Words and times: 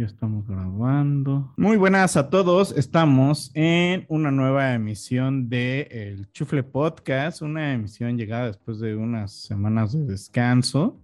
Ya 0.00 0.06
estamos 0.06 0.46
grabando. 0.48 1.52
Muy 1.56 1.76
buenas 1.76 2.16
a 2.16 2.28
todos. 2.28 2.72
Estamos 2.76 3.50
en 3.54 4.04
una 4.08 4.30
nueva 4.32 4.74
emisión 4.74 5.48
de 5.48 5.82
El 5.90 6.30
Chufle 6.32 6.64
Podcast, 6.64 7.42
una 7.42 7.72
emisión 7.72 8.16
llegada 8.18 8.46
después 8.46 8.80
de 8.80 8.96
unas 8.96 9.32
semanas 9.32 9.92
de 9.92 10.04
descanso. 10.04 11.00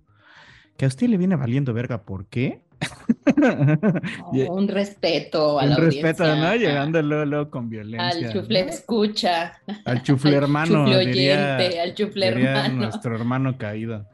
Que 0.76 0.86
a 0.86 0.88
usted 0.88 1.08
le 1.08 1.18
viene 1.18 1.36
valiendo 1.36 1.72
verga, 1.72 2.02
¿por 2.02 2.26
qué? 2.26 2.62
Oh, 4.32 4.54
un 4.54 4.68
respeto 4.68 5.60
a 5.60 5.64
un 5.64 5.70
la 5.70 5.76
respeto, 5.76 6.24
audiencia. 6.24 6.50
¿no? 6.50 6.56
Llegando 6.56 7.02
luego, 7.02 7.24
luego 7.24 7.50
con 7.50 7.68
violencia. 7.70 8.08
Al 8.28 8.32
chufle 8.32 8.64
¿no? 8.64 8.70
escucha. 8.70 9.52
Al 9.84 10.02
chufle 10.02 10.34
hermano. 10.36 10.84
chufle 10.86 11.06
diría- 11.06 11.56
oyente, 11.56 11.80
al 11.80 11.94
chufle 11.94 12.26
hermano. 12.26 12.74
Nuestro 12.74 13.14
hermano 13.14 13.56
caído. 13.58 14.06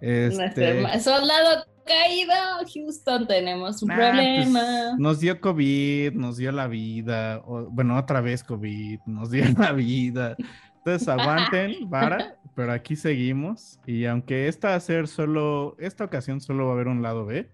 Nuestro 0.00 0.44
Este, 0.44 0.80
herma- 0.82 0.98
Soldado 1.00 1.64
caído, 1.84 2.32
Houston, 2.74 3.26
tenemos 3.26 3.82
un 3.82 3.88
nah, 3.88 3.96
problema. 3.96 4.60
pues, 4.60 4.98
nos 4.98 5.20
dio 5.20 5.40
COVID, 5.40 6.12
nos 6.14 6.36
dio 6.36 6.52
la 6.52 6.66
vida. 6.68 7.42
o- 7.46 7.68
bueno, 7.70 7.96
otra 7.98 8.20
vez 8.20 8.42
COVID, 8.44 9.00
nos 9.06 9.30
dio 9.30 9.44
la 9.58 9.72
vida. 9.72 10.36
Entonces 10.78 11.08
aguanten, 11.08 11.74
vara, 11.90 12.36
pero 12.54 12.72
aquí 12.72 12.96
seguimos. 12.96 13.78
Y 13.86 14.04
aunque 14.06 14.48
esta 14.48 14.68
va 14.70 14.74
a 14.76 14.80
ser 14.80 15.08
solo, 15.08 15.76
esta 15.78 16.04
ocasión 16.04 16.40
solo 16.40 16.64
va 16.66 16.70
a 16.72 16.74
haber 16.74 16.88
un 16.88 17.02
lado 17.02 17.24
B, 17.26 17.50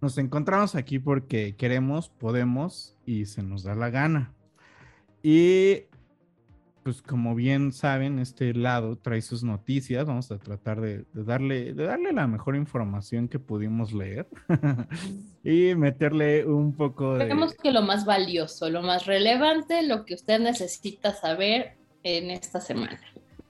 nos 0.00 0.18
encontramos 0.18 0.74
aquí 0.74 0.98
porque 0.98 1.54
queremos, 1.56 2.08
podemos 2.08 2.96
y 3.06 3.26
se 3.26 3.42
nos 3.42 3.62
da 3.62 3.74
la 3.74 3.90
gana. 3.90 4.32
Y 5.22 5.84
pues 6.82 7.00
como 7.02 7.34
bien 7.34 7.72
saben, 7.72 8.18
este 8.18 8.54
lado 8.54 8.96
trae 8.96 9.22
sus 9.22 9.44
noticias. 9.44 10.04
Vamos 10.06 10.30
a 10.32 10.38
tratar 10.38 10.80
de, 10.80 11.04
de 11.12 11.24
darle, 11.24 11.74
de 11.74 11.84
darle 11.84 12.12
la 12.12 12.26
mejor 12.26 12.56
información 12.56 13.28
que 13.28 13.38
pudimos 13.38 13.92
leer 13.92 14.26
y 15.44 15.74
meterle 15.74 16.44
un 16.46 16.72
poco 16.74 17.14
de... 17.14 17.24
Creemos 17.26 17.54
que 17.54 17.70
lo 17.72 17.82
más 17.82 18.04
valioso, 18.04 18.68
lo 18.70 18.82
más 18.82 19.06
relevante, 19.06 19.82
lo 19.82 20.04
que 20.04 20.14
usted 20.14 20.40
necesita 20.40 21.14
saber 21.14 21.76
en 22.02 22.30
esta 22.30 22.60
semana. 22.60 23.00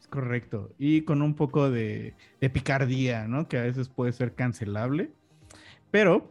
Es 0.00 0.06
correcto. 0.08 0.70
Y 0.78 1.02
con 1.02 1.22
un 1.22 1.34
poco 1.34 1.70
de, 1.70 2.14
de 2.40 2.50
picardía, 2.50 3.26
¿no? 3.26 3.48
Que 3.48 3.58
a 3.58 3.62
veces 3.62 3.88
puede 3.88 4.12
ser 4.12 4.34
cancelable. 4.34 5.10
Pero 5.90 6.30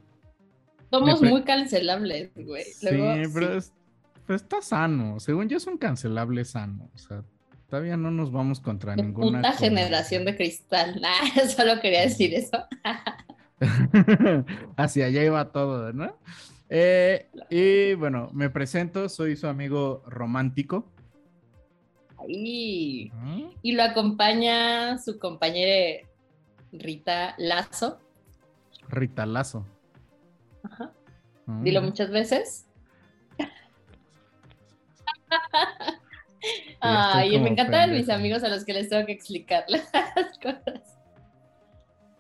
Somos 0.92 1.20
pre- 1.20 1.30
muy 1.30 1.44
cancelables, 1.44 2.32
güey. 2.36 2.66
Luego, 2.84 3.14
sí, 3.16 3.32
pero, 3.34 3.52
sí. 3.52 3.58
es- 3.58 3.74
pero 4.32 4.38
está 4.38 4.62
sano. 4.62 5.20
Según 5.20 5.50
yo 5.50 5.58
es 5.58 5.68
un 5.68 5.78
cancelable 5.78 6.46
sano. 6.46 6.90
O 6.96 6.98
sea, 6.98 7.22
todavía 7.70 7.98
no 7.98 8.12
nos 8.12 8.32
vamos 8.32 8.62
contra 8.62 8.96
De 8.96 9.04
ninguna. 9.04 9.52
generación 9.52 10.24
de 10.24 10.38
cristal. 10.38 11.02
Ah, 11.06 11.50
solo 11.50 11.82
quería 11.82 12.04
decir 12.04 12.34
eso. 12.34 12.64
Hacia 14.78 15.08
allá 15.08 15.26
iba 15.26 15.52
todo, 15.52 15.92
¿no? 15.92 16.18
Eh, 16.70 17.28
y 17.50 17.94
bueno, 17.96 18.30
me 18.32 18.50
presento, 18.50 19.10
soy 19.10 19.36
su 19.36 19.48
amigo 19.48 20.02
romántico. 20.08 20.90
¿Mm? 22.26 23.50
Y 23.62 23.72
lo 23.74 23.84
acompaña 23.84 24.98
su 24.98 25.20
compañera 25.20 26.08
Rita 26.72 27.36
Lazo. 27.38 28.00
Rita 28.88 29.26
Lazo. 29.26 29.66
Ajá. 30.64 30.94
Mm. 31.48 31.64
Dilo 31.64 31.82
muchas 31.82 32.10
veces. 32.12 32.71
Ay, 36.80 37.40
me 37.40 37.50
encantan 37.50 37.92
mis 37.92 38.00
pendejo. 38.08 38.20
amigos 38.20 38.44
a 38.44 38.50
los 38.50 38.66
que 38.66 38.74
les 38.74 38.90
tengo 38.90 39.06
que 39.06 39.12
explicar 39.12 39.64
las 39.70 40.38
cosas. 40.42 40.98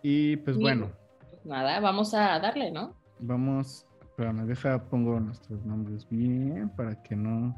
Y 0.04 0.38
pues 0.38 0.58
bueno, 0.58 0.92
Pues 1.30 1.46
nada, 1.46 1.80
vamos 1.80 2.14
a 2.14 2.40
darle, 2.40 2.72
¿no? 2.72 2.96
vamos, 3.24 3.86
espérame, 4.02 4.48
deja, 4.48 4.84
pongo 4.90 5.20
nuestros 5.20 5.64
nombres 5.64 6.08
bien 6.10 6.72
para 6.76 7.02
que 7.04 7.16
no, 7.16 7.56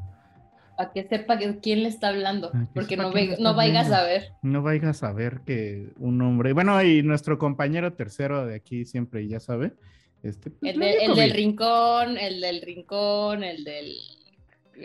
Para 0.78 0.91
que 0.91 1.03
sepa 1.08 1.38
que- 1.38 1.59
quién 1.62 1.84
le 1.84 1.90
está 1.90 2.09
hablando, 2.09 2.52
porque 2.75 2.97
no, 2.97 3.14
ve- 3.14 3.38
no 3.40 3.53
vayas 3.56 3.90
a 3.91 4.03
ver. 4.03 4.34
no 4.41 4.62
vayas 4.62 5.03
a 5.03 5.14
ver 5.14 5.40
que 5.46 5.94
un 6.00 6.22
hombre, 6.22 6.52
bueno, 6.52 6.81
y 6.84 7.02
nuestro 7.02 7.38
compañero 7.38 7.94
tercero 7.94 8.46
de 8.46 8.56
aquí 8.56 8.84
siempre 8.85 9.25
ya 9.28 9.40
sabe, 9.40 9.74
este, 10.22 10.50
pues, 10.52 10.74
El, 10.74 10.80
de- 10.81 11.14
del 11.16 11.31
rincón, 11.31 12.18
el 12.18 12.41
del 12.41 12.62
rincón, 12.62 13.44
el 13.46 13.64
del 13.64 13.96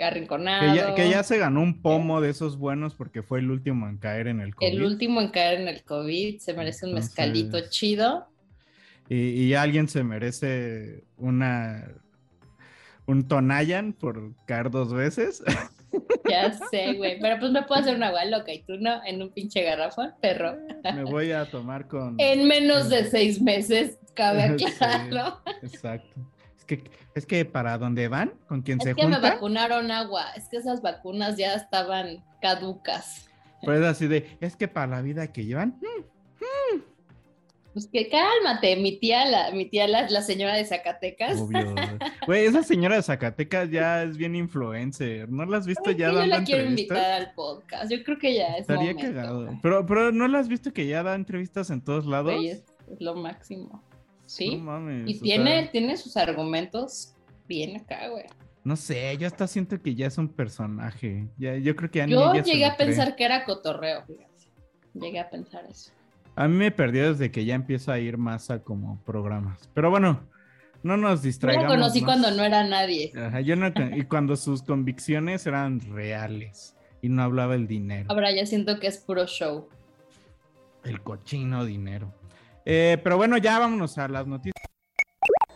arrinconado. 0.02 0.72
Que 0.72 0.76
ya, 0.78 0.94
que 0.94 1.08
ya 1.10 1.22
se 1.22 1.38
ganó 1.38 1.60
un 1.62 1.80
pomo 1.82 2.20
de 2.20 2.30
esos 2.30 2.58
buenos 2.58 2.94
porque 2.94 3.22
fue 3.22 3.38
el 3.40 3.50
último 3.50 3.88
en 3.88 3.96
caer 3.98 4.26
en 4.28 4.40
el 4.40 4.54
COVID. 4.54 4.68
El 4.68 4.84
último 4.84 5.20
en 5.20 5.28
caer 5.30 5.60
en 5.60 5.68
el 5.68 5.82
COVID, 5.82 6.38
se 6.38 6.54
merece 6.54 6.84
un 6.86 6.90
Entonces- 6.90 7.10
mezcalito 7.10 7.58
chido. 7.70 8.26
Y, 9.08 9.16
y 9.30 9.54
alguien 9.54 9.88
se 9.88 10.04
merece 10.04 11.04
una 11.16 11.88
un 13.06 13.26
Tonayan 13.26 13.94
por 13.94 14.34
caer 14.46 14.70
dos 14.70 14.92
veces. 14.92 15.42
Ya 16.28 16.52
sé, 16.70 16.92
güey. 16.92 17.18
Pero 17.18 17.38
pues 17.40 17.50
me 17.50 17.62
puedo 17.62 17.80
hacer 17.80 17.96
una 17.96 18.08
agua 18.08 18.22
loca 18.26 18.52
y 18.52 18.60
tú 18.62 18.76
no, 18.78 19.02
en 19.06 19.22
un 19.22 19.30
pinche 19.30 19.62
garrafón, 19.62 20.12
perro. 20.20 20.54
Me 20.94 21.02
voy 21.02 21.32
a 21.32 21.46
tomar 21.50 21.88
con. 21.88 22.14
En 22.20 22.46
menos 22.46 22.90
de 22.90 23.06
seis 23.06 23.40
meses, 23.40 23.98
cabe 24.12 24.58
Sí, 24.58 24.66
aclararlo. 24.66 25.40
Exacto. 25.62 26.20
Es 26.68 26.76
que, 26.78 26.90
es 27.14 27.26
que 27.26 27.44
para 27.46 27.78
dónde 27.78 28.08
van, 28.08 28.32
con 28.46 28.60
quien 28.62 28.80
se 28.80 28.90
Es 28.90 28.96
que 28.96 29.06
me 29.06 29.14
junta, 29.14 29.30
vacunaron 29.30 29.90
agua. 29.90 30.26
Es 30.36 30.48
que 30.48 30.58
esas 30.58 30.82
vacunas 30.82 31.36
ya 31.38 31.54
estaban 31.54 32.22
caducas. 32.42 33.28
pues 33.62 33.82
así 33.82 34.06
de, 34.06 34.36
es 34.40 34.54
que 34.56 34.68
para 34.68 34.86
la 34.96 35.02
vida 35.02 35.32
que 35.32 35.44
llevan, 35.44 35.78
mm, 35.80 36.80
Pues 37.72 37.86
que 37.86 38.08
cálmate, 38.08 38.76
mi 38.76 38.98
tía, 38.98 39.24
la, 39.26 39.50
mi 39.52 39.66
tía, 39.66 39.86
la, 39.86 40.08
la 40.10 40.22
señora 40.22 40.54
de 40.56 40.64
Zacatecas. 40.64 41.38
obvio. 41.38 41.74
Güey, 42.26 42.44
esa 42.46 42.62
señora 42.62 42.96
de 42.96 43.02
Zacatecas 43.02 43.70
ya 43.70 44.02
es 44.02 44.16
bien 44.16 44.34
influencer. 44.36 45.30
¿No 45.30 45.44
la 45.46 45.58
has 45.58 45.66
visto 45.66 45.88
Es 45.90 45.96
que 45.96 46.00
ya 46.00 46.08
yo 46.10 46.16
dando 46.16 46.36
la 46.38 46.44
quiero 46.44 46.62
entrevistas? 46.62 46.98
invitar 46.98 47.10
al 47.22 47.32
podcast. 47.34 47.90
Yo 47.90 48.02
creo 48.04 48.18
que 48.18 48.34
ya 48.34 48.48
es 48.54 48.60
Estaría 48.62 48.92
momento. 48.94 49.00
cagado. 49.14 49.58
Pero, 49.62 49.86
pero 49.86 50.12
¿no 50.12 50.26
la 50.28 50.38
has 50.40 50.48
visto 50.48 50.72
que 50.72 50.86
ya 50.86 51.02
da 51.02 51.14
entrevistas 51.14 51.70
en 51.70 51.80
todos 51.82 52.04
lados? 52.04 52.34
Güey, 52.34 52.48
es, 52.50 52.64
es 52.90 53.00
lo 53.00 53.14
máximo. 53.14 53.82
Sí. 54.28 54.56
No 54.56 54.64
mames. 54.64 55.08
y 55.08 55.18
tiene, 55.20 55.62
sea, 55.62 55.70
tiene 55.72 55.96
sus 55.96 56.16
argumentos 56.16 57.14
bien 57.48 57.76
acá, 57.80 58.08
güey. 58.08 58.24
No 58.64 58.76
sé, 58.76 59.16
yo 59.18 59.26
hasta 59.26 59.46
siento 59.46 59.80
que 59.80 59.94
ya 59.94 60.06
es 60.06 60.18
un 60.18 60.28
personaje. 60.28 61.26
Ya, 61.38 61.56
yo 61.56 61.74
creo 61.74 61.90
que 61.90 61.98
ya 62.00 62.06
Yo 62.06 62.32
llegué 62.34 62.60
lo 62.66 62.72
a 62.72 62.76
cree. 62.76 62.86
pensar 62.88 63.16
que 63.16 63.24
era 63.24 63.44
cotorreo, 63.44 64.04
fíjate. 64.04 64.28
Llegué 64.94 65.20
a 65.20 65.30
pensar 65.30 65.64
eso. 65.70 65.90
A 66.36 66.46
mí 66.46 66.54
me 66.56 66.70
perdió 66.70 67.10
desde 67.12 67.30
que 67.30 67.44
ya 67.44 67.54
empieza 67.54 67.94
a 67.94 67.98
ir 67.98 68.18
más 68.18 68.50
a 68.50 68.62
como 68.62 69.02
programas. 69.04 69.70
Pero 69.74 69.90
bueno, 69.90 70.20
no 70.82 70.96
nos 70.98 71.20
Yo 71.22 71.26
distraigamos. 71.26 71.70
la 71.70 71.76
conocí 71.76 72.00
más. 72.02 72.06
cuando 72.06 72.30
no 72.36 72.44
era 72.44 72.62
nadie. 72.64 73.12
Ajá, 73.16 73.40
yo 73.40 73.56
no 73.56 73.72
y 73.96 74.04
cuando 74.04 74.36
sus 74.36 74.62
convicciones 74.62 75.46
eran 75.46 75.80
reales 75.80 76.76
y 77.00 77.08
no 77.08 77.22
hablaba 77.22 77.54
el 77.54 77.66
dinero, 77.66 78.06
Ahora 78.10 78.30
ya 78.32 78.44
siento 78.44 78.78
que 78.78 78.86
es 78.88 78.98
puro 78.98 79.26
show. 79.26 79.68
el 80.84 81.00
cochino 81.02 81.64
dinero. 81.64 82.12
Eh, 82.70 82.98
pero 83.02 83.16
bueno, 83.16 83.38
ya 83.38 83.58
vámonos 83.58 83.96
a 83.96 84.08
las 84.08 84.26
noticias. 84.26 84.52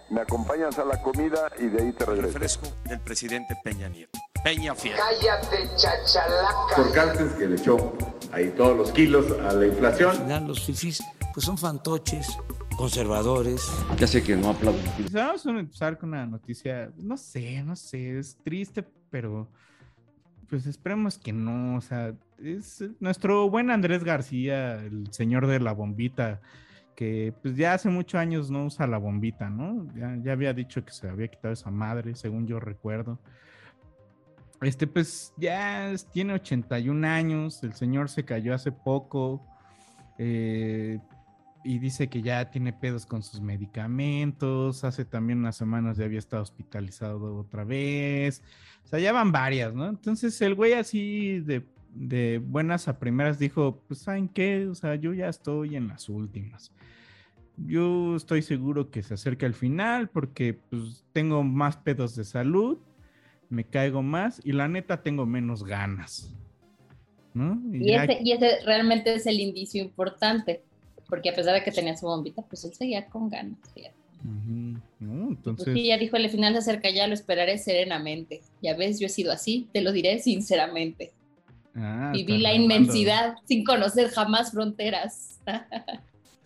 Me 0.08 0.22
acompañas 0.22 0.78
a 0.78 0.84
la 0.86 1.00
comida 1.02 1.52
y 1.58 1.66
de 1.66 1.82
ahí 1.82 1.92
te 1.92 2.06
regreso. 2.06 2.32
Refresco 2.32 2.68
del 2.86 3.00
presidente 3.00 3.54
Peña 3.62 3.90
Nieto. 3.90 4.18
Peña 4.42 4.74
Fiel. 4.74 4.96
Cállate, 4.96 5.68
chachalaca. 5.76 6.74
por 6.74 6.90
Cárcel 6.92 7.30
que 7.38 7.46
le 7.48 7.56
echó 7.56 7.92
ahí 8.32 8.48
todos 8.56 8.74
los 8.78 8.92
kilos 8.92 9.26
a 9.40 9.52
la 9.52 9.66
inflación. 9.66 10.16
final 10.16 10.48
los 10.48 10.64
fifís 10.64 11.02
pues 11.34 11.44
son 11.44 11.58
fantoches, 11.58 12.38
conservadores. 12.78 13.70
Ya 13.98 14.06
sé 14.06 14.22
que 14.22 14.34
no 14.34 14.48
aplaudo. 14.48 14.78
Pues 14.96 15.12
Vamos 15.12 15.44
a 15.44 15.50
empezar 15.50 15.98
con 15.98 16.08
una 16.08 16.24
noticia, 16.24 16.90
no 16.96 17.18
sé, 17.18 17.62
no 17.62 17.76
sé, 17.76 18.20
es 18.20 18.38
triste, 18.42 18.86
pero 19.10 19.48
pues 20.48 20.64
esperemos 20.64 21.18
que 21.18 21.34
no, 21.34 21.76
o 21.76 21.80
sea, 21.82 22.14
es 22.42 22.82
nuestro 23.00 23.50
buen 23.50 23.70
Andrés 23.70 24.02
García, 24.02 24.76
el 24.76 25.12
señor 25.12 25.46
de 25.46 25.60
la 25.60 25.72
bombita, 25.72 26.40
que 26.94 27.32
pues 27.42 27.56
ya 27.56 27.74
hace 27.74 27.88
muchos 27.88 28.18
años 28.20 28.50
no 28.50 28.64
usa 28.66 28.86
la 28.86 28.98
bombita, 28.98 29.48
¿no? 29.50 29.86
Ya, 29.94 30.32
había 30.32 30.52
dicho 30.52 30.84
que 30.84 30.92
se 30.92 31.08
había 31.08 31.28
quitado 31.28 31.54
esa 31.54 31.70
madre, 31.70 32.14
según 32.14 32.46
yo 32.46 32.60
recuerdo. 32.60 33.18
Este, 34.60 34.86
pues 34.86 35.32
ya 35.36 35.90
es- 35.90 36.06
tiene 36.10 36.34
81 36.34 37.04
años, 37.04 37.62
el 37.64 37.72
señor 37.74 38.08
se 38.08 38.24
cayó 38.24 38.54
hace 38.54 38.72
poco. 38.72 39.46
eh, 40.18 41.00
y 41.64 41.78
dice 41.78 42.08
que 42.08 42.22
ya 42.22 42.50
tiene 42.50 42.72
pedos 42.72 43.06
con 43.06 43.22
sus 43.22 43.40
medicamentos. 43.40 44.84
Hace 44.84 45.04
también 45.04 45.38
unas 45.40 45.56
semanas 45.56 45.96
ya 45.96 46.04
había 46.04 46.18
estado 46.18 46.42
hospitalizado 46.42 47.36
otra 47.38 47.64
vez. 47.64 48.42
O 48.84 48.88
sea, 48.88 48.98
ya 48.98 49.12
van 49.12 49.32
varias, 49.32 49.72
¿no? 49.74 49.88
Entonces 49.88 50.40
el 50.42 50.54
güey 50.54 50.74
así 50.74 51.40
de, 51.40 51.66
de 51.94 52.38
buenas 52.38 52.88
a 52.88 52.98
primeras 52.98 53.38
dijo, 53.38 53.82
pues 53.86 54.00
¿saben 54.00 54.28
qué? 54.28 54.66
O 54.66 54.74
sea, 54.74 54.94
yo 54.94 55.12
ya 55.12 55.28
estoy 55.28 55.76
en 55.76 55.88
las 55.88 56.08
últimas. 56.08 56.72
Yo 57.56 58.16
estoy 58.16 58.42
seguro 58.42 58.90
que 58.90 59.02
se 59.02 59.14
acerca 59.14 59.46
al 59.46 59.54
final 59.54 60.08
porque 60.08 60.54
pues 60.54 61.04
tengo 61.12 61.42
más 61.42 61.76
pedos 61.76 62.16
de 62.16 62.24
salud, 62.24 62.78
me 63.50 63.64
caigo 63.64 64.02
más 64.02 64.40
y 64.44 64.52
la 64.52 64.68
neta 64.68 65.02
tengo 65.02 65.26
menos 65.26 65.64
ganas. 65.64 66.34
¿no? 67.34 67.60
Y, 67.72 67.90
ya- 67.90 68.04
ese, 68.04 68.18
y 68.22 68.32
ese 68.32 68.64
realmente 68.64 69.14
es 69.14 69.26
el 69.26 69.40
indicio 69.40 69.82
importante, 69.82 70.64
porque 71.08 71.30
a 71.30 71.34
pesar 71.34 71.54
de 71.54 71.62
que 71.62 71.70
tenía 71.72 71.96
su 71.96 72.06
bombita, 72.06 72.42
pues 72.42 72.64
él 72.64 72.72
seguía 72.74 73.06
con 73.06 73.28
ganas. 73.28 73.58
fíjate. 73.74 73.94
Ujú, 74.24 74.78
¿no? 75.00 75.26
Pues 75.26 75.36
Entonces, 75.38 75.74
sí, 75.74 75.86
ya 75.86 75.98
dijo, 75.98 76.16
el 76.16 76.28
final 76.30 76.52
se 76.54 76.58
acerca 76.60 76.90
ya, 76.90 77.06
lo 77.06 77.14
esperaré 77.14 77.58
serenamente. 77.58 78.42
Ya 78.62 78.76
ves, 78.76 79.00
yo 79.00 79.06
he 79.06 79.10
sido 79.10 79.32
así, 79.32 79.68
te 79.72 79.80
lo 79.82 79.92
diré 79.92 80.18
sinceramente. 80.20 81.12
Ah, 81.76 82.10
Viví 82.12 82.38
la 82.38 82.50
remando. 82.50 82.74
inmensidad 82.74 83.34
sin 83.46 83.64
conocer 83.64 84.08
jamás 84.10 84.50
fronteras, 84.52 85.40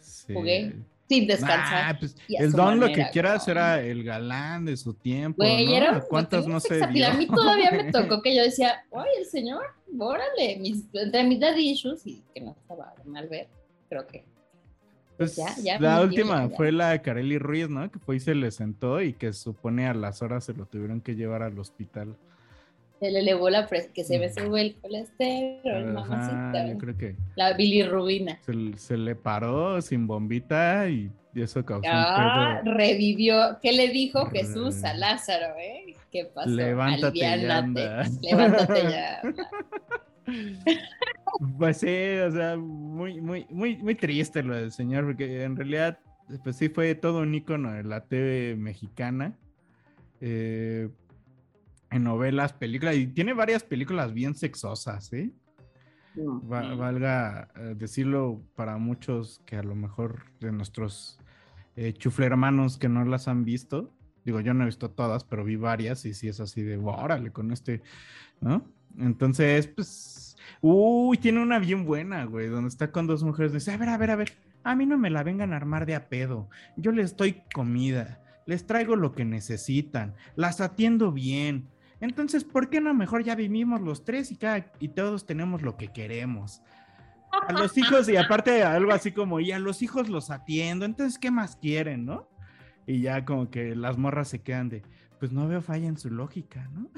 Sí. 0.01 0.33
jugué 0.35 0.75
sin 1.09 1.27
descansar. 1.27 1.99
Pues, 2.01 2.17
el 2.29 2.51
Don 2.53 2.81
lo 2.81 2.87
que 2.87 2.93
manera, 2.93 3.11
quiera 3.11 3.29
¿no? 3.31 3.37
hacer 3.37 3.57
era 3.57 3.81
el 3.81 4.03
galán 4.03 4.65
de 4.65 4.77
su 4.77 4.93
tiempo, 4.95 5.37
Güey, 5.39 5.67
¿no? 5.67 5.77
era 5.77 5.91
¿A 5.91 7.15
mí 7.15 7.27
todavía 7.27 7.71
me 7.71 7.93
tocó 7.93 8.23
que 8.23 8.35
yo 8.35 8.43
decía, 8.43 8.85
oye, 8.91 9.09
el 9.19 9.27
señor, 9.27 9.63
órale, 9.99 10.59
mis, 10.61 10.85
entre 10.93 11.23
mis 11.25 11.39
daddy 11.41 11.71
issues, 11.71 12.07
y 12.07 12.23
que 12.35 12.41
no 12.41 12.57
estaba 12.61 12.93
mal 13.05 13.29
ver, 13.29 13.49
creo 13.89 14.07
que. 14.07 14.25
Pues, 15.17 15.37
ya, 15.37 15.55
ya, 15.63 15.81
la 15.81 16.03
última 16.03 16.49
fue 16.51 16.73
la 16.73 16.91
de 16.91 17.01
Kareli 17.01 17.39
Ruiz, 17.39 17.71
¿no? 17.71 17.91
Que 17.91 17.99
fue 17.99 18.17
y 18.17 18.21
se 18.21 18.35
le 18.35 18.51
sentó 18.51 19.01
y 19.01 19.15
que 19.15 19.33
supone 19.33 19.87
a 19.87 19.95
las 19.95 20.21
horas 20.23 20.45
se 20.45 20.53
lo 20.53 20.67
tuvieron 20.67 21.01
que 21.01 21.15
llevar 21.15 21.43
al 21.43 21.59
hospital. 21.59 22.17
Se 23.01 23.11
le 23.11 23.19
elevó 23.21 23.51
la 23.51 23.67
presión, 23.67 23.93
que 23.93 24.05
se 24.05 24.19
me 24.19 24.33
sube 24.33 24.61
el 24.63 24.75
colesterol, 24.77 25.97
Ajá, 25.99 26.09
mamacita. 26.09 26.67
yo 26.73 26.79
creo 26.79 26.97
que 26.97 27.17
La 27.37 27.53
bilirrubina. 27.53 28.39
se, 28.43 28.53
se 28.79 28.97
le 28.97 29.15
paró 29.15 29.81
sin 29.83 30.07
bombita 30.07 30.89
y 30.89 31.11
eso 31.35 31.63
causó 31.65 31.87
Ah, 31.93 32.61
un 32.65 32.73
revivió. 32.75 33.59
¿Qué 33.63 33.73
le 33.73 33.89
dijo 33.89 34.25
Jesús 34.27 34.83
a 34.85 34.95
Lázaro, 34.95 35.55
eh? 35.59 35.95
¿Qué 36.11 36.25
pasó? 36.35 36.49
Levántate 36.49 37.27
Aliviánate. 37.27 38.11
Levántate 38.23 38.83
ya. 38.85 39.21
Pues 41.59 41.77
sí, 41.79 42.17
o 42.27 42.31
sea, 42.31 42.57
muy, 42.57 43.21
muy, 43.21 43.47
muy, 43.51 43.77
muy 43.77 43.95
triste 43.95 44.43
lo 44.43 44.55
del 44.57 44.73
señor, 44.73 45.05
porque 45.05 45.43
en 45.43 45.57
realidad, 45.57 45.99
pues 46.43 46.57
sí 46.57 46.69
fue 46.71 46.95
todo 46.95 47.21
un 47.21 47.35
ícono 47.35 47.73
de 47.73 47.85
la 47.85 48.01
TV 48.05 48.57
mexicana. 48.57 49.35
eh, 50.21 50.89
en 51.91 52.05
novelas, 52.05 52.53
películas, 52.53 52.97
y 52.97 53.07
tiene 53.07 53.33
varias 53.33 53.63
películas 53.63 54.13
bien 54.13 54.35
sexosas, 54.35 55.13
¿eh? 55.13 55.31
Va- 56.51 56.75
valga 56.75 57.49
eh, 57.57 57.75
decirlo 57.77 58.43
para 58.55 58.79
muchos 58.79 59.41
que 59.45 59.57
a 59.57 59.63
lo 59.63 59.75
mejor 59.75 60.25
de 60.41 60.51
nuestros 60.51 61.19
eh, 61.77 61.93
chufle 61.93 62.25
hermanos 62.27 62.79
que 62.79 62.89
no 62.89 63.05
las 63.05 63.29
han 63.29 63.45
visto. 63.45 63.93
Digo, 64.25 64.41
yo 64.41 64.55
no 64.55 64.63
he 64.63 64.67
visto 64.67 64.91
todas, 64.91 65.25
pero 65.25 65.45
vi 65.45 65.57
varias 65.57 66.05
y 66.07 66.15
sí 66.15 66.27
es 66.29 66.41
así 66.41 66.63
de, 66.63 66.79
órale, 66.79 67.31
con 67.33 67.53
este, 67.53 67.83
¿no? 68.41 68.65
Entonces, 68.99 69.69
pues, 69.69 70.37
uy, 70.63 71.19
tiene 71.19 71.43
una 71.43 71.59
bien 71.59 71.85
buena, 71.85 72.25
güey, 72.25 72.49
donde 72.49 72.69
está 72.69 72.91
con 72.91 73.07
dos 73.07 73.23
mujeres. 73.23 73.53
Dice, 73.53 73.73
a 73.73 73.77
ver, 73.77 73.91
a 73.91 73.99
ver, 73.99 74.11
a 74.11 74.17
ver, 74.17 74.33
a 74.65 74.75
mí 74.75 74.87
no 74.87 74.97
me 74.97 75.11
la 75.11 75.23
vengan 75.23 75.53
a 75.53 75.57
armar 75.57 75.85
de 75.85 75.95
a 75.95 76.09
pedo. 76.09 76.49
Yo 76.77 76.93
les 76.93 77.15
doy 77.17 77.43
comida, 77.55 78.21
les 78.47 78.67
traigo 78.67 78.97
lo 78.97 79.13
que 79.13 79.25
necesitan, 79.27 80.15
las 80.35 80.61
atiendo 80.63 81.13
bien. 81.13 81.69
Entonces, 82.01 82.45
¿por 82.45 82.69
qué 82.69 82.81
no 82.81 82.93
mejor 82.95 83.25
ya 83.25 83.35
vivimos 83.35 83.81
los 83.81 84.05
tres 84.05 84.31
y, 84.31 84.37
cada, 84.37 84.71
y 84.81 84.89
todos 84.89 85.27
tenemos 85.27 85.63
lo 85.63 85.77
que 85.77 85.89
queremos? 85.89 86.61
A 87.31 87.53
los 87.53 87.77
hijos, 87.79 88.09
y 88.09 88.17
aparte 88.17 88.63
algo 88.63 88.93
así 88.93 89.13
como, 89.13 89.41
y 89.41 89.53
a 89.53 89.59
los 89.59 89.83
hijos 89.83 90.09
los 90.09 90.31
atiendo, 90.31 90.85
entonces, 90.85 91.19
¿qué 91.19 91.31
más 91.31 91.57
quieren, 91.57 92.05
no? 92.05 92.29
Y 92.87 93.01
ya 93.01 93.25
como 93.25 93.51
que 93.51 93.75
las 93.75 93.99
morras 93.99 94.29
se 94.29 94.43
quedan 94.43 94.69
de, 94.69 94.83
pues 95.19 95.33
no 95.33 95.49
veo 95.49 95.63
falla 95.63 95.89
en 95.89 95.99
su 95.99 96.11
lógica, 96.11 96.69
¿no? 96.73 96.91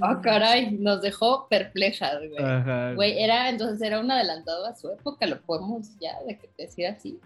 Ah, 0.00 0.20
caray, 0.22 0.72
nos 0.78 1.02
dejó 1.02 1.48
perplejas, 1.48 2.18
güey. 2.28 2.44
Ajá. 2.44 2.94
Güey, 2.94 3.20
era, 3.20 3.48
entonces 3.48 3.82
era 3.82 3.98
un 3.98 4.10
adelantado 4.10 4.66
a 4.66 4.74
su 4.76 4.90
época, 4.90 5.26
lo 5.26 5.40
podemos 5.40 5.98
ya 5.98 6.12
de 6.26 6.38
que 6.38 6.48
decir 6.56 6.86
así. 6.86 7.18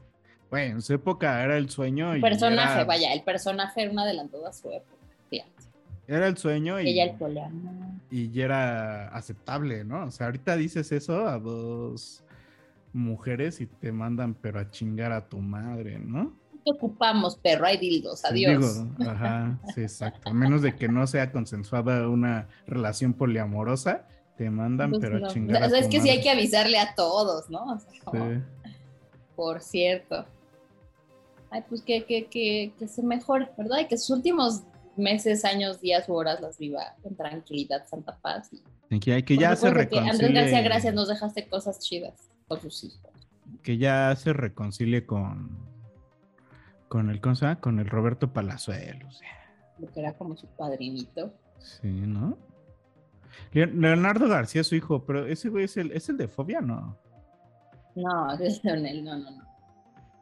Bueno, 0.51 0.77
en 0.77 0.83
su 0.83 0.95
época 0.95 1.43
era 1.43 1.59
el 1.59 1.69
sueño 1.69 2.17
y 2.17 2.23
personaje, 2.23 2.73
era, 2.73 2.85
vaya, 2.85 3.13
el 3.13 3.23
personaje 3.23 3.83
era 3.83 3.91
un 3.91 3.99
adelantado 3.99 4.47
a 4.47 4.53
su 4.53 4.71
época. 4.71 4.98
Era 6.09 6.27
el 6.27 6.37
sueño 6.37 6.81
y, 6.81 6.89
Ella 6.89 7.05
el 7.05 7.17
poliamor. 7.17 7.73
y 8.11 8.31
ya 8.31 8.45
era 8.47 9.09
aceptable, 9.09 9.85
¿no? 9.85 10.07
O 10.07 10.11
sea, 10.11 10.27
ahorita 10.27 10.57
dices 10.57 10.91
eso 10.91 11.29
a 11.29 11.39
dos 11.39 12.25
mujeres 12.93 13.61
y 13.61 13.67
te 13.67 13.93
mandan 13.93 14.35
pero 14.35 14.59
a 14.59 14.71
chingar 14.71 15.13
a 15.13 15.29
tu 15.29 15.39
madre, 15.39 15.99
¿no? 15.99 16.33
¿Qué 16.65 16.73
ocupamos, 16.73 17.37
perro? 17.37 17.67
Hay 17.67 17.77
dildos, 17.77 18.25
adiós. 18.25 18.83
Digo, 18.99 19.11
ajá, 19.11 19.59
sí, 19.75 19.83
exacto. 19.83 20.31
A 20.31 20.33
menos 20.35 20.63
de 20.63 20.75
que 20.75 20.89
no 20.89 21.07
sea 21.07 21.31
consensuada 21.31 22.09
una 22.09 22.49
relación 22.67 23.13
poliamorosa, 23.13 24.07
te 24.37 24.51
mandan 24.51 24.91
Pues 24.91 25.03
pero 25.03 25.19
no. 25.21 25.27
a 25.27 25.31
chingar 25.31 25.63
a 25.63 25.69
sea, 25.69 25.79
es 25.79 25.87
tu 25.87 25.93
que 25.93 26.01
sí 26.01 26.09
hay 26.09 26.21
que 26.23 26.31
avisarle 26.31 26.79
a 26.79 26.95
todos, 26.95 27.49
¿no? 27.51 27.65
O 27.75 27.79
sea, 27.79 27.91
como, 28.05 28.31
Sí. 28.31 28.41
Por 29.37 29.61
cierto. 29.61 30.25
Ay, 31.51 31.63
pues 31.69 31.83
que, 31.83 32.05
que, 32.05 32.27
que, 32.27 32.73
que 32.79 32.89
se 32.89 33.03
mejore, 33.03 33.49
¿verdad? 33.57 33.79
Y 33.81 33.87
que 33.87 33.97
sus 33.97 34.11
últimos 34.11 34.63
meses, 34.99 35.45
años, 35.45 35.81
días 35.81 36.09
u 36.09 36.15
horas 36.15 36.41
las 36.41 36.59
viva 36.59 36.95
con 37.03 37.15
tranquilidad, 37.17 37.87
santa 37.87 38.17
paz. 38.19 38.51
Y, 38.91 38.99
que, 39.01 39.25
que 39.25 39.37
ya 39.37 39.55
se 39.57 39.63
que 39.63 39.69
Andrés 39.69 39.91
García, 39.91 40.13
reconcilie, 40.13 40.63
gracias, 40.63 40.95
nos 40.95 41.09
dejaste 41.09 41.49
cosas 41.49 41.79
chidas 41.81 42.15
con 42.47 42.61
sus 42.61 42.85
hijos. 42.85 43.11
que 43.63 43.77
ya 43.79 44.15
se 44.17 44.33
reconcilie 44.33 45.05
con, 45.07 45.59
con 46.89 47.11
el, 47.11 47.21
¿cómo 47.21 47.35
se 47.35 47.47
llama? 47.47 47.61
Con 47.61 47.79
el 47.79 47.87
Roberto 47.89 48.33
Palazuelos. 48.33 49.21
Lo 49.79 49.87
que 49.93 50.01
era 50.01 50.13
como 50.15 50.37
su 50.37 50.47
padrinito. 50.49 51.33
Sí, 51.59 51.89
¿no? 51.89 52.37
Le- 53.53 53.67
Leonardo 53.67 54.29
García 54.29 54.63
es 54.63 54.67
su 54.67 54.75
hijo, 54.75 55.05
pero 55.05 55.27
ese 55.27 55.49
güey 55.49 55.65
es 55.65 55.77
el, 55.77 55.93
es 55.93 56.09
el 56.09 56.17
de 56.17 56.29
Fobia, 56.29 56.61
¿no? 56.61 56.97
No, 57.95 58.33
es 58.41 58.63
Leonel, 58.65 59.05
no, 59.05 59.17
no, 59.19 59.31
no. 59.31 59.48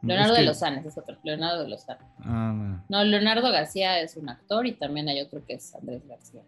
Es 0.01 0.07
Leonardo 0.07 0.33
de 0.35 0.43
Lozano, 0.43 0.79
ese 0.79 0.89
es 0.89 0.97
otro. 0.97 1.17
Leonardo 1.23 1.63
de 1.63 1.69
Lozano. 1.69 1.99
Ah, 2.19 2.53
no. 2.55 2.83
No, 2.87 3.03
Leonardo 3.03 3.51
García 3.51 3.99
es 3.99 4.15
un 4.15 4.29
actor 4.29 4.65
y 4.67 4.73
también 4.73 5.09
hay 5.09 5.21
otro 5.21 5.43
que 5.45 5.53
es 5.55 5.73
Andrés 5.75 6.07
García 6.07 6.41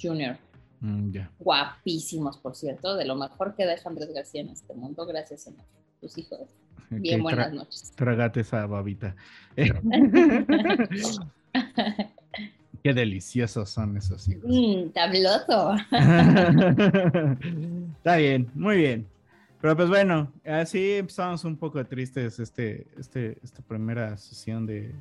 Jr. 0.00 0.36
Mm, 0.80 1.10
ya. 1.10 1.30
Guapísimos, 1.38 2.38
por 2.38 2.56
cierto, 2.56 2.96
de 2.96 3.04
lo 3.04 3.14
mejor 3.14 3.54
que 3.54 3.66
deja 3.66 3.88
Andrés 3.88 4.12
García 4.12 4.40
en 4.40 4.48
este 4.48 4.74
mundo, 4.74 5.06
gracias 5.06 5.46
a 5.48 5.52
tus 6.00 6.18
hijos. 6.18 6.40
Bien, 6.90 7.22
buenas 7.22 7.52
noches. 7.52 7.92
Trágate 7.94 8.40
esa 8.40 8.66
babita. 8.66 9.14
Qué 12.82 12.94
deliciosos 12.94 13.68
son 13.68 13.96
esos 13.98 14.26
hijos. 14.28 14.50
Tabloso. 14.94 15.74
Está 17.98 18.16
bien, 18.16 18.50
muy 18.54 18.78
bien. 18.78 19.06
Pero 19.60 19.76
pues 19.76 19.90
bueno, 19.90 20.32
así 20.46 20.92
empezamos 20.92 21.44
un 21.44 21.58
poco 21.58 21.84
tristes 21.84 22.38
este, 22.38 22.86
este, 22.98 23.38
esta 23.42 23.60
primera 23.60 24.16
sesión 24.16 24.64
de 24.64 24.94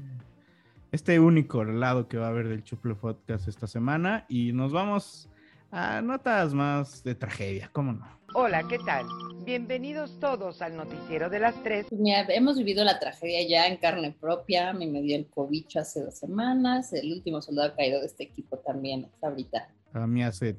este 0.91 1.17
único 1.17 1.63
lado 1.63 2.09
que 2.09 2.17
va 2.17 2.25
a 2.25 2.29
haber 2.29 2.49
del 2.49 2.63
Chuple 2.63 2.95
Podcast 2.95 3.47
esta 3.47 3.67
semana 3.67 4.25
y 4.27 4.51
nos 4.51 4.73
vamos 4.73 5.29
a 5.71 6.01
notas 6.01 6.53
más 6.53 7.03
de 7.05 7.15
tragedia, 7.15 7.69
¿cómo 7.71 7.93
no? 7.93 8.19
Hola, 8.33 8.67
¿qué 8.67 8.79
tal? 8.79 9.05
Bienvenidos 9.45 10.19
todos 10.19 10.61
al 10.61 10.75
noticiero 10.75 11.29
de 11.29 11.39
las 11.39 11.63
tres. 11.63 11.85
Pues 11.87 12.01
mira, 12.01 12.25
hemos 12.27 12.57
vivido 12.57 12.83
la 12.83 12.99
tragedia 12.99 13.47
ya 13.47 13.67
en 13.67 13.77
carne 13.77 14.13
propia. 14.19 14.71
A 14.71 14.73
mí 14.73 14.87
me 14.87 15.01
dio 15.01 15.15
el 15.15 15.27
COVID 15.27 15.65
hace 15.77 16.03
dos 16.03 16.15
semanas. 16.15 16.91
El 16.91 17.13
último 17.13 17.41
soldado 17.41 17.73
caído 17.75 18.01
de 18.01 18.07
este 18.07 18.23
equipo 18.23 18.57
también 18.57 19.05
está 19.05 19.27
ahorita 19.29 19.69
A 19.93 20.05
mí 20.05 20.21
hace 20.21 20.57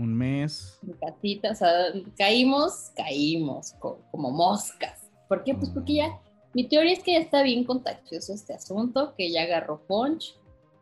un 0.00 0.14
mes. 0.14 0.78
en 0.86 0.92
casita. 0.94 1.50
O 1.52 1.54
sea, 1.54 1.70
caímos, 2.16 2.90
caímos 2.96 3.72
co- 3.78 4.00
como 4.10 4.30
moscas. 4.30 5.10
¿Por 5.28 5.44
qué? 5.44 5.54
Pues 5.54 5.70
porque 5.70 5.94
ya, 5.94 6.18
mi 6.54 6.68
teoría 6.68 6.92
es 6.92 7.02
que 7.02 7.12
ya 7.12 7.18
está 7.20 7.42
bien 7.42 7.64
contagioso 7.64 8.32
este 8.34 8.54
asunto, 8.54 9.14
que 9.16 9.30
ya 9.30 9.42
agarró 9.42 9.80
punch, 9.86 10.34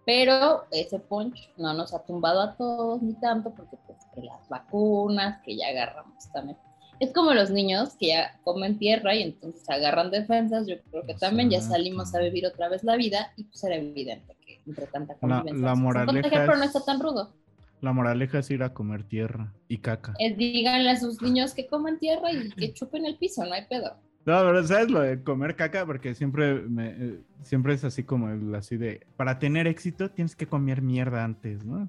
pero 0.06 0.64
ese 0.70 0.98
punch 0.98 1.50
no 1.58 1.74
nos 1.74 1.92
ha 1.92 2.02
tumbado 2.04 2.40
a 2.40 2.56
todos 2.56 3.02
ni 3.02 3.12
tanto, 3.14 3.50
porque 3.54 3.76
pues 3.86 3.98
que 4.14 4.22
las 4.22 4.48
vacunas, 4.48 5.42
que 5.44 5.56
ya 5.56 5.68
agarramos 5.68 6.30
también. 6.32 6.56
Es 7.00 7.12
como 7.12 7.32
los 7.32 7.50
niños 7.50 7.90
que 7.98 8.08
ya 8.08 8.40
comen 8.42 8.76
tierra 8.78 9.14
y 9.14 9.22
entonces 9.22 9.62
agarran 9.70 10.10
defensas. 10.10 10.66
Yo 10.66 10.76
creo 10.90 11.04
que 11.06 11.14
también 11.14 11.48
ya 11.50 11.60
salimos 11.60 12.12
a 12.14 12.18
vivir 12.20 12.44
otra 12.46 12.68
vez 12.68 12.82
la 12.82 12.96
vida 12.96 13.32
y 13.36 13.44
pues 13.44 13.62
era 13.62 13.76
evidente 13.76 14.34
que 14.44 14.60
entre 14.66 14.86
tanta 14.88 15.12
La- 15.12 15.18
convivencia 15.20 15.66
la 15.68 15.74
se 15.76 15.80
moraleja 15.80 16.12
contagia, 16.22 16.38
pero 16.46 16.56
no 16.56 16.62
es- 16.64 16.74
está 16.74 16.84
tan 16.84 17.00
rudo. 17.00 17.32
La 17.80 17.92
moraleja 17.92 18.40
es 18.40 18.50
ir 18.50 18.62
a 18.62 18.74
comer 18.74 19.04
tierra 19.04 19.52
y 19.68 19.78
caca. 19.78 20.14
Es 20.18 20.36
díganle 20.36 20.90
a 20.90 20.96
sus 20.96 21.22
niños 21.22 21.54
que 21.54 21.66
coman 21.66 21.98
tierra 21.98 22.32
y 22.32 22.50
que 22.50 22.72
chupen 22.72 23.06
el 23.06 23.16
piso, 23.16 23.44
no 23.44 23.52
hay 23.52 23.66
pedo. 23.66 23.96
No, 24.26 24.40
pero 24.40 24.66
¿sabes 24.66 24.90
lo 24.90 25.00
de 25.00 25.22
comer 25.22 25.56
caca? 25.56 25.86
Porque 25.86 26.14
siempre, 26.14 26.54
me, 26.54 26.88
eh, 26.88 27.20
siempre 27.42 27.74
es 27.74 27.84
así 27.84 28.02
como 28.02 28.28
el, 28.28 28.54
así 28.54 28.76
de, 28.76 29.06
para 29.16 29.38
tener 29.38 29.66
éxito 29.66 30.10
tienes 30.10 30.36
que 30.36 30.46
comer 30.46 30.82
mierda 30.82 31.24
antes, 31.24 31.64
¿no? 31.64 31.88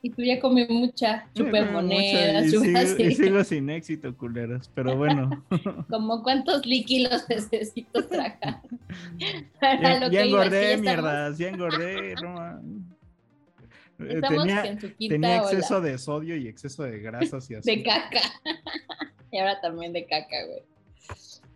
Y 0.00 0.10
tú 0.10 0.22
ya 0.22 0.38
comí 0.38 0.64
mucha, 0.68 1.26
chupé 1.34 1.60
Mucha, 1.60 1.72
monedas, 1.72 2.46
y, 2.46 2.50
sigo, 2.50 3.02
y 3.02 3.14
sigo 3.14 3.44
sin 3.44 3.68
éxito, 3.68 4.16
culeros, 4.16 4.70
pero 4.72 4.96
bueno. 4.96 5.44
Como 5.90 6.22
cuántos 6.22 6.64
líquidos 6.64 7.28
necesito 7.28 8.06
tragar. 8.06 8.62
Ya, 9.60 10.08
ya 10.10 10.22
engordé, 10.22 10.76
mierdas, 10.76 11.36
ya 11.36 11.48
engordé, 11.48 12.14
no. 12.22 12.48
Eh, 12.48 12.60
Estamos 13.98 14.44
Tenía, 14.44 14.64
en 14.64 14.80
su 14.80 14.94
quinta 14.94 15.14
tenía 15.14 15.36
exceso 15.38 15.78
ola. 15.78 15.86
de 15.88 15.98
sodio 15.98 16.36
y 16.36 16.46
exceso 16.46 16.84
de 16.84 17.00
grasas 17.00 17.50
y 17.50 17.54
así. 17.56 17.76
De 17.76 17.82
caca. 17.82 18.20
y 19.32 19.38
ahora 19.38 19.60
también 19.60 19.92
de 19.92 20.06
caca, 20.06 20.46
güey. 20.46 20.62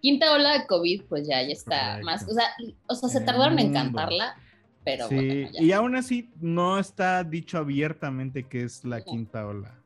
Quinta 0.01 0.33
ola 0.35 0.59
de 0.59 0.67
COVID, 0.67 1.05
pues 1.05 1.29
ya, 1.29 1.43
ya 1.43 1.53
está 1.53 2.01
Correcto. 2.01 2.05
más. 2.05 2.29
O 2.29 2.33
sea, 2.35 2.47
o 2.89 2.95
sea 2.95 3.09
se 3.09 3.19
el 3.19 3.25
tardaron 3.25 3.59
en 3.61 3.73
cantarla, 3.73 4.37
pero 4.85 5.09
sí, 5.09 5.15
bueno, 5.15 5.51
ya. 5.53 5.63
y 5.63 5.73
aún 5.73 5.95
así 5.95 6.29
no 6.41 6.81
está 6.81 7.23
dicho 7.23 7.59
abiertamente 7.59 8.43
que 8.49 8.65
es 8.65 8.85
la 8.85 9.01
quinta 9.05 9.47
ola. 9.47 9.79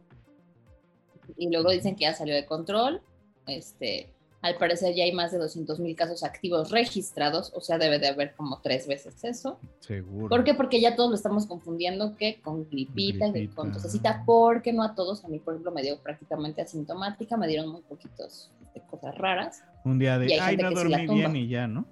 Y 1.37 1.51
luego 1.51 1.71
dicen 1.71 1.95
que 1.97 2.03
ya 2.03 2.15
salió 2.15 2.35
de 2.35 2.47
control. 2.47 3.03
Este, 3.47 4.16
al 4.43 4.57
parecer 4.57 4.95
ya 4.95 5.05
hay 5.05 5.13
más 5.13 5.33
de 5.33 5.39
200 5.39 5.81
mil 5.81 5.97
casos 5.97 6.23
activos 6.23 6.71
registrados, 6.71 7.53
o 7.55 7.61
sea, 7.61 7.79
debe 7.79 7.99
de 7.99 8.09
haber 8.09 8.35
como 8.35 8.61
tres 8.61 8.87
veces 8.87 9.25
eso. 9.25 9.59
Seguro. 9.81 10.29
¿Por 10.29 10.45
qué? 10.45 10.55
Porque 10.55 10.81
ya 10.81 10.95
todos 10.95 11.11
lo 11.11 11.17
estamos 11.17 11.47
confundiendo 11.47 12.17
que 12.17 12.41
con 12.41 12.69
gripita, 12.69 13.29
Gripita. 13.29 13.55
con 13.55 13.73
tosecita, 13.73 14.23
porque 14.25 14.73
no 14.73 14.83
a 14.83 14.95
todos, 14.95 15.25
a 15.25 15.29
mí 15.29 15.39
por 15.39 15.55
ejemplo 15.55 15.73
me 15.73 15.83
dio 15.83 15.99
prácticamente 15.99 16.63
asintomática, 16.63 17.37
me 17.37 17.49
dieron 17.49 17.71
muy 17.71 17.83
poquitos 17.83 18.51
este, 18.67 18.81
cosas 18.89 19.17
raras. 19.17 19.63
Un 19.85 19.99
día 19.99 20.17
Y 20.17 20.29
de, 20.29 20.41
ay, 20.41 20.57
no 20.57 20.71
dormí 20.71 21.07
bien 21.07 21.37
y 21.37 21.49
ya, 21.49 21.67
¿no? 21.67 21.87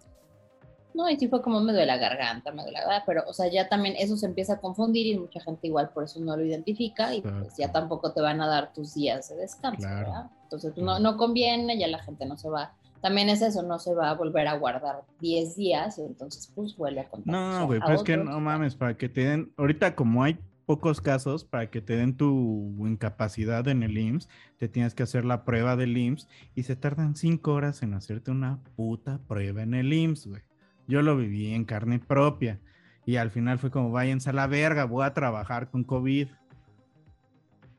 No, 0.95 1.11
y 1.11 1.17
sí 1.17 1.27
fue 1.29 1.43
como 1.43 1.61
me 1.61 1.73
duele 1.73 1.87
la 1.87 1.97
garganta, 1.99 2.53
me 2.53 2.63
duele 2.63 2.79
la 2.79 2.85
garganta, 2.85 3.05
pero 3.05 3.25
o 3.27 3.33
sea, 3.33 3.51
ya 3.51 3.69
también 3.69 3.97
eso 3.99 4.17
se 4.17 4.27
empieza 4.27 4.55
a 4.55 4.61
confundir 4.61 5.07
y 5.07 5.19
mucha 5.19 5.41
gente 5.41 5.67
igual 5.67 5.91
por 5.91 6.05
eso 6.05 6.21
no 6.21 6.37
lo 6.37 6.45
identifica 6.45 7.13
y 7.15 7.21
pues 7.21 7.57
ya 7.59 7.73
tampoco 7.73 8.13
te 8.13 8.21
van 8.21 8.41
a 8.41 8.47
dar 8.47 8.73
tus 8.73 8.95
días 8.95 9.29
de 9.29 9.37
descanso, 9.37 9.81
Claro. 9.81 9.99
¿verdad? 9.99 10.31
Entonces 10.45 10.73
pues, 10.73 10.87
no, 10.87 11.01
no 11.01 11.17
conviene, 11.17 11.77
ya 11.79 11.89
la 11.89 11.99
gente 11.99 12.25
no 12.27 12.37
se 12.37 12.49
va. 12.49 12.73
También 13.01 13.29
es 13.29 13.43
eso, 13.43 13.63
no 13.63 13.79
se 13.81 13.93
va 13.93 14.11
a 14.11 14.15
volver 14.15 14.47
a 14.47 14.57
guardar 14.57 15.03
10 15.21 15.57
días 15.57 15.99
y 15.99 16.03
entonces 16.03 16.51
pues 16.55 16.77
vuelve 16.77 17.01
a 17.01 17.09
contar. 17.09 17.35
No, 17.35 17.67
güey, 17.67 17.81
pues 17.81 17.97
es 17.97 18.03
que 18.03 18.17
no 18.17 18.41
mames, 18.41 18.77
para 18.77 18.97
que 18.97 19.09
te 19.09 19.25
den, 19.25 19.53
ahorita 19.59 19.95
como 19.97 20.23
hay 20.23 20.39
pocos 20.65 21.01
casos, 21.01 21.45
para 21.45 21.71
que 21.71 21.81
te 21.81 21.97
den 21.97 22.17
tu 22.17 22.75
incapacidad 22.87 23.67
en 23.69 23.83
el 23.83 23.99
IMSS, 23.99 24.29
te 24.57 24.69
tienes 24.69 24.95
que 24.95 25.03
hacer 25.03 25.25
la 25.25 25.45
prueba 25.45 25.77
del 25.77 25.97
IMSS 25.97 26.29
y 26.55 26.63
se 26.63 26.77
tardan 26.77 27.17
cinco 27.17 27.53
horas 27.53 27.83
en 27.83 27.95
hacerte 27.95 28.31
una 28.31 28.61
puta 28.77 29.21
prueba 29.27 29.63
en 29.63 29.75
el 29.75 29.93
IMSS, 29.93 30.29
güey. 30.29 30.43
Yo 30.87 31.03
lo 31.03 31.17
viví 31.17 31.53
en 31.55 31.65
carne 31.65 31.99
propia 31.99 32.61
y 33.07 33.17
al 33.17 33.31
final 33.31 33.59
fue 33.59 33.71
como, 33.71 33.91
váyanse 33.91 34.31
a 34.31 34.33
la 34.33 34.47
verga, 34.47 34.85
voy 34.85 35.05
a 35.05 35.15
trabajar 35.15 35.71
con 35.71 35.85
COVID. 35.85 36.29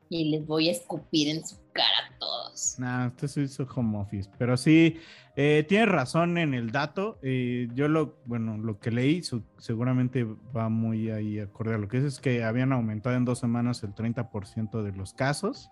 Y 0.08 0.30
les 0.30 0.46
voy 0.46 0.68
a 0.68 0.72
escupir 0.72 1.28
en 1.28 1.44
su 1.44 1.56
cara 1.72 2.14
a 2.14 2.18
todos. 2.18 2.76
Nah, 2.78 3.08
esto 3.08 3.26
se 3.26 3.42
hizo 3.42 3.66
home 3.74 3.98
office. 3.98 4.30
Pero 4.38 4.56
sí, 4.56 4.98
eh, 5.34 5.64
tienes 5.68 5.88
razón 5.88 6.38
en 6.38 6.54
el 6.54 6.70
dato. 6.70 7.18
eh, 7.22 7.66
yo 7.74 7.88
lo, 7.88 8.16
bueno, 8.24 8.56
lo 8.56 8.78
que 8.78 8.92
leí 8.92 9.22
su- 9.24 9.42
seguramente 9.58 10.24
va 10.24 10.68
muy 10.68 11.10
ahí 11.10 11.40
acorde 11.40 11.74
a 11.74 11.78
lo 11.78 11.88
que 11.88 11.98
es, 11.98 12.04
es 12.04 12.20
que 12.20 12.44
habían 12.44 12.72
aumentado 12.72 13.16
en 13.16 13.24
dos 13.24 13.40
semanas 13.40 13.82
el 13.82 13.94
30% 13.94 14.82
de 14.84 14.92
los 14.92 15.12
casos. 15.12 15.70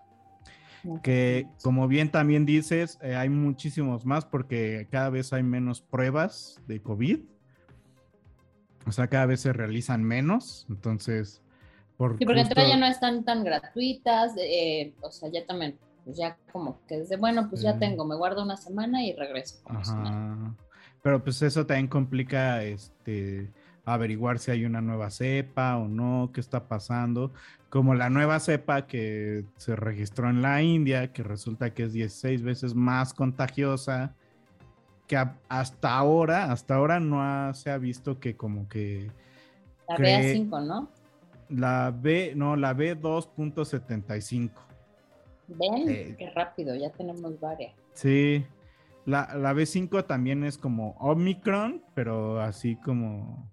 Que 1.03 1.47
como 1.63 1.87
bien 1.87 2.11
también 2.11 2.45
dices, 2.45 2.97
eh, 3.01 3.15
hay 3.15 3.29
muchísimos 3.29 4.05
más 4.05 4.25
porque 4.25 4.87
cada 4.91 5.09
vez 5.09 5.33
hay 5.33 5.43
menos 5.43 5.81
pruebas 5.81 6.61
de 6.67 6.81
COVID. 6.81 7.19
O 8.87 8.91
sea, 8.91 9.07
cada 9.07 9.25
vez 9.25 9.41
se 9.41 9.51
realizan 9.53 10.03
menos. 10.03 10.65
Entonces, 10.69 11.41
por 11.97 12.17
Sí, 12.17 12.25
porque 12.25 12.43
justo- 12.43 12.67
ya 12.67 12.77
no 12.77 12.85
están 12.85 13.23
tan 13.23 13.43
gratuitas, 13.43 14.33
eh, 14.37 14.93
o 15.01 15.11
sea, 15.11 15.29
ya 15.31 15.45
también, 15.45 15.77
pues 16.03 16.17
ya 16.17 16.37
como 16.51 16.79
que 16.87 16.99
desde, 16.99 17.17
bueno, 17.17 17.49
pues 17.49 17.61
ya 17.61 17.79
tengo, 17.79 18.05
me 18.05 18.15
guardo 18.15 18.43
una 18.43 18.57
semana 18.57 19.03
y 19.03 19.13
regreso. 19.15 19.59
como. 19.63 19.79
Ajá. 19.79 20.55
Pero 21.01 21.23
pues 21.23 21.41
eso 21.41 21.65
también 21.65 21.87
complica 21.87 22.63
este 22.63 23.51
averiguar 23.85 24.39
si 24.39 24.51
hay 24.51 24.65
una 24.65 24.81
nueva 24.81 25.11
cepa 25.11 25.77
o 25.77 25.87
no, 25.87 26.31
qué 26.33 26.41
está 26.41 26.67
pasando. 26.67 27.31
Como 27.69 27.93
la 27.93 28.09
nueva 28.09 28.39
cepa 28.39 28.87
que 28.87 29.45
se 29.57 29.75
registró 29.75 30.29
en 30.29 30.41
la 30.41 30.61
India, 30.63 31.11
que 31.13 31.23
resulta 31.23 31.73
que 31.73 31.83
es 31.83 31.93
16 31.93 32.41
veces 32.41 32.73
más 32.73 33.13
contagiosa, 33.13 34.13
que 35.07 35.17
a- 35.17 35.37
hasta 35.49 35.95
ahora, 35.95 36.51
hasta 36.51 36.75
ahora 36.75 36.99
no 36.99 37.21
ha- 37.21 37.53
se 37.53 37.69
ha 37.69 37.77
visto 37.77 38.19
que 38.19 38.35
como 38.35 38.67
que 38.67 39.11
La 39.87 39.95
cree- 39.97 40.33
BA5, 40.49 40.59
¿no? 40.65 40.89
la 41.49 41.91
B, 41.95 42.33
no, 42.35 42.55
la 42.55 42.73
B2.75. 42.73 44.61
Ven, 45.47 45.87
Eh. 45.89 46.15
qué 46.17 46.31
rápido, 46.31 46.73
ya 46.75 46.89
tenemos 46.91 47.39
varias. 47.39 47.73
Sí, 47.93 48.43
la, 49.05 49.35
la 49.35 49.53
B5 49.53 50.05
también 50.05 50.43
es 50.43 50.57
como 50.57 50.95
Omicron, 50.99 51.83
pero 51.93 52.41
así 52.41 52.77
como, 52.77 53.47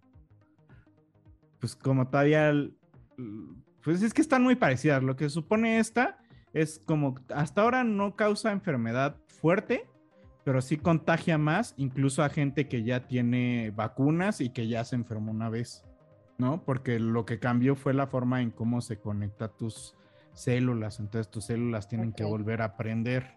pues 1.63 1.77
como 1.77 2.09
todavía, 2.09 2.53
pues 3.85 4.03
es 4.03 4.13
que 4.13 4.21
están 4.21 4.43
muy 4.43 4.57
parecidas. 4.57 5.01
Lo 5.01 5.15
que 5.15 5.31
supone 5.31 5.79
esta 5.79 6.19
es 6.53 6.81
como, 6.85 7.15
hasta 7.33 7.63
ahora 7.63 7.85
no 7.85 8.17
causa 8.17 8.51
enfermedad 8.51 9.15
fuerte, 9.29 9.87
pero 10.43 10.61
sí 10.61 10.77
contagia 10.77 11.39
más, 11.39 11.75
incluso 11.77 12.25
a 12.25 12.31
gente 12.31 12.67
que 12.67 12.83
ya 12.83 13.07
tiene 13.07 13.71
vacunas 13.77 14.41
y 14.41 14.51
que 14.51 14.67
ya 14.67 14.85
se 14.85 14.97
enfermó 14.97 15.31
una 15.31 15.51
vez, 15.51 15.85
¿no? 16.37 16.65
Porque 16.65 16.99
lo 16.99 17.25
que 17.25 17.39
cambió 17.39 17.77
fue 17.77 17.95
la 17.95 18.09
forma 18.09 18.43
en 18.43 18.51
cómo 18.51 18.81
se 18.81 18.99
conecta 18.99 19.47
tus 19.47 19.95
células, 20.35 20.99
entonces 20.99 21.31
tus 21.31 21.45
células 21.45 21.87
tienen 21.87 22.13
que 22.13 22.25
volver 22.25 22.61
a 22.61 22.65
aprender. 22.65 23.37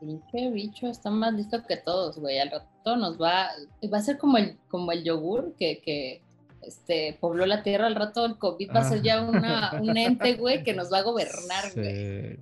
Pinche 0.00 0.50
bicho, 0.50 0.88
está 0.88 1.10
más 1.10 1.32
listo 1.32 1.62
que 1.64 1.76
todos, 1.76 2.18
güey. 2.18 2.40
Al 2.40 2.50
rato 2.50 2.96
nos 2.96 3.22
va, 3.22 3.50
va 3.92 3.98
a 3.98 4.02
ser 4.02 4.18
como 4.18 4.36
el, 4.36 4.58
como 4.68 4.90
el 4.90 5.04
yogur 5.04 5.54
que, 5.56 5.80
que 5.80 6.23
este, 6.66 7.16
pobló 7.20 7.46
la 7.46 7.62
tierra. 7.62 7.86
Al 7.86 7.94
rato 7.94 8.24
el 8.24 8.38
COVID 8.38 8.70
va 8.74 8.80
a 8.80 8.88
ser 8.88 9.02
ya 9.02 9.22
una, 9.22 9.72
un 9.80 9.96
ente, 9.96 10.34
güey, 10.34 10.62
que 10.62 10.74
nos 10.74 10.92
va 10.92 10.98
a 10.98 11.02
gobernar, 11.02 11.72
güey. 11.74 12.36
Sí, 12.36 12.38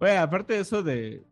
güey. 0.00 0.16
Aparte 0.16 0.54
de 0.54 0.60
eso 0.60 0.82
de, 0.82 1.22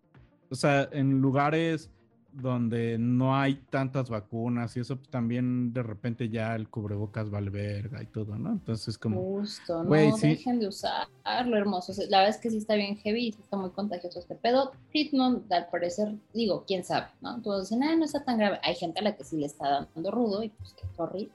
o 0.51 0.55
sea, 0.55 0.89
en 0.93 1.21
lugares 1.21 1.91
donde 2.35 2.99
no 2.99 3.37
hay 3.37 3.55
tantas 3.71 4.11
vacunas 4.11 4.77
y 4.77 4.81
eso 4.81 4.97
pues, 4.97 5.09
también 5.09 5.73
de 5.73 5.83
repente 5.83 6.29
ya 6.29 6.55
el 6.57 6.69
cubrebocas 6.69 7.33
va 7.33 7.39
al 7.39 7.51
verga 7.51 8.03
y 8.03 8.07
todo, 8.07 8.37
¿no? 8.37 8.51
Entonces 8.51 8.99
como, 8.99 9.21
Justo, 9.21 9.83
no 9.85 9.89
Güey, 9.89 10.13
sí. 10.13 10.29
dejen 10.29 10.59
de 10.59 10.69
usarlo, 10.69 11.57
hermoso. 11.57 11.93
O 11.93 11.95
sea, 11.95 12.07
La 12.09 12.19
verdad 12.19 12.35
es 12.35 12.41
que 12.41 12.51
sí 12.51 12.59
está 12.59 12.75
bien 12.75 12.97
heavy, 12.97 13.29
está 13.29 13.57
muy 13.57 13.71
contagioso 13.71 14.19
este 14.19 14.35
pedo. 14.35 14.73
No, 15.13 15.43
al 15.51 15.69
parecer, 15.71 16.15
digo, 16.33 16.65
quién 16.67 16.83
sabe, 16.85 17.07
¿no? 17.21 17.41
Todos 17.41 17.69
dicen, 17.69 17.85
ah, 17.85 17.95
no 17.95 18.05
está 18.05 18.25
tan 18.25 18.39
grave. 18.39 18.59
Hay 18.63 18.75
gente 18.75 19.01
a 19.01 19.03
la 19.03 19.17
que 19.17 19.25
sí 19.25 19.37
le 19.37 19.47
está 19.47 19.89
dando 19.95 20.11
rudo 20.11 20.43
y 20.43 20.49
pues, 20.49 20.75
sorry, 20.97 21.31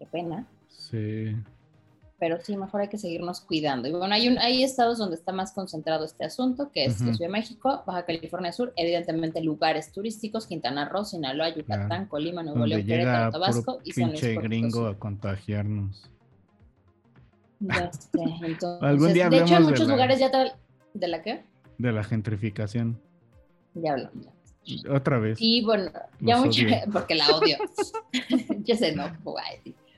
qué 0.00 0.06
pena. 0.06 0.46
sí, 0.68 1.36
pero 2.18 2.38
sí, 2.42 2.54
mejor 2.56 2.82
hay 2.82 2.88
que 2.88 2.98
seguirnos 2.98 3.40
cuidando. 3.40 3.88
Y 3.88 3.92
bueno, 3.92 4.12
hay, 4.14 4.28
un, 4.28 4.36
hay 4.38 4.62
estados 4.62 4.98
donde 4.98 5.16
está 5.16 5.32
más 5.32 5.52
concentrado 5.52 6.04
este 6.04 6.24
asunto, 6.26 6.70
que 6.70 6.84
es 6.84 7.00
la 7.00 7.06
Ujú. 7.06 7.14
Ciudad 7.16 7.28
de 7.30 7.32
México, 7.32 7.82
Baja 7.86 8.04
California 8.04 8.52
Sur, 8.52 8.74
evidentemente 8.76 9.40
lugares 9.42 9.90
turísticos, 9.90 10.46
Quintana 10.46 10.86
Roo, 10.86 11.04
Sinaloa, 11.06 11.48
Yucatán, 11.48 11.86
Claro. 11.88 12.08
Colima, 12.10 12.42
Nuevo 12.42 12.66
León, 12.66 12.84
Querétaro, 12.84 13.30
Tabasco 13.30 13.78
y 13.84 13.92
San 13.92 14.10
Luis 14.10 14.20
pinche 14.20 14.40
gringo 14.42 14.86
a 14.86 14.98
contagiarnos. 14.98 16.10
Ya 17.60 17.90
sé, 17.92 18.08
entonces, 18.42 18.82
Algún 18.82 19.12
día 19.14 19.28
de 19.30 19.36
hecho, 19.38 19.56
en 19.56 19.62
de 19.62 19.70
muchos 19.70 19.86
la- 19.88 19.94
lugares 19.94 20.18
ya 20.18 20.30
tal... 20.30 20.52
¿De 20.92 21.08
la 21.08 21.22
qué? 21.22 21.44
De 21.78 21.92
la 21.92 22.04
gentrificación. 22.04 23.00
Ya 23.74 23.92
hablamos. 23.92 24.26
ya. 24.66 24.92
Otra 24.92 25.18
vez. 25.18 25.38
Y 25.40 25.64
bueno, 25.64 25.90
ya 26.20 26.36
Los 26.36 26.46
mucho, 26.46 26.66
odio. 26.66 26.76
porque 26.92 27.14
la 27.14 27.28
odio. 27.34 27.56
ya 28.64 28.76
sé, 28.76 28.94
no. 28.94 29.04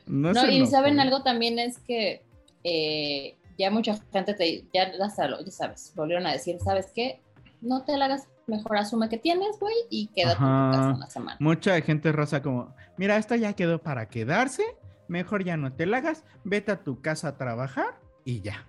No, 0.07 0.49
y 0.49 0.67
saben 0.67 1.01
algo 1.01 1.23
también 1.23 1.59
es 1.59 1.79
que 1.79 2.23
eh, 2.65 3.37
ya 3.59 3.71
mucha 3.71 3.97
gente 4.13 4.35
te, 4.35 4.65
ya 4.73 4.93
ya 4.93 5.11
sabes, 5.11 5.93
volvieron 5.95 6.27
a 6.27 6.33
decir, 6.33 6.59
¿sabes 6.61 6.91
qué? 6.95 7.21
No 7.61 7.85
te 7.85 7.97
la 7.97 8.07
hagas, 8.07 8.29
mejor 8.47 8.77
asume 8.77 9.09
que 9.09 9.19
tienes, 9.19 9.59
güey, 9.61 9.75
y 9.91 10.09
quédate 10.09 10.43
en 10.43 10.71
tu 10.71 10.77
casa 10.77 10.95
una 10.97 11.07
semana. 11.07 11.37
Mucha 11.41 11.81
gente 11.81 12.13
raza 12.13 12.43
como, 12.43 12.75
mira, 12.97 13.17
esta 13.17 13.37
ya 13.37 13.53
quedó 13.53 13.81
para 13.81 14.09
quedarse, 14.09 14.65
mejor 15.09 15.45
ya 15.45 15.57
no 15.57 15.73
te 15.73 15.87
la 15.87 15.99
hagas, 15.99 16.25
vete 16.45 16.73
a 16.73 16.83
tu 16.83 17.01
casa 17.01 17.29
a 17.29 17.37
trabajar 17.37 18.01
y 18.25 18.41
ya. 18.41 18.67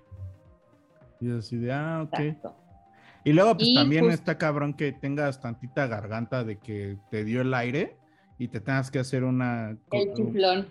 Y 1.19 1.31
así 1.31 1.57
de, 1.57 1.71
ah, 1.71 2.03
ok. 2.05 2.19
Exacto. 2.19 2.55
Y 3.23 3.31
luego 3.31 3.55
pues 3.55 3.69
Y 3.69 3.75
también 3.75 4.11
está 4.11 4.37
cabrón 4.37 4.73
que 4.73 4.91
tengas 4.91 5.39
tantita 5.39 5.87
garganta 5.87 6.43
de 6.43 6.57
que 6.59 6.97
te 7.09 7.23
dio 7.23 7.41
el 7.41 7.53
aire 7.53 7.95
y 8.37 8.49
te 8.49 8.59
tengas 8.59 8.91
que 8.91 8.99
hacer 8.99 9.23
una... 9.23 9.77
El 9.91 10.13
chiflón. 10.13 10.67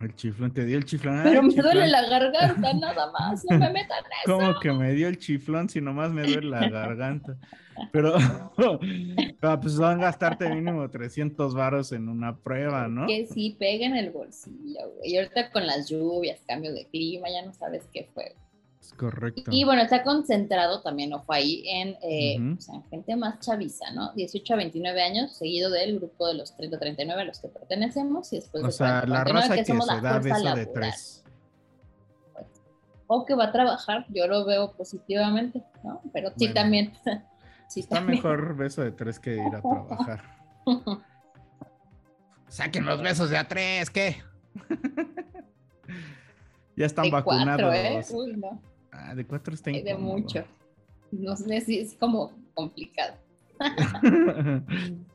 El 0.00 0.14
chiflón, 0.14 0.52
te 0.52 0.64
dio 0.64 0.78
el 0.78 0.84
chiflón. 0.84 1.22
Pero 1.24 1.42
me 1.42 1.54
duele 1.54 1.88
la 1.88 2.08
garganta, 2.08 2.72
nada 2.72 3.10
más. 3.10 3.44
No 3.50 3.58
me 3.58 3.70
metan 3.72 4.04
eso. 4.24 4.32
Como 4.32 4.60
que 4.60 4.72
me 4.72 4.92
dio 4.92 5.08
el 5.08 5.18
chiflón 5.18 5.68
si 5.68 5.80
nomás 5.80 6.12
me 6.12 6.22
duele 6.22 6.48
la 6.48 6.68
garganta. 6.68 7.36
Pero, 7.90 8.14
pero 9.40 9.60
pues 9.60 9.76
van 9.76 9.98
a 9.98 10.04
gastarte 10.04 10.48
mínimo 10.48 10.88
300 10.88 11.54
varos 11.54 11.92
en 11.92 12.08
una 12.08 12.36
prueba, 12.36 12.86
¿no? 12.86 13.06
Que 13.06 13.26
sí 13.26 13.56
pega 13.58 13.86
en 13.86 13.96
el 13.96 14.10
bolsillo, 14.10 14.90
güey. 14.96 15.12
Y 15.12 15.16
ahorita 15.16 15.50
con 15.50 15.66
las 15.66 15.88
lluvias, 15.88 16.40
cambio 16.46 16.72
de 16.72 16.86
clima, 16.86 17.28
ya 17.28 17.44
no 17.44 17.52
sabes 17.52 17.88
qué 17.92 18.08
fue. 18.14 18.34
Es 18.88 18.94
correcto. 18.94 19.50
Y 19.52 19.64
bueno, 19.64 19.82
está 19.82 20.02
concentrado 20.02 20.80
también, 20.80 21.12
ojo 21.12 21.30
ahí, 21.30 21.62
en, 21.68 21.96
eh, 22.02 22.38
o 22.56 22.60
sea, 22.60 22.80
gente 22.88 23.14
más 23.16 23.38
chaviza, 23.40 23.90
¿no? 23.92 24.12
18 24.14 24.54
a 24.54 24.56
29 24.56 25.02
años, 25.02 25.36
seguido 25.36 25.70
del 25.70 25.98
grupo 25.98 26.26
de 26.26 26.34
los 26.34 26.56
30 26.56 26.76
a 26.76 26.80
39 26.80 27.22
a 27.22 27.24
los 27.26 27.38
que 27.38 27.48
pertenecemos, 27.48 28.32
y 28.32 28.36
después 28.36 28.64
O 28.64 28.66
de 28.68 28.72
sea, 28.72 29.02
40 29.02 29.04
a 29.04 29.08
la 29.18 29.24
49, 29.24 29.40
raza 29.40 29.54
que, 29.56 29.64
somos 29.66 29.86
se 29.86 29.94
la 29.94 30.00
da 30.00 30.18
beso 30.20 30.36
de 30.38 30.44
laboral. 30.44 30.70
tres. 30.72 31.24
O 33.08 33.24
que 33.26 33.34
va 33.34 33.44
a 33.44 33.52
trabajar, 33.52 34.06
yo 34.08 34.26
lo 34.26 34.46
veo 34.46 34.72
positivamente, 34.72 35.62
¿no? 35.84 36.00
Pero 36.12 36.30
sí 36.30 36.46
Bueno. 36.46 36.54
también. 36.54 36.92
sí 37.68 37.80
Está 37.80 37.96
también. 37.96 38.18
mejor 38.18 38.56
beso 38.56 38.82
de 38.82 38.92
tres 38.92 39.20
que 39.20 39.34
ir 39.36 39.54
a 39.54 39.60
trabajar. 39.60 40.22
Saquen 42.48 42.86
los 42.86 43.02
besos 43.02 43.28
de 43.28 43.36
a 43.36 43.46
tres, 43.46 43.90
¿qué? 43.90 44.16
ya 46.76 46.86
están 46.86 47.04
de 47.04 47.10
vacunados. 47.10 47.60
cuatro, 47.60 47.72
¿eh? 47.74 48.04
Uy, 48.12 48.36
no, 48.36 48.60
Ah, 48.92 49.14
de 49.14 49.24
cuatro 49.26 49.54
está 49.54 49.70
hay 49.70 49.82
de 49.82 49.90
incómodo. 49.90 50.18
mucho. 50.18 50.44
No 51.10 51.36
sé 51.36 51.60
si 51.62 51.78
es 51.78 51.94
como 51.94 52.32
complicado. 52.54 53.14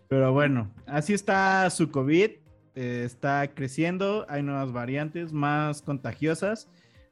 Pero 0.08 0.32
bueno, 0.34 0.72
así 0.86 1.13
está 1.13 1.70
su 1.70 1.89
COVID. 1.92 2.32
eh, 2.75 3.03
está 3.06 3.53
creciendo, 3.53 4.25
hay 4.30 4.44
nuevas 4.44 4.72
variantes 4.72 5.32
más 5.32 5.82
contagiosas, 5.82 6.68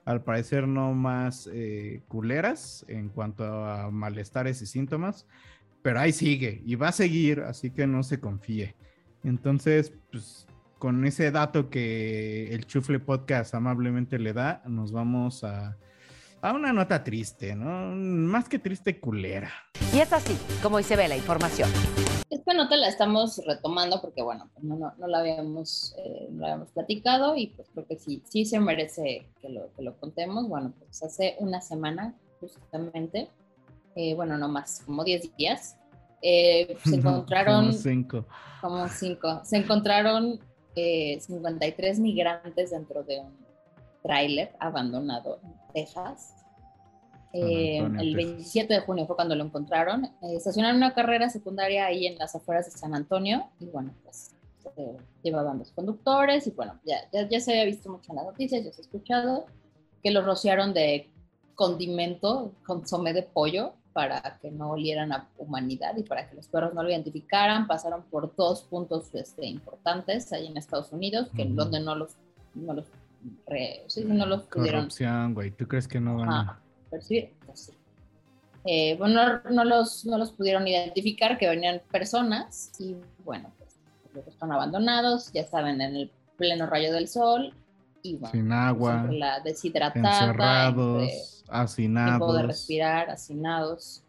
al 0.05 0.23
parecer 0.23 0.67
no 0.67 0.93
más 0.93 1.47
eh, 1.53 2.01
culeras 2.07 2.83
en 2.87 3.09
cuanto 3.09 3.43
a 3.65 3.91
malestares 3.91 4.61
y 4.61 4.65
síntomas, 4.65 5.27
pero 5.83 5.99
ahí 5.99 6.11
sigue 6.11 6.61
y 6.65 6.75
va 6.75 6.89
a 6.89 6.91
seguir, 6.91 7.41
así 7.41 7.69
que 7.71 7.85
no 7.85 8.03
se 8.03 8.19
confíe. 8.19 8.75
Entonces, 9.23 9.93
pues 10.11 10.47
con 10.79 11.05
ese 11.05 11.29
dato 11.29 11.69
que 11.69 12.53
el 12.53 12.65
Chufle 12.65 12.99
Podcast 12.99 13.53
amablemente 13.53 14.17
le 14.17 14.33
da, 14.33 14.63
nos 14.65 14.91
vamos 14.91 15.43
a, 15.43 15.77
a 16.41 16.53
una 16.53 16.73
nota 16.73 17.03
triste, 17.03 17.55
¿no? 17.55 17.95
Más 17.95 18.49
que 18.49 18.59
triste, 18.59 18.99
culera. 18.99 19.51
Y 19.93 19.99
es 19.99 20.11
así 20.11 20.35
como 20.61 20.77
hoy 20.77 20.83
se 20.83 20.95
ve 20.95 21.07
la 21.07 21.15
información. 21.17 21.69
Esta 22.29 22.53
nota 22.53 22.75
la 22.77 22.87
estamos 22.87 23.41
retomando 23.45 24.01
porque, 24.01 24.21
bueno, 24.23 24.49
pues 24.53 24.63
no, 24.63 24.75
no, 24.77 24.93
no 24.97 25.07
la 25.07 25.19
habíamos, 25.19 25.93
eh, 25.97 26.27
no 26.31 26.41
la 26.41 26.47
habíamos 26.47 26.71
platicado 26.71 27.35
y 27.35 27.47
pues 27.47 27.69
creo 27.73 27.85
que 27.85 27.97
sí, 27.97 28.23
sí 28.27 28.45
se 28.45 28.59
merece 28.59 29.27
que 29.41 29.49
lo, 29.49 29.71
que 29.75 29.83
lo 29.83 29.97
contemos. 29.97 30.47
Bueno, 30.47 30.73
pues 30.79 31.03
hace 31.03 31.35
una 31.39 31.61
semana, 31.61 32.15
justamente, 32.39 33.29
eh, 33.95 34.15
bueno, 34.15 34.37
no 34.37 34.47
más, 34.47 34.81
como 34.85 35.03
10 35.03 35.35
días, 35.35 35.77
eh, 36.21 36.77
se 36.83 36.95
encontraron 36.95 37.65
Como 37.67 37.77
cinco. 37.77 38.25
como 38.61 38.87
cinco, 38.87 39.41
se 39.43 39.57
encontraron 39.57 40.39
eh, 40.75 41.19
53 41.19 41.99
migrantes 41.99 42.71
dentro 42.71 43.03
de 43.03 43.19
un 43.19 43.40
tráiler 44.01 44.55
abandonado 44.59 45.39
en 45.43 45.53
Texas. 45.73 46.35
Eh, 47.33 47.77
el 47.77 47.91
Texas. 47.91 48.15
27 48.15 48.73
de 48.73 48.79
junio 48.81 49.05
fue 49.05 49.15
cuando 49.15 49.35
lo 49.35 49.45
encontraron. 49.45 50.05
Eh, 50.05 50.35
estacionaron 50.35 50.77
una 50.77 50.93
carrera 50.93 51.29
secundaria 51.29 51.85
ahí 51.85 52.05
en 52.05 52.17
las 52.17 52.35
afueras 52.35 52.65
de 52.65 52.77
San 52.77 52.93
Antonio 52.93 53.49
y 53.59 53.65
bueno, 53.67 53.93
pues 54.03 54.35
eh, 54.77 54.97
llevaban 55.23 55.59
los 55.59 55.71
conductores 55.71 56.45
y 56.47 56.51
bueno, 56.51 56.79
ya, 56.85 56.97
ya, 57.11 57.27
ya 57.27 57.39
se 57.39 57.51
había 57.51 57.65
visto 57.65 57.89
mucho 57.89 58.11
en 58.11 58.17
las 58.17 58.25
noticias, 58.25 58.63
ya 58.63 58.71
se 58.71 58.81
ha 58.81 58.83
escuchado 58.83 59.45
que 60.03 60.11
los 60.11 60.25
rociaron 60.25 60.73
de 60.73 61.09
condimento, 61.55 62.53
consomé 62.65 63.13
de 63.13 63.23
pollo 63.23 63.73
para 63.93 64.39
que 64.41 64.51
no 64.51 64.71
olieran 64.71 65.11
a 65.11 65.29
humanidad 65.37 65.95
y 65.97 66.03
para 66.03 66.29
que 66.29 66.35
los 66.35 66.47
perros 66.47 66.73
no 66.73 66.81
lo 66.83 66.89
identificaran. 66.89 67.67
Pasaron 67.67 68.03
por 68.03 68.33
dos 68.35 68.63
puntos 68.63 69.13
este, 69.13 69.45
importantes 69.45 70.31
ahí 70.31 70.47
en 70.47 70.57
Estados 70.57 70.91
Unidos, 70.91 71.29
que 71.35 71.43
Ujú. 71.43 71.55
donde 71.55 71.79
no 71.81 71.95
los, 71.95 72.15
no 72.55 72.73
los, 72.73 72.85
re- 73.47 73.83
sí, 73.87 74.03
no 74.05 74.25
los 74.25 74.43
pudieron 74.43 74.81
Corrupción, 74.81 75.33
güey. 75.33 75.51
¿Tú 75.51 75.67
crees 75.67 75.87
que 75.87 75.99
no 75.99 76.17
van 76.17 76.29
a.? 76.29 76.59
Percibir. 76.89 77.33
Pues 77.45 77.59
sí. 77.59 77.71
Eh, 78.65 78.95
bueno, 78.97 79.41
no, 79.49 79.63
los, 79.63 80.05
no 80.05 80.17
los 80.17 80.31
pudieron 80.31 80.67
identificar, 80.67 81.37
que 81.37 81.47
venían 81.47 81.81
personas 81.91 82.71
y 82.79 82.95
bueno, 83.23 83.51
pues 84.13 84.27
están 84.27 84.51
abandonados, 84.51 85.31
ya 85.33 85.41
estaban 85.41 85.81
en 85.81 85.95
el 85.95 86.11
pleno 86.37 86.65
rayo 86.67 86.93
del 86.93 87.07
sol 87.07 87.53
y 88.03 88.17
bueno, 88.17 88.31
Sin 88.31 88.47
pues, 88.47 88.59
agua, 88.59 89.01
entre 89.01 89.17
la 89.17 89.39
deshidratada, 89.39 89.95
entre 89.95 90.11
encerrados, 90.11 90.73
tiempo 90.73 90.97
de 90.99 91.47
hacinados. 91.49 92.43
respirar, 92.47 93.09
hacinados. 93.09 94.03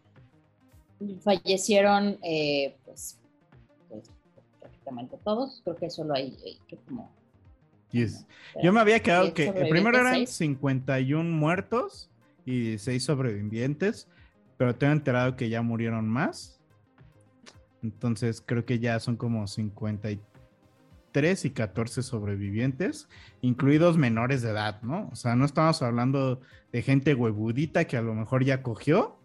Fallecieron, 1.21 2.17
eh, 2.21 2.75
pues, 2.85 3.17
pues, 3.89 4.03
prácticamente 4.59 5.17
todos. 5.23 5.61
Creo 5.63 5.75
que 5.75 5.89
solo 5.89 6.13
hay, 6.13 6.37
hay 6.45 6.57
que 6.67 6.77
como. 6.77 7.09
Yes. 7.93 8.25
Yo 8.61 8.73
me 8.73 8.79
había 8.79 9.01
quedado 9.01 9.33
que 9.33 9.45
sobrevivientes, 9.45 9.71
primero 9.71 9.99
eran 9.99 10.15
seis. 10.15 10.29
51 10.31 11.29
muertos 11.29 12.09
y 12.45 12.77
6 12.77 13.03
sobrevivientes, 13.03 14.07
pero 14.57 14.75
tengo 14.75 14.93
enterado 14.93 15.35
que 15.35 15.49
ya 15.49 15.61
murieron 15.61 16.09
más. 16.09 16.59
Entonces 17.83 18.41
creo 18.45 18.65
que 18.65 18.79
ya 18.79 18.99
son 18.99 19.15
como 19.15 19.45
53 19.45 21.45
y 21.45 21.49
14 21.51 22.01
sobrevivientes, 22.01 23.07
incluidos 23.41 23.97
menores 23.97 24.41
de 24.41 24.49
edad, 24.49 24.81
¿no? 24.81 25.09
O 25.11 25.15
sea, 25.15 25.35
no 25.35 25.45
estamos 25.45 25.81
hablando 25.81 26.41
de 26.71 26.81
gente 26.81 27.13
huevudita 27.13 27.85
que 27.85 27.97
a 27.97 28.01
lo 28.01 28.15
mejor 28.15 28.43
ya 28.43 28.63
cogió 28.63 29.19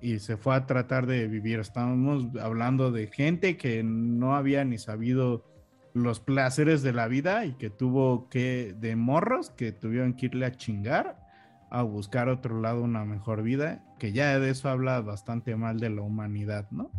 y 0.00 0.20
se 0.20 0.38
fue 0.38 0.54
a 0.54 0.66
tratar 0.66 1.06
de 1.06 1.28
vivir. 1.28 1.58
Estamos 1.58 2.28
hablando 2.40 2.92
de 2.92 3.08
gente 3.08 3.58
que 3.58 3.82
no 3.82 4.34
había 4.34 4.64
ni 4.64 4.78
sabido 4.78 5.44
los 5.92 6.20
placeres 6.20 6.82
de 6.82 6.92
la 6.92 7.08
vida 7.08 7.44
y 7.44 7.54
que 7.54 7.70
tuvo 7.70 8.28
que, 8.28 8.74
de 8.78 8.96
morros, 8.96 9.50
que 9.50 9.72
tuvieron 9.72 10.14
que 10.14 10.26
irle 10.26 10.46
a 10.46 10.52
chingar 10.52 11.28
a 11.70 11.82
buscar 11.82 12.28
otro 12.28 12.60
lado 12.60 12.82
una 12.82 13.04
mejor 13.04 13.42
vida, 13.42 13.84
que 13.98 14.12
ya 14.12 14.38
de 14.38 14.50
eso 14.50 14.68
habla 14.68 15.00
bastante 15.00 15.54
mal 15.54 15.78
de 15.78 15.90
la 15.90 16.02
humanidad, 16.02 16.68
¿no? 16.70 16.90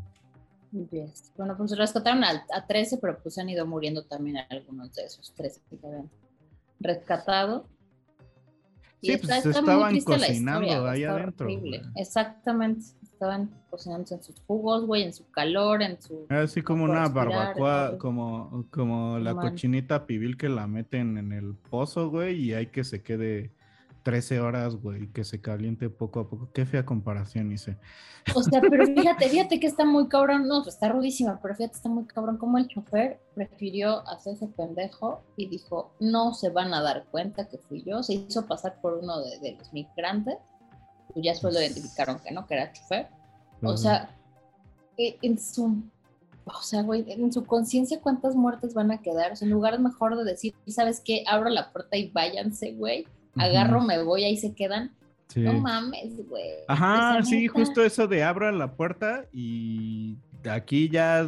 Bueno, 1.36 1.58
pues 1.58 1.78
rescataron 1.78 2.24
a, 2.24 2.46
a 2.54 2.66
13, 2.66 2.98
pero 3.00 3.20
pues 3.22 3.38
han 3.38 3.50
ido 3.50 3.68
muriendo 3.68 4.06
también 4.06 4.38
algunos 4.50 4.94
de 4.96 5.04
esos 5.04 5.34
13 5.36 5.62
que 5.70 5.86
habían 5.86 6.10
rescatado. 6.80 7.68
Sí, 9.02 9.12
está- 9.14 9.28
pues 9.28 9.46
está 9.46 9.60
estaban 9.60 10.00
cocinando 10.02 10.62
historia, 10.68 10.92
ahí 10.92 11.04
adentro. 11.04 11.46
horrible. 11.48 11.82
Exactamente. 11.96 12.86
Estaban 13.04 13.52
cocinando 13.70 14.16
en 14.16 14.24
sus 14.24 14.40
jugos, 14.48 14.86
güey, 14.86 15.04
en 15.04 15.14
su 15.14 15.30
calor, 15.30 15.82
en 15.84 16.02
su. 16.02 16.26
Así 16.30 16.62
como 16.62 16.84
una 16.86 17.04
respirar, 17.04 17.28
barbacoa, 17.28 17.98
como, 18.00 18.66
como 18.72 19.20
la 19.20 19.34
man. 19.36 19.50
cochinita 19.52 20.06
pibil 20.08 20.38
que 20.38 20.50
la 20.50 20.66
meten 20.68 21.18
en 21.18 21.32
el 21.32 21.54
pozo, 21.56 22.10
güey, 22.10 22.40
y 22.40 22.54
hay 22.54 22.68
que 22.68 22.84
se 22.84 23.02
quede 23.04 23.52
13 24.04 24.40
horas, 24.40 24.76
güey, 24.76 25.08
que 25.08 25.24
se 25.24 25.42
caliente 25.42 25.90
poco 25.90 26.22
a 26.22 26.30
poco. 26.30 26.50
Qué 26.54 26.66
fea 26.66 26.86
comparación 26.86 27.52
hice. 27.52 27.78
O 28.36 28.44
sea, 28.44 28.62
pero 28.62 28.86
fíjate, 28.96 29.30
fíjate 29.30 29.60
que 29.60 29.68
está 29.68 29.86
muy 29.86 30.08
cabrón, 30.08 30.48
no, 30.48 30.64
pues 30.64 30.76
está 30.76 30.90
rudísima, 30.90 31.40
pero 31.42 31.56
fíjate, 31.56 31.76
está 31.76 31.90
muy 31.90 32.06
cabrón 32.06 32.38
como 32.38 32.58
el 32.58 32.68
chofer 32.68 33.20
prefirió 33.36 34.08
hacerse 34.08 34.48
pendejo 34.48 35.22
y 35.38 35.48
dijo, 35.48 35.94
no 36.00 36.34
se 36.34 36.50
van 36.50 36.74
a 36.74 36.82
dar 36.82 37.06
cuenta 37.12 37.48
que 37.48 37.58
fui 37.58 37.84
yo, 37.84 38.04
se 38.04 38.14
hizo 38.14 38.46
pasar 38.48 38.80
por 38.82 38.94
uno 38.94 39.20
de, 39.22 39.40
de 39.40 39.54
los 39.58 39.72
migrantes, 39.74 40.38
pues 41.14 41.26
ya 41.26 41.36
solo 41.36 41.60
identificaron 41.60 42.20
que 42.20 42.32
no, 42.32 42.46
que 42.48 42.56
era 42.56 42.72
chofer. 42.72 43.08
O 43.64 43.78
sea, 43.78 44.10
e- 44.98 45.18
en 45.22 45.38
su, 45.40 45.84
o 46.46 46.62
sea, 46.62 46.82
güey, 46.82 47.06
en 47.08 47.32
su 47.32 47.46
conciencia 47.46 48.02
cuántas 48.02 48.36
muertes 48.36 48.74
van 48.74 48.92
a 48.92 49.02
quedar, 49.02 49.34
O 49.34 49.36
sea, 49.36 49.46
en 49.46 49.54
lugar 49.54 49.80
mejor 49.80 50.18
de 50.18 50.24
decir, 50.24 50.56
¿sabes 50.68 51.00
qué? 51.00 51.24
Abro 51.28 51.50
la 51.50 51.72
puerta 51.72 51.98
y 51.98 52.10
váyanse, 52.10 52.74
güey, 52.74 53.06
agarro, 53.36 53.82
me 53.82 54.02
voy, 54.04 54.24
ahí 54.24 54.38
se 54.38 54.54
quedan. 54.54 54.92
Sí. 55.28 55.42
No 55.42 55.54
mames, 55.54 56.28
güey. 56.28 56.50
Ajá, 56.68 57.24
sí, 57.24 57.44
neta. 57.44 57.54
justo 57.54 57.84
eso 57.86 58.08
de 58.08 58.24
abra 58.24 58.52
la 58.52 58.74
puerta 58.74 59.26
y 59.32 60.18
aquí 60.50 60.90
ya, 60.90 61.26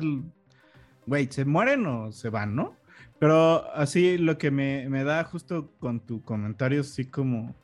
güey, 1.06 1.28
¿se 1.32 1.46
mueren 1.46 1.86
o 1.86 2.12
se 2.12 2.30
van, 2.30 2.56
no? 2.56 2.76
Pero 3.20 3.72
así 3.74 4.18
lo 4.18 4.38
que 4.38 4.52
me, 4.52 4.89
me 4.89 5.06
da 5.06 5.24
justo 5.24 5.72
con 5.80 6.02
tu 6.02 6.22
comentario, 6.24 6.82
así 6.82 7.06
como, 7.06 7.56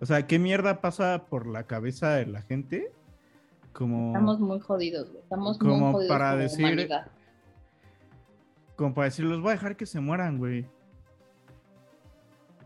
o 0.00 0.06
sea, 0.06 0.26
¿qué 0.26 0.40
mierda 0.40 0.80
pasa 0.80 1.26
por 1.28 1.46
la 1.46 1.62
cabeza 1.64 2.14
de 2.16 2.26
la 2.26 2.42
gente? 2.42 2.90
Como, 3.72 4.08
Estamos 4.08 4.40
muy 4.40 4.58
jodidos, 4.58 5.08
güey. 5.10 5.22
Estamos 5.22 5.60
muy 5.60 5.70
Como 5.70 5.92
jodidos 5.92 6.08
para 6.12 6.30
como 6.30 6.42
decir- 6.42 6.64
humanidad. 6.64 7.06
como 8.74 8.94
para 8.94 9.04
decir, 9.04 9.24
los 9.26 9.40
voy 9.40 9.50
a 9.50 9.52
dejar 9.52 9.76
que 9.76 9.86
se 9.86 10.00
mueran, 10.00 10.38
güey. 10.38 10.66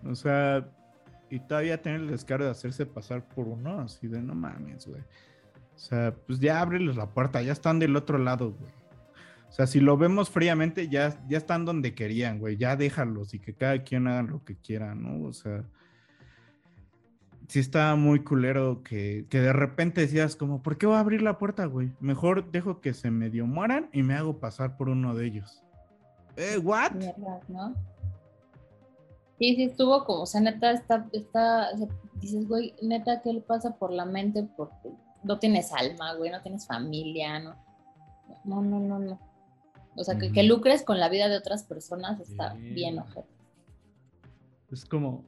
O 0.06 0.14
sea, 0.14 0.66
y 1.34 1.40
todavía 1.40 1.82
tener 1.82 2.00
el 2.00 2.10
descaro 2.10 2.44
de 2.44 2.52
hacerse 2.52 2.86
pasar 2.86 3.26
por 3.26 3.48
uno, 3.48 3.80
así 3.80 4.06
de 4.06 4.22
no 4.22 4.36
mames, 4.36 4.86
güey. 4.86 5.00
O 5.00 5.78
sea, 5.78 6.14
pues 6.26 6.38
ya 6.38 6.60
ábreles 6.60 6.94
la 6.94 7.10
puerta, 7.10 7.42
ya 7.42 7.52
están 7.52 7.80
del 7.80 7.96
otro 7.96 8.18
lado, 8.18 8.52
güey. 8.52 8.70
O 9.48 9.52
sea, 9.52 9.66
si 9.66 9.80
lo 9.80 9.96
vemos 9.96 10.30
fríamente, 10.30 10.88
ya, 10.88 11.20
ya 11.28 11.38
están 11.38 11.64
donde 11.64 11.94
querían, 11.94 12.38
güey. 12.38 12.56
Ya 12.56 12.76
déjalos 12.76 13.34
y 13.34 13.40
que 13.40 13.54
cada 13.54 13.82
quien 13.82 14.06
haga 14.06 14.22
lo 14.22 14.44
que 14.44 14.56
quiera, 14.56 14.94
¿no? 14.94 15.24
O 15.26 15.32
sea, 15.32 15.64
sí 17.48 17.58
está 17.58 17.96
muy 17.96 18.20
culero 18.20 18.82
que, 18.84 19.26
que 19.28 19.40
de 19.40 19.52
repente 19.52 20.02
decías 20.02 20.36
como, 20.36 20.62
¿por 20.62 20.78
qué 20.78 20.86
voy 20.86 20.96
a 20.96 21.00
abrir 21.00 21.22
la 21.22 21.38
puerta, 21.38 21.66
güey? 21.66 21.90
Mejor 21.98 22.52
dejo 22.52 22.80
que 22.80 22.94
se 22.94 23.10
medio 23.10 23.44
mueran 23.46 23.90
y 23.92 24.04
me 24.04 24.14
hago 24.14 24.38
pasar 24.38 24.76
por 24.76 24.88
uno 24.88 25.16
de 25.16 25.26
ellos. 25.26 25.64
Eh, 26.36 26.58
¿what? 26.58 26.92
Mierda, 26.92 27.40
¿no? 27.48 27.74
Sí, 29.38 29.56
sí, 29.56 29.64
estuvo 29.64 30.04
como, 30.04 30.22
o 30.22 30.26
sea, 30.26 30.40
neta, 30.40 30.70
está, 30.70 31.08
está, 31.12 31.70
o 31.74 31.78
sea, 31.78 31.88
dices, 32.20 32.46
güey, 32.46 32.74
neta, 32.82 33.20
¿qué 33.20 33.32
le 33.32 33.40
pasa 33.40 33.76
por 33.76 33.92
la 33.92 34.04
mente? 34.04 34.46
Porque 34.56 34.90
no 35.24 35.38
tienes 35.38 35.72
alma, 35.72 36.14
güey, 36.14 36.30
no 36.30 36.40
tienes 36.40 36.66
familia, 36.66 37.40
¿no? 37.40 37.56
No, 38.44 38.62
no, 38.62 38.78
no, 38.78 38.98
no. 38.98 39.20
O 39.96 40.04
sea, 40.04 40.18
que, 40.18 40.42
lucres 40.42 40.82
con 40.82 40.98
la 40.98 41.08
vida 41.08 41.28
de 41.28 41.36
otras 41.36 41.64
personas 41.64 42.20
está 42.20 42.54
bien, 42.54 42.98
ojete. 42.98 43.28
Es 44.70 44.84
como. 44.84 45.24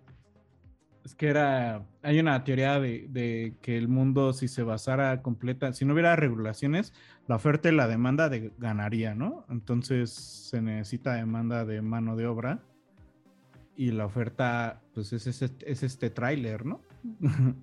Es 1.04 1.14
que 1.14 1.28
era. 1.28 1.86
Hay 2.02 2.18
una 2.18 2.42
teoría 2.42 2.80
de, 2.80 3.06
de 3.08 3.54
que 3.62 3.76
el 3.76 3.86
mundo, 3.86 4.32
si 4.32 4.48
se 4.48 4.64
basara 4.64 5.22
completa, 5.22 5.72
si 5.72 5.84
no 5.84 5.92
hubiera 5.92 6.16
regulaciones, 6.16 6.92
la 7.28 7.36
oferta 7.36 7.68
y 7.68 7.76
la 7.76 7.86
demanda 7.86 8.28
de, 8.28 8.52
ganaría, 8.58 9.14
¿no? 9.14 9.46
Entonces 9.48 10.10
se 10.10 10.60
necesita 10.60 11.14
demanda 11.14 11.64
de 11.64 11.80
mano 11.80 12.16
de 12.16 12.26
obra. 12.26 12.60
Y 13.76 13.90
la 13.90 14.06
oferta, 14.06 14.80
pues 14.94 15.12
es, 15.12 15.26
ese- 15.26 15.50
es 15.66 15.82
este 15.82 16.10
tráiler, 16.10 16.64
¿no? 16.64 16.80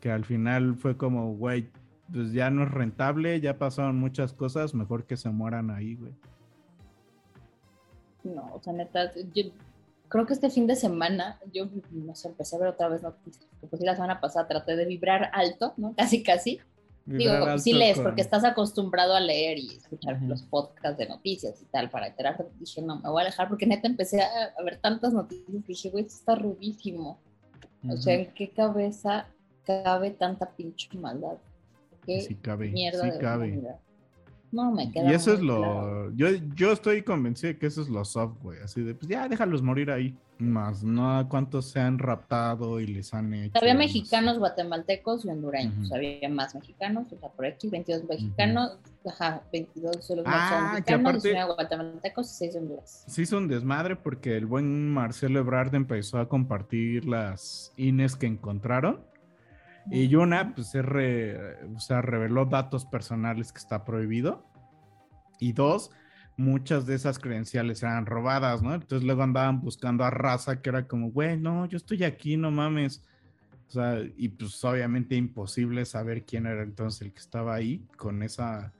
que 0.00 0.10
al 0.10 0.24
final 0.24 0.76
fue 0.76 0.96
como, 0.96 1.34
güey, 1.34 1.70
pues 2.12 2.32
ya 2.32 2.50
no 2.50 2.64
es 2.64 2.70
rentable, 2.70 3.40
ya 3.40 3.58
pasaron 3.58 3.96
muchas 3.98 4.34
cosas, 4.34 4.74
mejor 4.74 5.06
que 5.06 5.16
se 5.16 5.30
mueran 5.30 5.70
ahí, 5.70 5.94
güey. 5.96 6.12
No, 8.22 8.54
o 8.54 8.60
sea, 8.62 8.72
neta, 8.72 9.12
yo 9.34 9.44
creo 10.08 10.26
que 10.26 10.32
este 10.34 10.50
fin 10.50 10.66
de 10.66 10.76
semana, 10.76 11.38
yo, 11.52 11.66
no 11.90 12.14
sé, 12.14 12.28
empecé 12.28 12.56
a 12.56 12.58
ver 12.58 12.68
otra 12.68 12.88
vez 12.88 13.02
noticias, 13.02 13.46
porque 13.60 13.66
pues 13.66 13.82
la 13.82 13.94
semana 13.94 14.20
pasada 14.20 14.46
traté 14.48 14.76
de 14.76 14.86
vibrar 14.86 15.30
alto, 15.32 15.74
¿no? 15.76 15.94
Casi, 15.96 16.22
casi. 16.22 16.60
Digo, 17.06 17.58
sí 17.58 17.72
lees, 17.74 17.96
con- 17.96 18.04
porque 18.04 18.22
estás 18.22 18.44
acostumbrado 18.44 19.14
a 19.14 19.20
leer 19.20 19.58
y 19.58 19.76
escuchar 19.76 20.20
los 20.22 20.42
podcasts 20.42 20.96
de 20.96 21.06
noticias 21.06 21.60
y 21.60 21.66
tal, 21.66 21.90
para 21.90 22.06
enterarte. 22.06 22.44
Dije, 22.58 22.80
no, 22.80 23.00
me 23.00 23.10
voy 23.10 23.20
a 23.20 23.26
alejar, 23.26 23.48
porque 23.48 23.66
neta 23.66 23.86
empecé 23.86 24.22
a, 24.22 24.28
a 24.58 24.62
ver 24.62 24.78
tantas 24.78 25.12
noticias 25.12 25.46
que 25.48 25.68
dije, 25.68 25.90
güey, 25.90 26.04
esto 26.04 26.16
está 26.18 26.34
rubísimo. 26.34 27.18
O 27.88 27.96
sea, 27.98 28.14
¿en 28.14 28.32
qué 28.32 28.48
cabeza 28.50 29.26
cabe 29.64 30.10
tanta 30.12 30.50
pinche 30.52 30.88
maldad? 30.96 31.36
¿Qué 32.06 32.22
Sí 32.22 32.34
cabe, 32.36 32.70
mierda 32.70 33.02
sí 33.04 33.10
de 33.10 33.18
cabe. 33.18 33.48
humanidad? 33.48 33.76
No, 34.54 34.70
me 34.72 34.90
queda 34.92 35.10
Y 35.10 35.14
eso 35.14 35.34
es 35.34 35.40
lo. 35.40 35.56
claro. 35.58 36.12
Yo, 36.14 36.28
yo 36.54 36.72
estoy 36.72 37.02
convencido 37.02 37.52
de 37.52 37.58
que 37.58 37.66
eso 37.66 37.82
es 37.82 37.88
lo 37.88 38.04
soft, 38.04 38.36
güey. 38.42 38.60
Así 38.62 38.82
de, 38.82 38.94
pues 38.94 39.08
ya 39.08 39.28
déjalos 39.28 39.62
morir 39.62 39.90
ahí. 39.90 40.16
Más, 40.36 40.82
no 40.82 41.28
cuántos 41.28 41.70
se 41.70 41.78
han 41.78 41.96
raptado 41.96 42.80
y 42.80 42.88
les 42.88 43.14
han 43.14 43.32
hecho. 43.34 43.56
Había 43.56 43.74
mexicanos, 43.74 44.36
guatemaltecos 44.40 45.24
y 45.24 45.28
hondureños. 45.28 45.92
Había 45.92 46.28
más 46.28 46.56
mexicanos, 46.56 47.06
o 47.12 47.16
sea, 47.20 47.28
por 47.28 47.46
aquí 47.46 47.68
22 47.68 48.02
mexicanos, 48.08 48.76
ajá, 49.06 49.42
22 49.52 50.04
solo 50.04 50.22
Ah, 50.26 50.48
son 50.50 50.68
que 50.68 50.74
mexicanos, 50.96 51.00
aparte- 51.10 51.28
19 51.28 51.54
guatemaltecos 51.54 52.32
y 52.32 52.34
6 52.34 52.52
de 52.52 52.58
Honduras. 52.58 53.04
Se 53.06 53.22
hizo 53.22 53.38
un 53.38 53.46
desmadre 53.46 53.94
porque 53.94 54.36
el 54.36 54.46
buen 54.46 54.92
Marcelo 54.92 55.38
Ebrard 55.38 55.72
empezó 55.72 56.18
a 56.18 56.28
compartir 56.28 57.04
las 57.06 57.72
INES 57.76 58.16
que 58.16 58.26
encontraron. 58.26 59.00
Y 59.90 60.14
una, 60.14 60.54
pues, 60.54 60.74
es 60.74 60.84
re- 60.84 61.64
o 61.74 61.78
sea, 61.80 62.00
reveló 62.02 62.46
datos 62.46 62.84
personales 62.86 63.52
que 63.52 63.58
está 63.58 63.84
prohibido. 63.84 64.46
Y 65.38 65.52
dos, 65.52 65.90
muchas 66.36 66.86
de 66.86 66.94
esas 66.94 67.18
credenciales 67.18 67.82
eran 67.82 68.06
robadas, 68.06 68.62
¿no? 68.62 68.74
Entonces 68.74 69.04
luego 69.04 69.22
andaban 69.22 69.60
buscando 69.60 70.04
a 70.04 70.10
raza 70.10 70.62
que 70.62 70.70
era 70.70 70.86
como, 70.88 71.10
güey, 71.10 71.38
no, 71.38 71.66
yo 71.66 71.76
estoy 71.76 72.02
aquí, 72.04 72.36
no 72.36 72.50
mames. 72.50 73.02
O 73.68 73.72
sea, 73.72 73.98
y 74.16 74.28
pues 74.28 74.62
obviamente 74.64 75.16
imposible 75.16 75.84
saber 75.84 76.24
quién 76.24 76.46
era 76.46 76.62
entonces 76.62 77.02
el 77.02 77.12
que 77.12 77.20
estaba 77.20 77.54
ahí 77.54 77.84
con 77.96 78.22
esa 78.22 78.72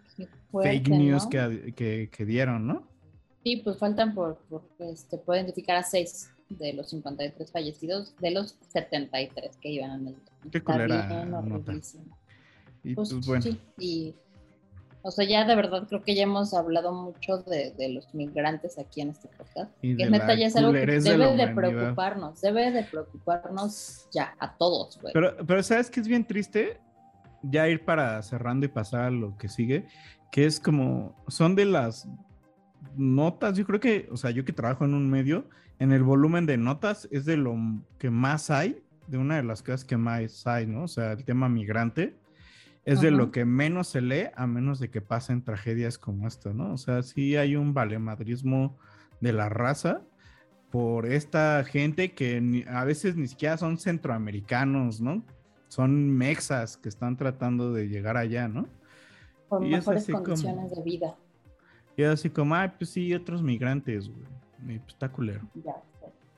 fuerte, 0.51 0.71
fake 0.71 0.89
news 0.91 1.25
¿no? 1.25 1.31
que, 1.31 1.73
que- 1.75 2.09
que 2.11 2.25
dieron, 2.25 2.67
¿no? 2.67 2.87
Sí, 3.43 3.57
pues 3.63 3.79
faltan 3.79 4.15
por, 4.15 4.39
por 4.49 4.63
este, 4.79 5.19
puedo 5.19 5.39
identificar 5.39 5.77
a 5.77 5.83
6 5.83 6.31
de 6.49 6.73
los 6.73 6.91
53 6.91 7.51
fallecidos, 7.51 8.15
de 8.21 8.31
los 8.31 8.57
73 8.69 9.57
que 9.57 9.69
iban 9.69 9.91
en 10.01 10.07
el. 10.09 10.17
Qué 10.51 10.59
Está 10.59 10.73
culera 10.73 11.25
nota. 11.25 11.73
Y 12.83 12.95
Pues, 12.95 13.11
pues 13.13 13.27
bueno. 13.27 13.43
sí, 13.43 13.59
y 13.79 14.15
o 15.07 15.11
sea, 15.11 15.27
ya 15.27 15.45
de 15.45 15.55
verdad 15.55 15.87
creo 15.87 16.03
que 16.03 16.15
ya 16.15 16.23
hemos 16.23 16.55
hablado 16.55 16.91
mucho 16.91 17.37
de, 17.43 17.73
de 17.73 17.91
los 17.91 18.15
migrantes 18.15 18.79
aquí 18.79 19.03
en 19.03 19.11
este 19.11 19.29
podcast. 19.29 19.71
Y 19.83 19.97
que 19.99 20.05
de 20.07 20.11
neta 20.11 20.35
ya 20.35 20.47
es 20.47 20.57
algo 20.57 20.73
que 20.73 20.79
de 20.79 21.01
debe 21.01 21.11
de, 21.11 21.15
humanidad. 21.17 21.55
preocuparnos, 21.55 22.41
debe 22.41 22.71
de 22.71 22.85
preocuparnos 22.85 24.09
ya 24.11 24.35
a 24.39 24.57
todos, 24.57 24.99
güey. 25.03 25.13
Pero, 25.13 25.37
pero 25.47 25.63
¿sabes 25.63 25.91
qué 25.91 26.01
es 26.01 26.09
bien 26.09 26.27
triste? 26.27 26.81
Ya 27.43 27.69
ir 27.69 27.85
para 27.85 28.23
cerrando 28.23 28.65
y 28.65 28.71
pasar 28.71 29.03
a 29.03 29.11
lo 29.11 29.37
que 29.37 29.51
sigue, 29.51 29.87
que 30.33 30.47
es 30.47 30.59
como, 30.59 31.15
son 31.29 31.55
de 31.55 31.67
las 31.67 32.09
notas, 32.97 33.59
yo 33.59 33.67
creo 33.67 33.81
que, 33.81 34.09
o 34.11 34.17
sea, 34.17 34.31
yo 34.31 34.47
que 34.47 34.55
trabajo 34.55 34.87
en 34.87 34.95
un 34.95 35.11
medio, 35.11 35.51
en 35.79 35.93
el 35.93 36.03
volumen 36.03 36.47
de 36.47 36.57
notas 36.57 37.09
es 37.11 37.25
de 37.25 37.37
lo 37.37 37.57
que 37.99 38.11
más 38.11 38.51
hay, 38.51 38.83
de 39.09 39.19
una 39.19 39.37
de 39.37 39.43
las 39.43 39.63
cosas 39.63 39.85
que 39.85 39.97
más 39.97 40.47
hay, 40.47 40.67
¿no? 40.67 40.85
O 40.85 40.89
sea, 40.89 41.13
el 41.13 41.25
tema 41.25 41.49
migrante 41.49 42.15
es 42.85 43.01
de 43.01 43.11
lo 43.11 43.31
que 43.31 43.45
menos 43.45 43.89
se 43.89 44.01
lee 44.03 44.27
a 44.37 44.47
menos 44.47 44.79
de 44.79 44.91
que 44.91 45.01
pasen 45.01 45.43
tragedias 45.43 45.99
como 45.99 46.27
esta, 46.29 46.53
¿no? 46.53 46.73
O 46.75 46.79
sea, 46.79 47.03
sí 47.03 47.37
hay 47.37 47.57
un 47.57 47.73
valemadrismo 47.75 48.77
de 49.21 49.33
la 49.33 49.49
raza 49.49 50.03
por 50.71 51.07
esta 51.07 51.65
gente 51.65 52.13
que 52.13 52.41
ni- 52.41 52.65
a 52.69 52.85
veces 52.85 53.17
ni 53.17 53.27
siquiera 53.29 53.57
son 53.57 53.79
centroamericanos, 53.79 55.01
¿no? 55.01 55.25
Son 55.69 56.11
mexas 56.11 56.77
que 56.77 56.89
están 56.89 57.17
tratando 57.17 57.73
de 57.73 57.89
llegar 57.89 58.17
allá, 58.17 58.49
¿no? 58.49 58.67
por 59.49 59.63
y 59.63 59.67
es 59.75 59.81
mejores 59.81 60.03
así 60.05 60.13
como- 60.13 60.25
condiciones 60.25 60.71
de 60.75 60.83
vida. 60.83 61.15
Y 61.97 62.03
así 62.03 62.29
como, 62.31 62.55
ay, 62.55 62.73
pues 62.77 62.91
sí, 62.91 63.15
otros 63.15 63.43
migrantes, 63.43 64.09
güey. 64.09 64.25
Y 64.67 64.79
pues 64.79 64.95
está 64.95 65.11
culero. 65.11 65.43
Ya. 65.65 65.77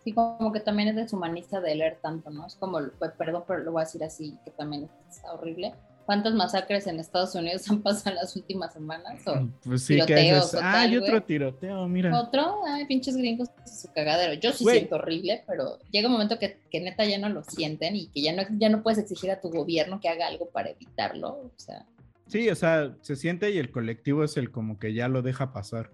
Sí, 0.05 0.13
como 0.13 0.53
que 0.53 0.61
también 0.61 0.89
es 0.91 0.97
deshumanista 0.97 1.61
de 1.61 1.75
leer 1.75 1.99
tanto, 2.01 2.31
¿no? 2.31 2.47
Es 2.47 2.55
como, 2.55 2.79
pues, 2.99 3.11
perdón, 3.19 3.43
pero 3.47 3.61
lo 3.61 3.73
voy 3.73 3.83
a 3.83 3.85
decir 3.85 4.05
así, 4.05 4.39
que 4.45 4.53
también 4.53 4.89
está 5.11 5.33
horrible. 5.33 5.75
¿Cuántas 6.05 6.35
masacres 6.35 6.87
en 6.87 7.01
Estados 7.01 7.35
Unidos 7.35 7.69
han 7.69 7.83
pasado 7.83 8.11
en 8.11 8.17
las 8.17 8.37
últimas 8.37 8.73
semanas? 8.73 9.27
O 9.27 9.49
Pues 9.65 9.83
sí, 9.83 9.97
que 9.97 10.05
tiroteos 10.05 10.45
dices, 10.45 10.55
o 10.55 10.59
ah, 10.65 10.73
tal, 10.73 10.93
y 10.93 10.97
otro 10.99 11.23
tiroteo, 11.25 11.89
mira. 11.89 12.21
Otro, 12.21 12.65
ay, 12.69 12.87
pinches 12.87 13.17
gringos, 13.17 13.49
su 13.65 13.93
cagadero. 13.93 14.35
Yo 14.35 14.53
sí 14.53 14.65
siento 14.65 14.95
horrible, 14.95 15.43
pero 15.49 15.81
llega 15.91 16.07
un 16.07 16.13
momento 16.13 16.39
que, 16.39 16.61
que 16.71 16.81
neta 16.81 17.05
ya 17.05 17.19
no 17.19 17.29
lo 17.29 17.43
sienten 17.43 17.97
y 17.97 18.07
que 18.07 18.23
ya 18.23 18.33
no, 18.33 18.43
ya 18.57 18.69
no 18.69 18.85
puedes 18.85 19.01
exigir 19.01 19.33
a 19.33 19.41
tu 19.41 19.51
gobierno 19.51 19.99
que 19.99 20.09
haga 20.09 20.29
algo 20.29 20.49
para 20.51 20.71
evitarlo. 20.71 21.31
O 21.31 21.51
sea, 21.57 21.85
Sí, 22.27 22.49
o 22.49 22.55
sea, 22.55 22.97
se 23.03 23.17
siente 23.17 23.51
y 23.51 23.59
el 23.59 23.71
colectivo 23.71 24.25
es 24.25 24.37
el 24.37 24.51
como 24.51 24.79
que 24.79 24.93
ya 24.95 25.09
lo 25.09 25.23
deja 25.23 25.53
pasar. 25.53 25.91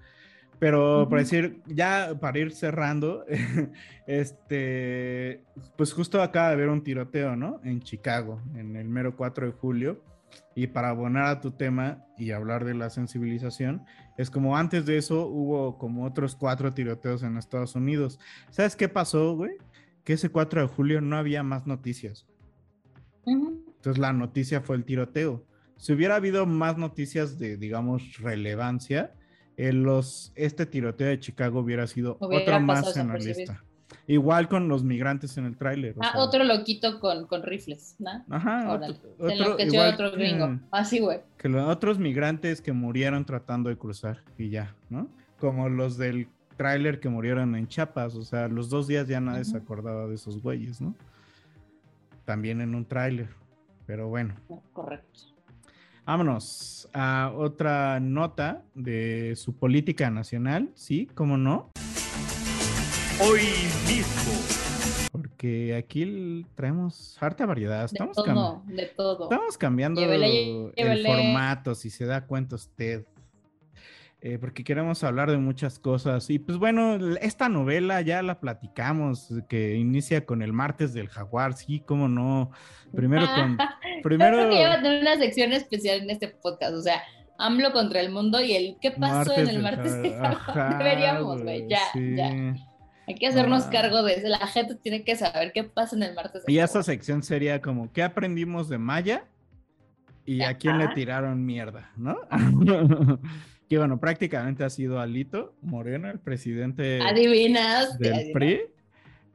Pero 0.58 1.08
para 1.08 1.22
Ujú. 1.22 1.30
decir, 1.30 1.62
ya 1.66 2.16
para 2.20 2.38
ir 2.38 2.52
cerrando, 2.52 3.24
este, 4.06 5.44
pues 5.76 5.92
justo 5.92 6.22
acaba 6.22 6.48
de 6.48 6.54
haber 6.54 6.68
un 6.68 6.84
tiroteo, 6.84 7.34
¿no? 7.34 7.60
En 7.64 7.80
Chicago, 7.80 8.40
en 8.54 8.76
el 8.76 8.88
mero 8.88 9.16
4 9.16 9.46
de 9.46 9.52
julio. 9.52 10.02
Y 10.54 10.68
para 10.68 10.90
abonar 10.90 11.26
a 11.26 11.40
tu 11.40 11.50
tema 11.50 12.04
y 12.16 12.30
hablar 12.30 12.64
de 12.64 12.74
la 12.74 12.90
sensibilización, 12.90 13.84
es 14.16 14.30
como 14.30 14.56
antes 14.56 14.86
de 14.86 14.98
eso 14.98 15.26
hubo 15.26 15.78
como 15.78 16.04
otros 16.04 16.36
cuatro 16.36 16.72
tiroteos 16.72 17.22
en 17.22 17.36
Estados 17.36 17.74
Unidos. 17.74 18.18
¿Sabes 18.50 18.76
qué 18.76 18.88
pasó, 18.88 19.34
güey? 19.34 19.52
Que 20.04 20.14
ese 20.14 20.30
4 20.30 20.62
de 20.62 20.68
julio 20.68 21.00
no 21.00 21.16
había 21.16 21.42
más 21.42 21.66
noticias. 21.66 22.26
Entonces 23.26 23.98
la 23.98 24.12
noticia 24.12 24.60
fue 24.60 24.76
el 24.76 24.84
tiroteo. 24.84 25.44
Si 25.76 25.92
hubiera 25.92 26.16
habido 26.16 26.46
más 26.46 26.78
noticias 26.78 27.38
de, 27.38 27.56
digamos, 27.56 28.18
relevancia, 28.18 29.14
los, 29.56 30.32
este 30.34 30.66
tiroteo 30.66 31.08
de 31.08 31.20
Chicago 31.20 31.60
hubiera 31.60 31.86
sido 31.86 32.16
Hubiera 32.20 32.56
otro 32.56 32.60
más 32.60 32.96
en 32.96 33.08
la 33.08 33.14
lista. 33.18 33.62
Igual 34.06 34.48
con 34.48 34.68
los 34.68 34.82
migrantes 34.82 35.36
en 35.38 35.44
el 35.44 35.56
tráiler. 35.56 35.94
o 35.96 36.02
Ah, 36.02 36.12
sea, 36.12 36.20
otro 36.22 36.42
loquito 36.44 36.98
con, 36.98 37.26
con 37.26 37.42
rifles, 37.42 37.94
¿no? 37.98 38.24
Ajá, 38.30 38.72
Órale. 38.72 38.94
otro- 38.94 39.28
Se 39.28 39.34
enloqueció 39.34 39.72
igual 39.74 39.94
otro 39.94 40.10
que- 40.10 40.16
gringo. 40.16 40.58
Así, 40.70 40.98
güey. 40.98 41.20
Que 41.38 41.48
los 41.48 41.68
otros 41.68 41.98
migrantes 41.98 42.60
que 42.60 42.72
murieron 42.72 43.24
tratando 43.24 43.68
de 43.70 43.76
cruzar 43.76 44.22
y 44.38 44.48
ya, 44.50 44.74
¿no? 44.90 45.08
Como 45.38 45.68
los 45.68 45.98
del 45.98 46.28
tráiler 46.56 46.98
que 47.00 47.08
murieron 47.10 47.54
en 47.54 47.68
Chiapas, 47.68 48.14
o 48.16 48.22
sea, 48.22 48.48
los 48.48 48.70
dos 48.70 48.86
días 48.88 49.06
ya 49.06 49.20
nadie 49.20 49.44
se 49.44 49.56
acordaba 49.56 50.06
de 50.08 50.14
esos 50.14 50.42
güeyes, 50.42 50.80
¿no? 50.80 50.94
También 52.24 52.60
en 52.60 52.74
un 52.74 52.84
tráiler, 52.84 53.28
pero 53.86 54.08
bueno. 54.08 54.34
Correcto. 54.72 55.20
Vámonos 56.04 56.88
a 56.92 57.32
otra 57.36 58.00
nota 58.00 58.64
de 58.74 59.34
su 59.36 59.54
política 59.56 60.10
nacional, 60.10 60.70
¿sí? 60.74 61.08
¿Cómo 61.14 61.36
no? 61.36 61.70
Hoy 63.20 63.42
mismo. 63.86 64.32
Porque 65.12 65.76
aquí 65.76 66.44
traemos 66.56 67.16
harta 67.20 67.46
variedad. 67.46 67.80
De 67.80 67.86
Estamos, 67.86 68.16
todo, 68.16 68.26
cam- 68.26 68.64
de 68.64 68.86
todo. 68.86 69.24
estamos 69.24 69.56
cambiando 69.56 70.00
Llévele, 70.00 70.72
el 70.74 71.06
formato, 71.06 71.74
si 71.76 71.88
se 71.88 72.04
da 72.04 72.26
cuenta 72.26 72.56
usted. 72.56 73.04
Eh, 74.24 74.38
porque 74.38 74.62
queremos 74.62 75.02
hablar 75.02 75.32
de 75.32 75.36
muchas 75.36 75.80
cosas. 75.80 76.30
Y 76.30 76.38
pues 76.38 76.56
bueno, 76.56 76.96
esta 77.20 77.48
novela 77.48 78.00
ya 78.02 78.22
la 78.22 78.38
platicamos, 78.38 79.34
que 79.48 79.74
inicia 79.74 80.24
con 80.24 80.42
el 80.42 80.52
martes 80.52 80.94
del 80.94 81.08
jaguar, 81.08 81.54
sí, 81.54 81.80
cómo 81.80 82.06
no. 82.06 82.52
Primero 82.94 83.26
con... 83.34 83.58
primero... 84.04 84.36
Creo 84.36 84.50
que 84.50 84.56
lleva 84.56 84.74
a 84.74 84.82
tener 84.82 85.02
una 85.02 85.16
sección 85.16 85.52
especial 85.52 86.02
en 86.02 86.10
este 86.10 86.28
podcast, 86.28 86.72
o 86.72 86.82
sea, 86.82 87.02
AMLO 87.36 87.72
contra 87.72 87.98
el 87.98 88.12
mundo 88.12 88.40
y 88.40 88.54
el 88.54 88.76
qué 88.80 88.92
pasó 88.92 89.36
en 89.36 89.48
el 89.48 89.60
martes 89.60 90.00
del 90.00 90.14
jaguar. 90.14 90.78
Deberíamos, 90.78 91.42
güey, 91.42 91.66
ya, 91.68 91.80
ya. 91.94 92.54
Hay 93.08 93.16
que 93.16 93.26
hacernos 93.26 93.64
cargo 93.64 94.04
de 94.04 94.14
eso. 94.14 94.28
La 94.28 94.46
gente 94.46 94.76
tiene 94.76 95.02
que 95.02 95.16
saber 95.16 95.50
qué 95.52 95.64
pasa 95.64 95.96
en 95.96 96.04
el 96.04 96.14
martes. 96.14 96.44
Y 96.46 96.58
esa 96.58 96.84
sección 96.84 97.24
sería 97.24 97.60
como, 97.60 97.92
¿qué 97.92 98.04
aprendimos 98.04 98.68
de 98.68 98.78
Maya? 98.78 99.24
¿Y 100.24 100.42
a 100.42 100.56
quién 100.56 100.78
le 100.78 100.86
tiraron 100.94 101.44
mierda? 101.44 101.90
¿No? 101.96 102.20
que 103.72 103.78
bueno, 103.78 103.98
prácticamente 103.98 104.64
ha 104.64 104.68
sido 104.68 105.00
Alito 105.00 105.54
Moreno, 105.62 106.10
el 106.10 106.18
presidente 106.18 107.00
del 107.98 108.30
PRI. 108.34 108.60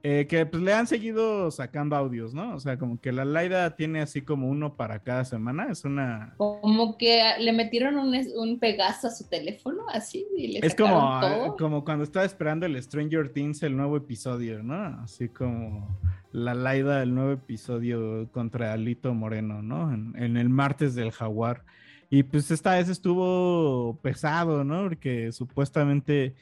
Eh, 0.03 0.27
que 0.29 0.45
pues 0.45 0.61
le 0.61 0.73
han 0.75 0.85
seguido 0.85 1.49
sacando 1.49 1.95
audios, 1.95 2.35
¿no? 2.35 2.53
O 2.53 2.59
sea, 2.59 2.77
como 2.77 3.01
que 3.01 3.11
la 3.11 3.25
Laida 3.25 3.75
tiene 3.75 3.99
así 3.99 4.21
como 4.21 4.47
uno 4.47 4.75
para 4.75 4.99
cada 4.99 5.25
semana, 5.25 5.69
es 5.71 5.85
una... 5.85 6.35
Como 6.37 6.99
que 6.99 7.19
le 7.39 7.51
metieron 7.51 7.97
un, 7.97 8.15
un 8.35 8.59
Pegaso 8.59 9.07
a 9.07 9.09
su 9.09 9.27
teléfono, 9.27 9.85
así, 9.91 10.27
y 10.37 10.49
le 10.49 10.59
Es 10.59 10.75
como, 10.75 11.19
todo. 11.19 11.57
como 11.57 11.83
cuando 11.83 12.03
estaba 12.03 12.23
esperando 12.23 12.67
el 12.67 12.79
Stranger 12.79 13.29
Things, 13.29 13.63
el 13.63 13.75
nuevo 13.75 13.97
episodio, 13.97 14.61
¿no? 14.61 15.01
Así 15.01 15.29
como 15.29 15.99
la 16.31 16.53
Laida, 16.53 17.01
el 17.01 17.15
nuevo 17.15 17.31
episodio 17.31 18.29
contra 18.31 18.73
Alito 18.73 19.15
Moreno, 19.15 19.63
¿no? 19.63 19.91
En, 19.91 20.13
en 20.15 20.37
el 20.37 20.49
martes 20.49 20.93
del 20.93 21.11
jaguar. 21.11 21.63
Y 22.09 22.23
pues 22.23 22.51
esta 22.51 22.75
vez 22.75 22.89
estuvo 22.89 23.99
pesado, 24.01 24.63
¿no? 24.63 24.83
Porque 24.83 25.31
supuestamente 25.31 26.35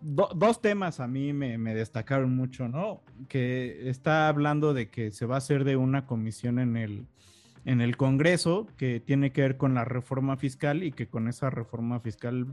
dos 0.00 0.60
temas 0.60 1.00
a 1.00 1.06
mí 1.06 1.32
me, 1.32 1.58
destacaron 1.74 2.34
mucho, 2.36 2.68
¿no? 2.68 3.02
Que 3.28 3.88
está 3.88 4.28
hablando 4.28 4.74
de 4.74 4.90
que 4.90 5.10
se 5.10 5.26
va 5.26 5.36
a 5.36 5.38
hacer 5.38 5.64
de 5.64 5.76
una 5.76 6.06
comisión 6.06 6.58
en 6.58 6.76
el, 6.76 7.06
en 7.64 7.80
el 7.80 7.96
Congreso 7.96 8.66
que 8.76 9.00
tiene 9.00 9.32
que 9.32 9.40
ver 9.42 9.56
con 9.56 9.74
la 9.74 9.84
reforma 9.84 10.36
fiscal 10.36 10.82
y 10.82 10.92
que 10.92 11.06
con 11.06 11.28
esa 11.28 11.48
reforma 11.50 12.00
fiscal 12.00 12.46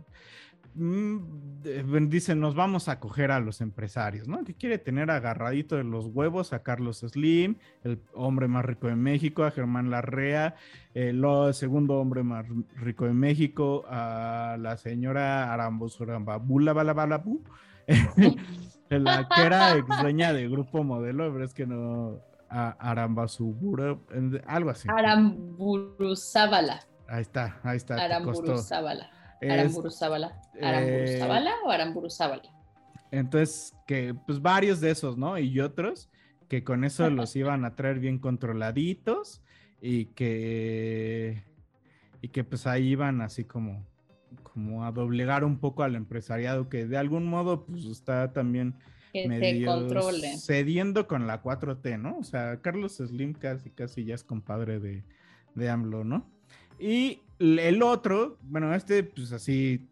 dicen, 0.76 2.40
nos 2.40 2.56
vamos 2.56 2.88
a 2.90 3.00
coger 3.00 3.32
a 3.32 3.40
los 3.40 3.62
empresarios, 3.62 4.28
¿no? 4.28 4.44
Que 4.44 4.56
quiere 4.56 4.78
tener 4.78 5.12
agarradito 5.12 5.76
de 5.76 5.84
los 5.84 6.08
huevos 6.08 6.52
a 6.54 6.64
Carlos 6.64 7.00
Slim, 7.00 7.58
el 7.84 8.02
hombre 8.14 8.48
más 8.48 8.66
rico 8.66 8.88
de 8.88 8.96
México, 8.96 9.44
a 9.44 9.52
Germán 9.52 9.92
Larrea, 9.92 10.56
el 10.94 11.24
segundo 11.54 12.00
hombre 12.00 12.24
más 12.24 12.46
rico 12.76 13.06
de 13.06 13.14
México, 13.14 13.86
a 13.88 14.58
la 14.60 14.78
señora 14.78 15.54
Arambuzurambabula 15.54 16.74
Balabalabu, 16.74 17.44
la 18.90 19.28
que 19.28 19.42
era 19.42 19.78
ex 19.78 19.88
dueña 20.02 20.34
de 20.34 20.50
Grupo 20.50 20.84
Modelo, 20.84 21.32
pero 21.32 21.46
es 21.46 21.54
que 21.54 21.68
no, 21.68 22.20
Arambazubura, 22.50 23.98
algo 24.48 24.72
así. 24.72 24.88
Aramburuzábala. 24.90 26.82
Ahí 27.08 27.22
está, 27.22 27.60
ahí 27.64 27.78
está. 27.78 27.96
Aramburuzábala. 29.52 30.42
Aramburuzábala. 30.62 30.70
¿Aramburuzábala 30.70 31.52
o 31.66 31.72
Aramburuzábala? 31.72 32.44
Entonces, 33.12 33.76
que 33.86 34.16
pues 34.26 34.42
varios 34.42 34.82
de 34.82 34.92
esos, 34.92 35.18
¿no? 35.18 35.38
Y 35.38 35.60
otros 35.60 36.10
que 36.48 36.64
con 36.64 36.84
eso 36.84 37.10
los 37.10 37.36
iban 37.36 37.66
a 37.66 37.76
traer 37.76 38.00
bien 38.00 38.20
controladitos 38.20 39.42
y 39.82 40.06
que 40.06 41.44
y 42.22 42.30
que 42.30 42.44
pues 42.44 42.68
ahí 42.68 42.90
iban 42.90 43.22
así 43.22 43.44
como 43.44 43.86
como 44.44 44.86
a 44.86 44.92
doblegar 44.92 45.44
un 45.44 45.60
poco 45.60 45.84
al 45.84 45.96
empresariado 45.96 46.70
que 46.70 46.86
de 46.86 46.98
algún 46.98 47.26
modo 47.26 47.66
pues 47.66 47.86
está 47.86 48.34
también 48.34 48.76
medio 49.14 49.90
cediendo 50.40 51.08
con 51.08 51.28
la 51.28 51.42
4T, 51.44 52.00
¿no? 52.00 52.18
O 52.18 52.24
sea, 52.24 52.62
Carlos 52.62 52.98
Slim 52.98 53.34
casi 53.34 53.70
casi 53.70 54.06
ya 54.06 54.16
es 54.16 54.24
compadre 54.24 54.80
de, 54.80 55.04
de 55.56 55.70
AMLO, 55.70 56.04
¿no? 56.04 56.30
Y 56.80 57.23
el 57.40 57.82
otro, 57.84 58.38
bueno, 58.44 58.74
este, 58.74 59.04
pues 59.04 59.32
así, 59.32 59.88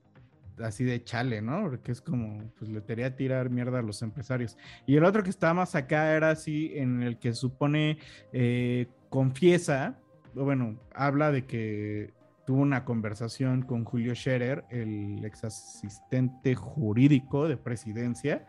así 0.59 0.83
de 0.83 1.03
chale, 1.03 1.41
¿no? 1.41 1.63
Porque 1.63 1.91
es 1.91 2.01
como, 2.01 2.51
pues 2.57 2.69
le 2.69 2.83
quería 2.83 3.15
tirar 3.15 3.49
mierda 3.49 3.79
a 3.79 3.81
los 3.81 4.01
empresarios. 4.01 4.57
Y 4.85 4.95
el 4.95 5.03
otro 5.03 5.23
que 5.23 5.29
está 5.29 5.53
más 5.53 5.75
acá 5.75 6.15
era 6.15 6.29
así, 6.31 6.71
en 6.75 7.03
el 7.03 7.17
que 7.17 7.33
supone, 7.33 7.97
eh, 8.31 8.87
confiesa, 9.09 9.99
bueno, 10.33 10.79
habla 10.93 11.31
de 11.31 11.45
que 11.45 12.13
tuvo 12.45 12.61
una 12.61 12.85
conversación 12.85 13.61
con 13.63 13.85
Julio 13.85 14.15
Scherer, 14.15 14.65
el 14.69 15.23
ex 15.25 15.43
asistente 15.43 16.55
jurídico 16.55 17.47
de 17.47 17.57
presidencia, 17.57 18.47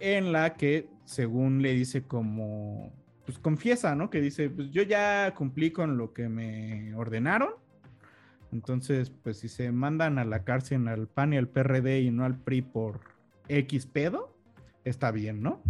en 0.00 0.32
la 0.32 0.54
que, 0.54 0.88
según 1.04 1.62
le 1.62 1.72
dice 1.72 2.02
como 2.02 2.92
pues 3.28 3.38
confiesa, 3.38 3.94
¿no? 3.94 4.08
Que 4.08 4.22
dice, 4.22 4.48
pues 4.48 4.70
yo 4.70 4.82
ya 4.82 5.34
cumplí 5.34 5.70
con 5.70 5.98
lo 5.98 6.14
que 6.14 6.30
me 6.30 6.94
ordenaron. 6.94 7.50
Entonces, 8.52 9.10
pues 9.10 9.38
si 9.38 9.48
se 9.48 9.70
mandan 9.72 10.18
a 10.18 10.24
la 10.24 10.44
cárcel 10.44 10.88
al 10.88 11.06
PAN 11.06 11.32
y 11.32 11.36
al 11.36 11.48
PRD 11.48 12.00
y 12.00 12.10
no 12.10 12.24
al 12.24 12.38
PRI 12.38 12.62
por 12.62 13.00
X 13.48 13.86
pedo, 13.86 14.34
está 14.84 15.10
bien, 15.10 15.42
¿no? 15.42 15.62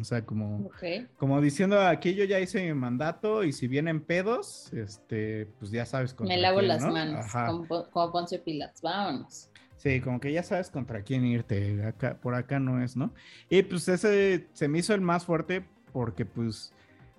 O 0.00 0.04
sea, 0.04 0.24
como, 0.24 0.70
como 1.18 1.40
diciendo, 1.40 1.80
aquí 1.80 2.14
yo 2.14 2.24
ya 2.24 2.40
hice 2.40 2.64
mi 2.64 2.74
mandato 2.74 3.44
y 3.44 3.52
si 3.52 3.68
vienen 3.68 4.00
pedos, 4.00 4.72
este, 4.72 5.46
pues 5.58 5.70
ya 5.70 5.86
sabes 5.86 6.14
contra 6.14 6.34
Me 6.34 6.42
lavo 6.42 6.60
las 6.62 6.82
manos, 6.82 7.26
como, 7.32 7.90
como, 7.90 8.12
Poncio 8.12 8.42
Pilatos, 8.42 8.82
vámonos. 8.82 9.50
Sí, 9.76 10.00
como 10.00 10.18
que 10.18 10.32
ya 10.32 10.42
sabes 10.42 10.70
contra 10.70 11.02
quién 11.02 11.24
irte, 11.24 11.84
acá, 11.84 12.18
por 12.20 12.34
acá 12.34 12.58
no 12.58 12.82
es, 12.82 12.96
¿no? 12.96 13.12
Y 13.48 13.62
pues 13.62 13.86
ese 13.86 14.48
se 14.52 14.66
me 14.66 14.78
hizo 14.78 14.94
el 14.94 15.00
más 15.00 15.24
fuerte 15.24 15.64
porque 15.92 16.24
pues 16.24 16.72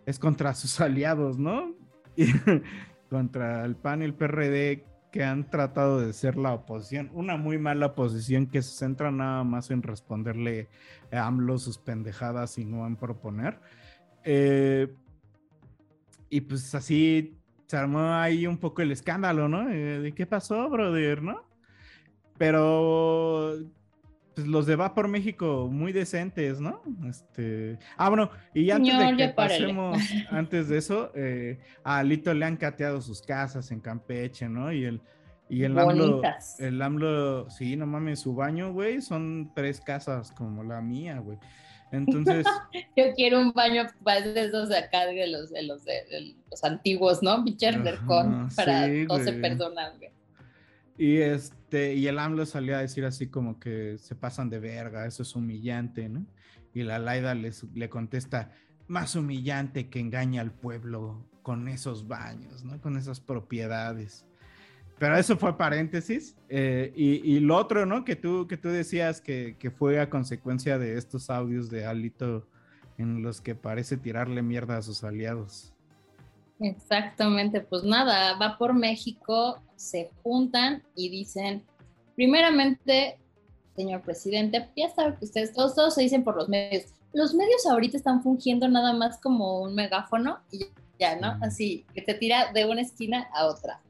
es 0.06 0.20
contra 0.20 0.54
sus 0.54 0.80
aliados, 0.82 1.38
¿no? 1.38 1.74
Y 2.18 2.26
contra 3.10 3.66
el 3.66 3.76
PAN 3.76 4.02
y 4.02 4.06
el 4.06 4.14
PRD 4.14 4.84
que 5.12 5.24
han 5.24 5.50
tratado 5.50 6.02
de 6.02 6.12
ser 6.12 6.36
la 6.36 6.54
oposición, 6.54 7.10
una 7.14 7.38
muy 7.38 7.58
mala 7.58 7.86
oposición 7.86 8.48
que 8.48 8.62
se 8.62 8.78
centra 8.78 9.12
nada 9.12 9.46
más 9.46 9.72
en 9.72 9.82
responderle 9.82 10.68
a 11.12 11.26
AMLO 11.26 11.58
sus 11.58 11.78
pendejadas 11.78 12.58
y 12.58 12.66
no 12.66 12.86
en 12.86 12.98
proponer. 12.98 13.60
Eh, 14.26 14.94
y 16.30 16.42
pues 16.42 16.76
así 16.76 17.38
se 17.66 17.78
armó 17.78 18.14
ahí 18.14 18.46
un 18.46 18.58
poco 18.58 18.82
el 18.82 18.92
escándalo, 18.92 19.48
¿no? 19.48 19.70
Eh, 19.70 20.00
¿De 20.00 20.12
qué 20.12 20.26
pasó, 20.26 20.70
brother, 20.70 21.22
no? 21.22 21.44
Pero 22.38 23.58
pues 24.36 24.48
los 24.48 24.66
de 24.66 24.76
Va 24.76 24.94
por 24.94 25.08
México 25.08 25.70
muy 25.72 25.94
decentes, 25.94 26.60
¿no? 26.60 26.82
Este, 27.08 27.80
ah, 27.96 28.10
bueno, 28.10 28.30
y 28.54 28.70
antes 28.70 28.98
de 28.98 29.16
que 29.16 29.30
pasemos, 29.30 29.98
antes 30.30 30.68
de 30.68 30.78
eso, 30.78 31.12
eh, 31.16 31.58
a 31.84 32.00
Alito 32.00 32.34
le 32.34 32.46
han 32.46 32.58
cateado 32.58 33.02
sus 33.02 33.22
casas 33.22 33.72
en 33.72 33.80
Campeche, 33.80 34.50
¿no? 34.50 34.74
Y 34.74 34.84
el, 34.84 35.02
y 35.48 35.64
el 35.64 35.80
AMLO, 35.80 36.22
el 36.60 36.82
AMLO, 36.82 37.50
sí, 37.50 37.78
no 37.78 37.88
mames, 37.88 38.20
su 38.20 38.36
baño, 38.36 38.74
güey, 38.74 39.02
son 39.02 39.52
tres 39.56 39.80
casas 39.80 40.32
como 40.34 40.64
la 40.64 40.82
mía, 40.82 41.20
güey. 41.20 41.38
Entonces. 41.92 42.46
Yo 42.98 43.14
quiero 43.16 43.40
un 43.40 43.54
baño 43.54 43.86
de 44.04 44.46
esos 44.46 44.68
de 44.68 44.78
acá, 44.78 45.06
de 45.06 45.28
los, 45.28 45.52
de 45.52 45.64
los, 45.64 45.86
de, 45.86 46.36
los 46.52 46.64
antiguos, 46.64 47.24
¿no? 47.24 47.42
Bichar 47.42 47.82
con 48.06 48.50
para 48.56 48.88
12 48.88 49.34
personas, 49.34 49.98
güey. 49.98 50.15
Y 50.98 51.18
este, 51.18 51.96
y 51.96 52.08
el 52.08 52.20
AMLO 52.20 52.46
salió 52.46 52.78
a 52.78 52.80
decir 52.80 53.06
así 53.06 53.28
como 53.28 53.60
que 53.60 53.98
se 53.98 54.16
pasan 54.16 54.50
de 54.50 54.60
verga, 54.60 55.06
eso 55.06 55.24
es 55.24 55.36
humillante, 55.36 56.08
¿no? 56.08 56.26
Y 56.74 56.84
la 56.84 57.00
Laida 57.00 57.36
les, 57.36 57.64
le 57.74 57.90
contesta, 57.90 58.52
más 58.88 59.16
humillante 59.16 59.90
que 59.90 60.00
engaña 60.00 60.42
al 60.42 60.52
pueblo 60.52 61.26
con 61.42 61.68
esos 61.68 62.08
baños, 62.08 62.64
¿no? 62.64 62.80
Con 62.82 62.98
esas 62.98 63.20
propiedades. 63.20 64.26
Pero 64.98 65.18
eso 65.18 65.36
fue 65.38 65.58
paréntesis. 65.58 66.38
Eh, 66.48 66.94
y, 66.96 67.40
lo 67.40 67.58
otro, 67.58 67.86
¿no? 67.86 68.06
Que 68.06 68.16
tú, 68.16 68.48
que 68.48 68.56
tú 68.56 68.70
decías 68.70 69.20
que, 69.20 69.58
que, 69.60 69.70
fue 69.70 70.00
a 70.00 70.10
consecuencia 70.10 70.78
de 70.78 70.98
estos 70.98 71.30
audios 71.30 71.70
de 71.70 71.86
Alito 71.86 72.48
en 72.98 73.22
los 73.22 73.42
que 73.42 73.56
parece 73.56 73.98
tirarle 73.98 74.42
mierda 74.42 74.78
a 74.78 74.82
sus 74.82 75.04
aliados. 75.04 75.75
Exactamente, 76.60 77.62
pues 77.62 77.84
nada, 77.84 78.38
va 78.38 78.58
por 78.58 78.74
México, 78.74 79.60
se 79.76 80.10
juntan 80.24 80.84
y 80.96 81.10
dicen, 81.10 81.64
primeramente, 82.16 83.18
señor 83.76 84.02
presidente, 84.02 84.70
ya 84.76 84.90
sabe 84.90 85.18
que 85.18 85.26
ustedes, 85.26 85.52
todos, 85.54 85.76
todos 85.76 85.94
se 85.94 86.02
dicen 86.02 86.24
por 86.24 86.36
los 86.36 86.48
medios. 86.48 86.86
Los 87.14 87.34
medios 87.34 87.66
ahorita 87.66 87.98
están 87.98 88.24
fungiendo 88.24 88.68
nada 88.68 88.94
más 88.94 89.20
como 89.20 89.62
un 89.62 89.76
megáfono 89.76 90.40
y 90.52 90.68
ya, 91.00 91.18
¿no? 91.18 91.38
Así, 91.42 91.86
que 91.94 92.02
te 92.02 92.14
tira 92.14 92.52
de 92.54 92.66
una 92.66 92.82
esquina 92.82 93.28
a 93.34 93.48
otra. 93.48 93.82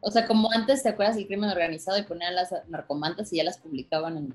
O 0.00 0.10
sea, 0.10 0.26
como 0.26 0.50
antes, 0.52 0.82
¿te 0.82 0.90
acuerdas 0.90 1.16
del 1.16 1.26
crimen 1.26 1.50
organizado 1.50 1.98
y 1.98 2.02
ponían 2.02 2.34
las 2.34 2.54
narcomantas 2.68 3.32
y 3.32 3.36
ya 3.36 3.44
las 3.44 3.58
publicaban 3.58 4.16
en 4.16 4.34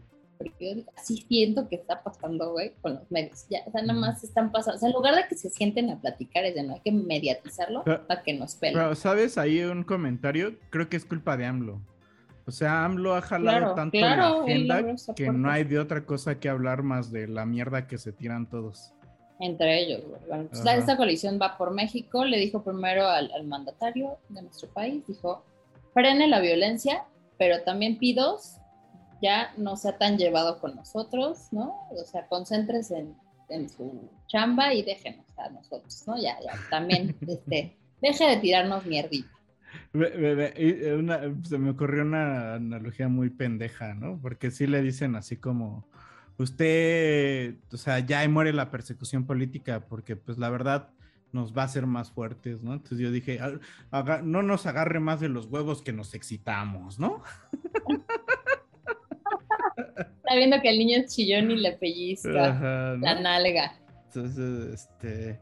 así 0.96 1.18
siento 1.28 1.68
que 1.68 1.76
está 1.76 2.02
pasando, 2.02 2.52
güey, 2.54 2.74
con 2.82 2.96
los 2.96 3.12
medios. 3.12 3.46
Ya, 3.50 3.60
o 3.66 3.72
sea, 3.72 3.82
nada 3.82 4.00
más 4.00 4.24
están 4.24 4.52
pasando. 4.52 4.78
O 4.78 4.80
sea, 4.80 4.90
en 4.90 4.96
lugar 4.96 5.16
de 5.16 5.28
que 5.28 5.36
se 5.36 5.50
sienten 5.50 5.90
a 5.90 6.00
platicar, 6.00 6.46
es 6.46 6.56
de 6.56 6.64
no 6.64 6.76
hay 6.76 6.82
que 6.82 6.92
mediatizarlo 6.92 7.84
para 7.84 8.24
que 8.24 8.34
nos 8.34 8.56
peleen. 8.56 8.78
Pero, 8.78 8.96
¿sabes? 8.96 9.38
Ahí 9.38 9.62
un 9.62 9.84
comentario, 9.84 10.56
creo 10.70 10.90
que 10.90 10.98
es 10.98 11.06
culpa 11.06 11.36
de 11.36 11.46
AMLO. 11.46 11.82
O 12.46 12.52
sea, 12.52 12.84
AMLO 12.86 13.16
ha 13.16 13.22
jalado 13.22 13.58
Claro, 13.58 13.76
tanto 13.76 13.98
claro, 13.98 14.38
la 14.40 14.44
agenda 14.44 14.96
que 15.16 15.30
no 15.30 15.52
hay 15.52 15.66
de 15.66 15.78
otra 15.78 16.06
cosa 16.06 16.40
que 16.40 16.50
hablar 16.50 16.82
más 16.82 17.12
de 17.12 17.28
la 17.28 17.46
mierda 17.46 17.86
que 17.86 17.98
se 17.98 18.12
tiran 18.12 18.50
todos. 18.50 18.94
Entre 19.40 19.80
ellos, 19.82 20.02
güey. 20.08 20.22
Bueno, 20.28 20.50
pues 20.50 20.66
esta 20.66 20.98
coalición 20.98 21.40
va 21.42 21.58
por 21.58 21.72
México, 21.72 22.26
le 22.26 22.38
dijo 22.40 22.64
primero 22.64 23.08
al, 23.08 23.32
al 23.32 23.46
mandatario 23.46 24.18
de 24.30 24.42
nuestro 24.42 24.68
país, 24.70 25.06
dijo, 25.08 25.46
frene 25.94 26.28
la 26.28 26.40
violencia, 26.40 27.06
pero 27.38 27.62
también 27.62 27.98
pidos, 27.98 28.58
ya 29.22 29.54
no 29.58 29.76
sea 29.76 29.98
tan 29.98 30.18
llevado 30.18 30.60
con 30.60 30.76
nosotros, 30.76 31.48
¿no? 31.52 31.88
O 31.92 32.04
sea, 32.06 32.28
concéntrese 32.28 33.00
en, 33.00 33.16
en 33.50 33.70
su 33.70 34.10
chamba 34.28 34.74
y 34.74 34.84
déjenos 34.84 35.26
a 35.38 35.50
nosotros, 35.50 36.04
¿no? 36.08 36.16
Ya, 36.22 36.38
ya, 36.42 36.54
también, 36.70 37.16
este, 37.28 37.78
deje 38.02 38.26
de 38.28 38.38
tirarnos 38.38 38.86
mierdita. 38.86 39.30
Eh, 39.94 40.96
una- 40.98 41.22
se 41.44 41.58
me 41.58 41.72
ocurrió 41.72 42.04
una 42.04 42.56
analogía 42.56 43.08
muy 43.08 43.30
pendeja, 43.30 43.94
¿no? 43.94 44.20
Porque 44.22 44.52
sí 44.52 44.66
le 44.68 44.82
dicen 44.82 45.16
así 45.16 45.38
como, 45.38 45.88
usted, 46.38 47.56
o 47.72 47.78
sea, 47.78 48.00
ya 48.00 48.28
muere 48.30 48.54
la 48.54 48.72
persecución 48.72 49.26
política, 49.26 49.86
porque 49.88 50.16
pues 50.16 50.38
la 50.38 50.50
verdad 50.50 50.90
nos 51.32 51.56
va 51.56 51.62
a 51.62 51.66
hacer 51.66 51.86
más 51.86 52.12
fuertes, 52.12 52.64
¿no? 52.64 52.74
Entonces 52.74 52.98
yo 52.98 53.12
dije, 53.12 53.40
"Ah, 53.40 53.52
haga- 53.92 54.22
no 54.24 54.42
nos 54.42 54.66
agarre 54.66 55.00
más 55.00 55.20
de 55.20 55.30
los 55.30 55.46
huevos 55.46 55.84
que 55.84 55.94
nos 55.94 56.16
excitamos, 56.16 57.00
¿no? 57.00 57.22
Está 60.00 60.36
viendo 60.36 60.62
que 60.62 60.70
el 60.70 60.80
niño 60.80 60.98
es 60.98 61.16
chillón 61.16 61.52
y 61.52 61.58
le 61.58 61.74
pellizca 61.74 62.46
Ajá, 62.50 62.96
¿no? 62.98 63.06
la 63.06 63.20
nalga. 63.22 63.74
Entonces, 64.06 64.74
este, 64.74 65.40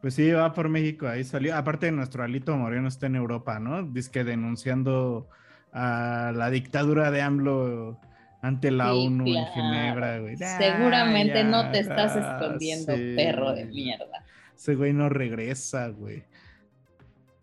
pues 0.00 0.14
sí, 0.14 0.30
va 0.30 0.52
por 0.52 0.68
México, 0.68 1.06
ahí 1.08 1.24
salió. 1.24 1.56
Aparte, 1.56 1.90
nuestro 1.90 2.22
Alito 2.22 2.56
Moreno 2.56 2.88
está 2.88 3.06
en 3.06 3.16
Europa, 3.16 3.58
¿no? 3.58 3.82
Dice 3.82 4.10
que 4.10 4.24
denunciando 4.24 5.28
a 5.72 6.32
la 6.34 6.50
dictadura 6.50 7.10
de 7.10 7.22
AMLO 7.22 7.98
ante 8.42 8.70
la 8.70 8.92
Sí, 8.92 9.06
ONU 9.06 9.26
en. 9.26 9.46
Ginebra, 9.54 10.18
güey. 10.20 10.36
Seguramente 10.36 11.40
Ah, 11.40 11.44
no 11.44 11.70
te 11.72 11.80
estás 11.80 12.14
escondiendo, 12.14 12.94
sí. 12.94 13.14
perro 13.16 13.52
de 13.54 13.64
mierda. 13.64 14.24
Ese 14.54 14.74
güey 14.76 14.92
no 14.92 15.08
regresa, 15.08 15.88
güey. 15.88 16.22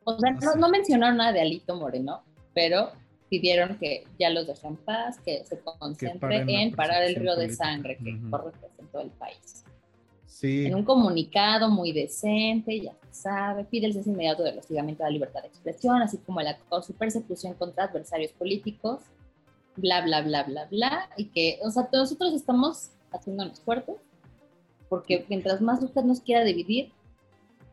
O 0.04 0.18
sea, 0.18 0.32
No 0.32 0.40
no, 0.40 0.52
sé. 0.54 0.60
no 0.60 0.70
mencionaron 0.70 1.18
nada 1.18 1.34
de 1.34 1.42
Alito 1.42 1.76
Moreno, 1.76 2.24
pero 2.54 2.92
pidieron 3.32 3.78
que 3.78 4.04
ya 4.20 4.30
los 4.30 4.46
dejen 4.46 4.72
en 4.72 4.76
paz, 4.76 5.18
que 5.24 5.46
se 5.46 5.58
concentre 5.60 6.46
la 6.46 6.52
en 6.52 6.74
parar 6.74 7.02
el 7.04 7.16
río 7.16 7.32
de 7.32 7.46
política. 7.46 7.64
sangre 7.64 7.98
que 7.98 8.14
Ujú. 8.16 8.30
corre 8.30 8.52
pues, 8.60 8.72
en 8.78 8.88
todo 8.88 9.02
el 9.04 9.10
país. 9.12 9.64
Sí. 10.26 10.66
En 10.66 10.76
un 10.76 10.84
comunicado 10.84 11.70
muy 11.70 11.94
decente, 11.94 12.82
ya 12.82 12.94
se 13.10 13.22
sabe, 13.22 13.64
pide 13.64 13.88
el 13.88 13.94
cese 13.94 14.10
inmediato 14.10 14.44
del 14.44 14.60
hostigamiento 14.60 15.04
a 15.04 15.06
la 15.06 15.14
libertad 15.14 15.44
de 15.44 15.48
expresión, 15.48 16.02
así 16.02 16.18
como 16.18 16.42
el 16.42 16.48
acoso 16.48 16.92
y 16.92 16.96
persecución 16.96 17.54
contra 17.54 17.86
adversarios 17.86 18.34
políticos, 18.34 19.00
bla, 19.78 20.02
bla, 20.02 20.22
bla, 20.24 20.44
bla, 20.44 20.66
bla, 20.66 21.10
y 21.16 21.26
que, 21.30 21.58
o 21.64 21.72
sea, 21.72 21.88
nosotros 21.94 22.34
estamos 22.34 22.90
haciéndonos 23.14 23.62
fuertes, 23.62 23.96
porque 24.90 25.26
mientras 25.30 25.62
más 25.62 25.82
usted 25.82 26.04
nos 26.04 26.20
quiera 26.20 26.44
dividir, 26.44 26.92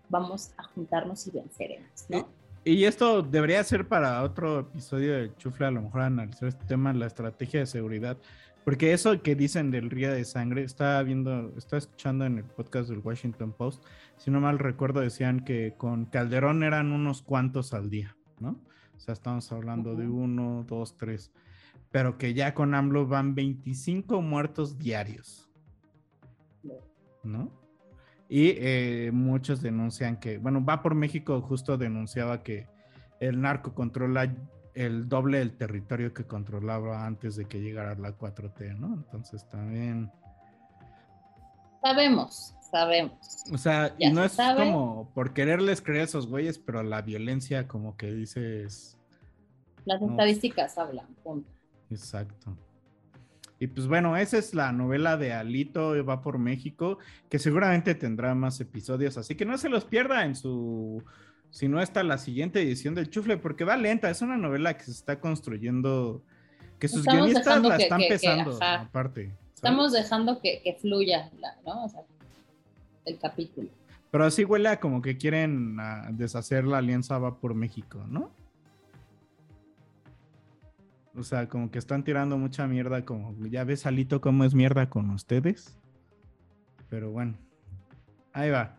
vamos 0.09 0.51
a 0.57 0.63
juntarnos 0.63 1.27
y 1.27 1.33
venceremos, 1.33 1.91
¿no? 2.09 2.29
Y 2.65 2.85
esto 2.85 3.23
debería 3.23 3.63
ser 3.65 3.89
para 3.89 4.23
otro 4.23 4.61
episodio 4.61 5.15
de 5.15 5.35
Chufle, 5.37 5.67
a 5.67 5.71
lo 5.71 5.83
mejor 5.83 6.03
analizar 6.03 6.49
este 6.49 6.65
tema, 6.67 6.93
la 6.93 7.07
estrategia 7.07 7.61
de 7.61 7.67
seguridad. 7.67 8.19
Porque 8.65 8.93
eso 8.93 9.23
que 9.23 9.35
dicen 9.35 9.71
del 9.71 9.89
río 9.89 10.13
de 10.13 10.25
sangre, 10.25 10.65
estaba 10.65 11.03
viendo, 11.03 11.55
estaba 11.57 11.79
escuchando 11.79 12.27
en 12.27 12.39
el 12.39 12.45
podcast 12.45 12.91
del 12.91 12.99
Washington 12.99 13.53
Post, 13.53 13.83
si 14.19 14.31
no 14.31 14.41
mal 14.41 14.59
recuerdo, 14.59 15.01
decían 15.01 15.41
que 15.41 15.75
con 15.79 16.05
Calderón 16.07 16.63
eran 16.63 16.93
unos 16.93 17.23
cuantos 17.23 17.73
al 17.73 17.89
día, 17.89 18.17
¿no? 18.41 18.61
O 18.95 19.01
sea, 19.01 19.15
estamos 19.15 19.51
hablando 19.53 19.95
de 19.95 20.09
uno, 20.09 20.67
dos, 20.69 20.97
tres. 20.99 21.33
Pero 21.91 22.19
que 22.19 22.35
ya 22.35 22.53
con 22.53 22.75
AMLO 22.75 23.07
van 23.07 23.35
25 23.35 24.21
muertos 24.21 24.79
diarios, 24.79 25.49
¿no? 27.23 27.68
Y 28.29 28.51
eh, 28.59 29.11
muchos 29.13 29.63
denuncian 29.63 30.19
que, 30.19 30.39
bueno, 30.39 30.65
va 30.65 30.83
por 30.83 30.95
México, 30.95 31.41
justo 31.41 31.79
denunciaba 31.79 32.43
que 32.43 32.67
el 33.21 33.41
narco 33.41 33.75
controla 33.75 34.33
el 34.75 35.09
doble 35.09 35.39
del 35.39 35.57
territorio 35.57 36.13
que 36.13 36.25
controlaba 36.25 37.05
antes 37.07 37.37
de 37.37 37.47
que 37.47 37.61
llegara 37.61 37.95
la 37.97 38.13
4T, 38.17 38.77
¿no? 38.79 38.95
Entonces 38.95 39.49
también, 39.49 40.11
Sabemos, 41.83 42.55
sabemos. 42.71 43.45
o 43.53 43.57
sea, 43.59 43.97
Ya 43.99 44.13
no 44.13 44.25
es 44.25 44.33
sabe. 44.33 44.65
como 44.65 45.11
por 45.15 45.33
quererles 45.33 45.81
creer 45.81 46.03
a 46.03 46.05
esos 46.05 46.27
güeyes, 46.29 46.59
pero 46.59 46.83
la 46.83 47.03
violencia 47.03 47.67
como 47.69 47.97
que 47.97 48.13
dices, 48.13 48.97
Las 49.85 50.01
No. 50.03 50.11
estadísticas 50.11 50.77
hablan, 50.77 51.07
punto. 51.25 51.49
exacto. 51.91 52.55
Y 53.61 53.67
pues 53.67 53.87
bueno, 53.89 54.17
esa 54.17 54.39
es 54.39 54.55
la 54.55 54.71
novela 54.73 55.17
de 55.17 55.33
Alito 55.33 56.05
va 56.05 56.21
por 56.23 56.39
México, 56.39 56.99
que 57.29 57.39
seguramente 57.39 57.95
tendrá 57.95 58.35
más 58.35 58.61
episodios, 58.61 59.19
así 59.19 59.35
que 59.35 59.45
no 59.45 59.59
se 59.59 59.69
los 59.69 59.85
pierda 59.85 60.25
en 60.25 60.37
su, 60.37 61.03
si 61.51 61.67
no 61.69 61.81
está 61.83 62.03
la 62.05 62.19
siguiente 62.19 62.63
edición 62.63 62.95
del 62.95 63.11
Chufle, 63.11 63.37
porque 63.37 63.65
va 63.65 63.77
lenta, 63.77 64.11
es 64.11 64.23
una 64.23 64.37
novela 64.37 64.77
que 64.77 64.85
se 64.85 64.93
está 64.93 65.19
construyendo, 65.19 66.23
que 66.79 66.87
sus 66.87 67.01
Estamos 67.01 67.27
guionistas 67.27 67.63
la 67.63 67.77
que- 67.77 67.83
están 67.83 68.01
que- 68.01 68.09
pesando, 68.09 68.59
aparte. 68.63 69.25
¿sabes? 69.25 69.39
Estamos 69.57 69.93
dejando 69.93 70.41
que, 70.41 70.77
fluya, 70.81 71.29
¿no? 71.67 71.85
O 71.85 71.89
sea, 71.89 72.03
el 73.07 73.19
capítulo. 73.19 73.69
Pero 74.13 74.25
así 74.25 74.45
huele 74.45 74.69
a 74.69 74.79
como 74.81 75.03
que 75.03 75.17
quieren 75.19 75.77
ah, 75.81 76.09
deshacer 76.13 76.65
la 76.65 76.79
alianza 76.79 77.19
va 77.19 77.35
por 77.41 77.55
México, 77.55 78.05
¿no? 78.09 78.31
O 81.19 81.25
sea, 81.25 81.49
como 81.49 81.71
que 81.71 81.79
están 81.79 82.05
tirando 82.05 82.39
mucha 82.39 82.67
mierda, 82.67 83.05
como 83.05 83.35
ya 83.47 83.65
ves, 83.65 83.87
Alito, 83.87 84.21
cómo 84.21 84.45
es 84.45 84.55
mierda 84.55 84.89
con 84.89 85.11
ustedes. 85.11 85.77
Pero 86.89 87.11
bueno, 87.11 87.37
ahí 88.33 88.51
va. 88.51 88.77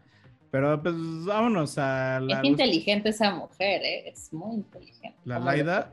Pero 0.51 0.81
pues 0.81 0.95
vámonos 1.25 1.77
a 1.77 2.19
la. 2.21 2.39
es 2.39 2.43
inteligente 2.45 3.09
esa 3.09 3.33
mujer, 3.33 3.81
¿eh? 3.83 4.09
Es 4.09 4.33
muy 4.33 4.55
inteligente. 4.55 5.17
La 5.25 5.39
Laida. 5.39 5.89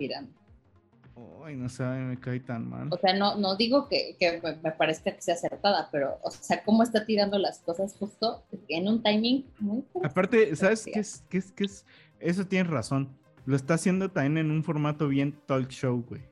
Ay, 1.44 1.56
no 1.56 1.68
sé, 1.68 1.82
me 1.82 2.18
cae 2.20 2.40
tan 2.40 2.68
mal. 2.68 2.88
O 2.92 2.98
sea, 2.98 3.14
no, 3.14 3.36
no 3.36 3.56
digo 3.56 3.88
que, 3.88 4.16
me 4.62 4.70
parezca 4.72 5.14
que 5.14 5.22
sea 5.22 5.34
acertada, 5.34 5.88
pero, 5.90 6.18
o 6.22 6.30
sea, 6.30 6.62
cómo 6.62 6.82
está 6.82 7.06
tirando 7.06 7.38
las 7.38 7.60
cosas 7.60 7.94
justo 7.98 8.44
en 8.68 8.86
un 8.86 9.02
timing 9.02 9.46
muy... 9.58 9.82
Aparte, 10.04 10.54
¿sabes 10.56 10.84
qué 10.84 11.00
es, 11.00 11.24
qué 11.30 11.38
es? 11.38 11.52
qué 11.52 11.64
es? 11.64 11.86
Eso 12.20 12.46
tienes 12.46 12.70
razón. 12.70 13.16
Lo 13.46 13.56
está 13.56 13.74
haciendo 13.74 14.10
también 14.10 14.36
en 14.38 14.50
un 14.50 14.62
formato 14.62 15.08
bien 15.08 15.38
talk 15.46 15.70
show, 15.70 16.04
güey. 16.06 16.22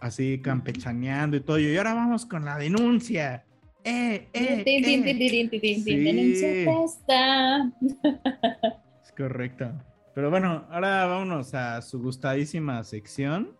Así 0.00 0.40
campechaneando 0.40 1.36
y 1.36 1.40
todo. 1.40 1.58
Y 1.58 1.76
ahora 1.76 1.94
vamos 1.94 2.26
con 2.26 2.44
la 2.44 2.56
denuncia. 2.56 3.44
¡Eh, 3.84 4.28
eh, 4.32 4.64
eh! 4.66 5.80
Sí. 5.84 5.96
denuncia. 5.96 7.72
Es 9.02 9.12
correcto. 9.16 9.72
Pero 10.14 10.30
bueno, 10.30 10.66
ahora 10.70 11.06
vámonos 11.06 11.54
a 11.54 11.80
su 11.82 12.00
gustadísima 12.00 12.82
sección. 12.84 13.56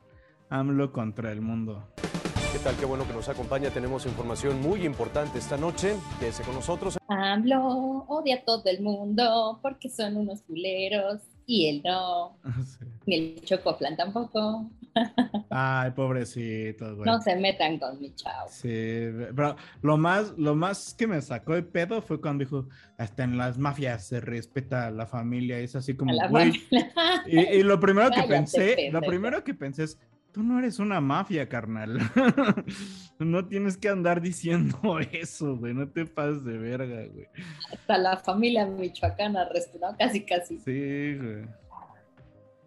AMLO 0.48 0.92
contra 0.92 1.31
el 1.33 1.40
mundo. 1.40 1.88
¿Qué 2.53 2.59
tal? 2.59 2.74
Qué 2.76 2.85
bueno 2.85 3.07
que 3.07 3.12
nos 3.12 3.29
acompaña. 3.29 3.70
Tenemos 3.70 4.05
información 4.07 4.61
muy 4.61 4.85
importante 4.85 5.38
esta 5.38 5.57
noche. 5.57 5.94
Quédese 6.18 6.42
con 6.42 6.55
nosotros. 6.55 6.98
AMLO 7.07 8.05
odia 8.09 8.37
a 8.37 8.44
todo 8.44 8.64
el 8.66 8.83
mundo 8.83 9.61
porque 9.62 9.88
son 9.88 10.16
unos 10.16 10.42
culeros 10.42 11.20
y 11.50 11.66
él 11.66 11.82
no. 11.84 12.36
Sí. 12.64 12.84
Ni 13.06 13.16
el 13.16 13.40
Chocoplan 13.42 13.96
tampoco. 13.96 14.70
Ay, 15.50 15.90
pobrecito, 15.92 16.94
güey. 16.96 17.06
No 17.06 17.20
se 17.20 17.34
metan 17.36 17.78
con 17.78 18.00
mi 18.00 18.14
chavo. 18.14 18.48
Sí, 18.48 19.08
pero 19.34 19.56
lo 19.82 19.96
más, 19.96 20.34
lo 20.36 20.54
más 20.54 20.94
que 20.94 21.06
me 21.06 21.20
sacó 21.20 21.54
de 21.54 21.62
pedo 21.62 22.02
fue 22.02 22.20
cuando 22.20 22.44
dijo, 22.44 22.68
hasta 22.98 23.24
en 23.24 23.36
las 23.36 23.58
mafias 23.58 24.06
se 24.06 24.20
respeta 24.20 24.86
a 24.86 24.90
la 24.90 25.06
familia, 25.06 25.58
es 25.58 25.74
así 25.74 25.94
como, 25.94 26.14
güey. 26.28 26.52
Y, 27.26 27.38
y 27.38 27.62
lo 27.62 27.80
primero 27.80 28.10
que 28.10 28.22
pensé, 28.28 28.90
lo 28.92 29.00
primero 29.00 29.42
que 29.42 29.54
pensé 29.54 29.84
es, 29.84 29.98
tú 30.33 30.43
no 30.43 30.59
eres 30.59 30.79
una 30.79 31.01
mafia, 31.01 31.49
carnal. 31.49 31.99
no 33.19 33.47
tienes 33.47 33.77
que 33.77 33.88
andar 33.88 34.21
diciendo 34.21 34.79
eso, 35.12 35.57
güey, 35.57 35.75
no 35.75 35.88
te 35.88 36.07
pases 36.07 36.45
de 36.45 36.59
verga, 36.59 37.07
güey. 37.12 37.27
Hasta 37.73 37.99
la 37.99 38.16
familia 38.16 38.66
michoacana 38.66 39.49
respetó 39.49 39.95
casi, 39.99 40.25
casi. 40.25 40.59
Sí, 40.59 41.16
güey. 41.16 41.45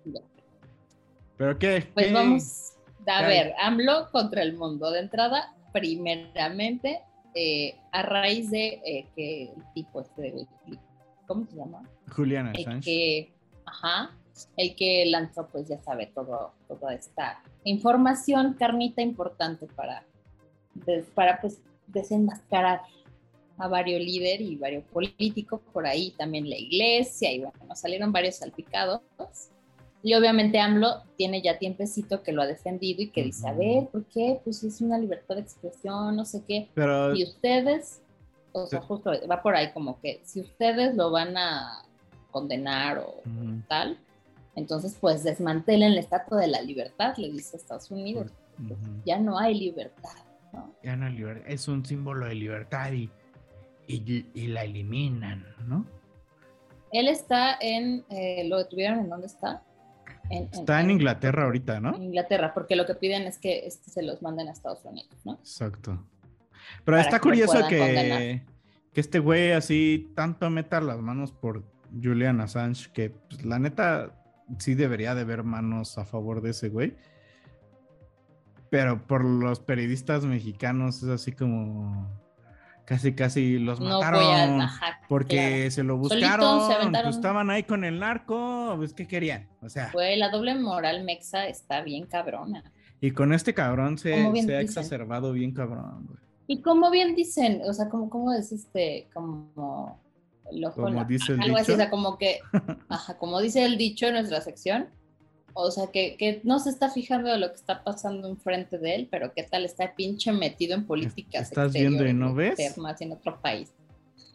Ya. 0.06 0.22
¿Pero 1.38 1.58
qué? 1.58 1.88
Pues 1.94 2.08
¿Qué? 2.08 2.14
vamos 2.14 2.74
a 3.08 3.22
¿Qué 3.22 3.28
ver, 3.28 3.54
AMLO 3.60 4.10
contra 4.12 4.42
el 4.42 4.54
mundo. 4.56 4.92
De 4.92 5.00
entrada, 5.00 5.54
primeramente, 5.72 7.02
eh, 7.36 7.76
a 7.92 8.04
raíz 8.04 8.52
de 8.52 8.82
eh, 8.86 9.08
que 9.16 9.44
el 9.44 9.74
tipo 9.74 10.02
este 10.02 10.22
de 10.22 10.48
¿cómo 11.26 11.46
se 11.46 11.56
llama? 11.56 11.82
Juliana 12.10 12.52
Assange. 12.52 12.86
que, 12.86 13.34
ajá, 13.66 14.12
el 14.58 14.76
que 14.76 15.06
lanzó, 15.06 15.48
pues 15.48 15.68
ya 15.68 15.80
sabe, 15.80 16.08
todo, 16.08 16.54
toda 16.68 16.94
esta 16.94 17.44
información, 17.64 18.56
carnita 18.58 19.02
importante 19.02 19.68
para, 19.68 20.04
para 21.14 21.40
pues 21.40 21.62
desenmascarar 21.88 22.82
a 23.58 23.68
varios 23.68 24.02
líderes 24.02 24.42
y 24.42 24.56
varios 24.56 24.84
políticos, 24.86 25.62
por 25.72 25.86
ahí 25.86 26.12
también 26.18 26.50
la 26.50 26.58
iglesia, 26.58 27.32
y 27.32 27.40
bueno, 27.40 27.76
salieron 27.76 28.12
varios 28.12 28.36
salpicados. 28.36 29.02
Y 30.02 30.16
obviamente 30.16 30.60
AMLO 30.60 31.04
tiene 31.16 31.42
ya 31.42 31.58
tiempecito 31.58 32.24
que 32.24 32.34
lo 32.34 32.42
ha 32.42 32.46
defendido 32.46 33.04
y 33.04 33.10
que 33.10 33.24
dice, 33.24 33.48
a 33.48 33.54
ver, 33.54 33.88
¿por 33.88 34.04
qué? 34.06 34.42
Pues 34.44 34.62
es 34.64 34.82
una 34.82 34.98
libertad 34.98 35.36
de 35.36 35.42
expresión, 35.42 36.16
no 36.16 36.26
sé 36.26 36.44
qué. 36.46 36.68
Pero... 36.74 37.16
Y 37.16 37.24
ustedes, 37.24 38.02
o 38.52 38.66
sea, 38.66 38.82
justo 38.82 39.12
va 39.30 39.42
por 39.42 39.56
ahí 39.56 39.72
como 39.72 40.02
que 40.02 40.20
si 40.26 40.42
ustedes 40.42 40.96
lo 40.96 41.10
van 41.10 41.38
a 41.38 41.86
condenar 42.32 42.98
o 42.98 43.22
Ujú. 43.26 43.62
tal, 43.70 43.98
entonces 44.56 44.98
pues 45.00 45.24
desmantelen 45.24 45.96
la 45.96 46.02
estatua 46.02 46.40
de 46.42 46.48
la 46.48 46.62
libertad, 46.62 47.16
le 47.18 47.32
dice 47.32 47.58
Estados 47.58 47.90
Unidos. 47.92 48.32
Ya 49.06 49.20
no 49.20 49.40
hay 49.40 49.58
libertad, 49.60 50.16
¿no? 50.52 50.74
Ya 50.84 50.96
no 50.96 51.08
es 51.08 51.14
liber- 51.14 51.44
es 51.48 51.68
un 51.68 51.84
símbolo 51.86 52.28
de 52.28 52.36
libertad 52.36 52.92
y, 52.92 53.10
y, 53.88 54.28
y 54.34 54.48
la 54.48 54.64
eliminan, 54.64 55.46
¿no? 55.68 55.86
Él 56.92 57.08
está 57.08 57.58
en, 57.60 58.06
eh, 58.10 58.46
¿lo 58.48 58.60
detuvieron 58.60 59.00
en 59.00 59.10
dónde 59.10 59.26
está? 59.26 59.64
En, 60.30 60.44
Está 60.54 60.80
en 60.80 60.92
Inglaterra 60.92 61.44
ahorita, 61.46 61.80
¿no? 61.80 61.96
en 61.96 62.04
Inglaterra, 62.04 62.54
porque 62.54 62.76
lo 62.76 62.86
que 62.86 62.94
piden 62.96 63.24
es 63.24 63.38
que 63.40 63.66
este, 63.66 63.90
se 63.90 64.04
los 64.04 64.22
manden 64.22 64.48
a 64.48 64.52
Estados 64.52 64.86
Unidos, 64.86 65.10
¿no? 65.26 65.34
Exacto. 65.34 66.06
Pero 66.86 66.98
Para 66.98 67.02
está 67.02 67.18
que 67.18 67.24
curioso 67.24 67.68
que, 67.68 67.78
condenar. 67.80 68.20
que 68.94 69.02
este 69.02 69.18
güey 69.20 69.52
así 69.52 70.12
tanto 70.16 70.50
meta 70.50 70.80
las 70.80 71.00
manos 71.00 71.32
por 71.32 71.64
Julian 72.02 72.40
Assange, 72.40 72.90
que 72.94 73.10
pues, 73.10 73.44
la 73.44 73.58
neta 73.60 74.23
sí 74.60 74.76
debería 74.76 75.16
de 75.16 75.22
haber 75.22 75.44
manos 75.44 75.98
a 75.98 76.06
favor 76.06 76.42
de 76.42 76.52
ese 76.52 76.70
güey. 76.70 76.96
Pero 78.70 79.06
por 79.06 79.24
los 79.24 79.60
periodistas 79.60 80.26
mexicanos 80.26 81.04
es 81.04 81.10
así 81.10 81.32
como 81.32 82.10
casi 82.86 83.14
casi 83.14 83.60
los 83.60 83.80
No 83.80 84.00
mataron 84.00 84.68
porque 85.08 85.36
claro. 85.36 85.72
se 85.72 85.84
lo 85.84 85.98
buscaron, 85.98 86.68
se 86.68 86.90
pues, 87.04 87.16
estaban 87.16 87.50
ahí 87.50 87.64
con 87.64 87.84
el 87.86 88.00
narco, 88.00 88.74
pues 88.78 88.94
qué 88.94 89.08
querían, 89.08 89.48
o 89.62 89.70
sea, 89.70 89.90
Güey, 89.94 90.18
la 90.18 90.30
doble 90.30 90.56
moral 90.56 91.04
mexa 91.06 91.48
está 91.48 91.82
bien 91.82 92.08
cabrona. 92.08 92.64
y 93.00 93.12
con 93.12 93.32
este 93.32 93.54
cabrón 93.54 93.98
se, 93.98 94.16
ha 94.16 94.32
dicen. 94.32 94.60
exacerbado 94.60 95.32
bien 95.32 95.54
cabrón, 95.54 96.08
güey. 96.08 96.20
Y 96.48 96.62
como 96.62 96.92
bien 96.92 97.16
dicen, 97.16 97.62
o 97.66 97.72
sea, 97.74 97.88
como, 97.88 98.10
como 98.10 98.34
es 98.34 98.52
este, 98.52 99.08
como 99.14 100.03
el 100.52 100.66
ojo 100.66 100.82
en 100.82 100.86
Como 100.86 101.00
la- 101.00 101.06
dice 101.06 101.34
el 101.34 101.42
algo 101.42 101.56
así, 101.58 101.66
dicho. 101.72 101.74
o 101.74 101.78
sea, 101.78 101.90
como 101.90 102.18
que, 102.18 102.40
ajá, 102.90 103.18
como 103.18 103.42
dice 103.42 103.66
el 103.66 103.78
dicho 103.78 104.08
en 104.08 104.14
nuestra 104.14 104.42
sección, 104.42 104.90
o 105.54 105.70
sea, 105.70 105.88
que, 105.92 106.18
que 106.18 106.42
no 106.44 106.60
se 106.60 106.70
está 106.70 106.90
fijando 106.90 107.30
de 107.30 107.38
lo 107.38 107.50
que 107.50 107.56
está 107.56 107.84
pasando 107.84 108.28
enfrente 108.28 108.80
de 108.80 108.96
él, 108.96 109.08
pero 109.12 109.34
qué 109.34 109.44
tal 109.44 109.66
está 109.66 109.96
pinche 109.96 110.32
metido 110.32 110.74
en 110.74 110.86
políticas 110.86 111.44
estás 111.44 111.74
viendo 111.74 112.06
y 112.06 112.14
no 112.14 112.34
ves? 112.34 112.60
en 113.00 113.12
otro 113.12 113.40
país. 113.40 113.72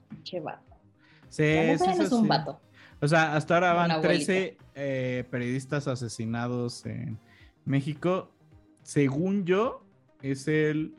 Pinche 0.09 0.41
vato. 0.41 0.77
Sí, 1.29 1.43
es 1.43 2.13
un 2.13 2.29
vato. 2.29 2.61
O 3.01 3.07
sea, 3.09 3.37
hasta 3.37 3.55
ahora 3.55 3.73
van 3.75 3.91
abuelito. 3.91 4.27
13 4.27 4.57
eh, 4.75 5.25
periodistas 5.31 5.87
asesinados 5.89 6.85
en 6.87 7.19
México. 7.65 8.31
Según 8.83 9.45
yo, 9.45 9.85
es 10.23 10.49
el 10.49 10.95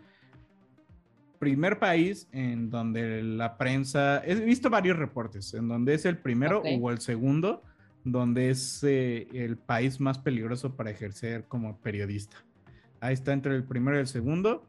primer 1.40 1.80
país 1.80 2.28
en 2.32 2.70
donde 2.70 3.24
la 3.24 3.58
prensa. 3.58 4.22
He 4.26 4.36
visto 4.36 4.70
varios 4.70 4.98
reportes, 4.98 5.54
en 5.54 5.68
donde 5.68 5.96
es 5.96 6.06
el 6.06 6.18
primero 6.18 6.62
o 6.62 6.92
el 6.92 7.00
segundo, 7.00 7.64
donde 8.04 8.50
es 8.50 8.84
eh, 8.84 9.28
el 9.34 9.58
país 9.58 10.00
más 10.00 10.20
peligroso 10.20 10.76
para 10.76 10.92
ejercer 10.92 11.46
como 11.48 11.78
periodista. 11.80 12.38
Ahí 13.00 13.14
está 13.14 13.34
entre 13.34 13.56
el 13.56 13.64
primero 13.64 13.98
y 13.98 14.02
el 14.02 14.08
segundo. 14.08 14.68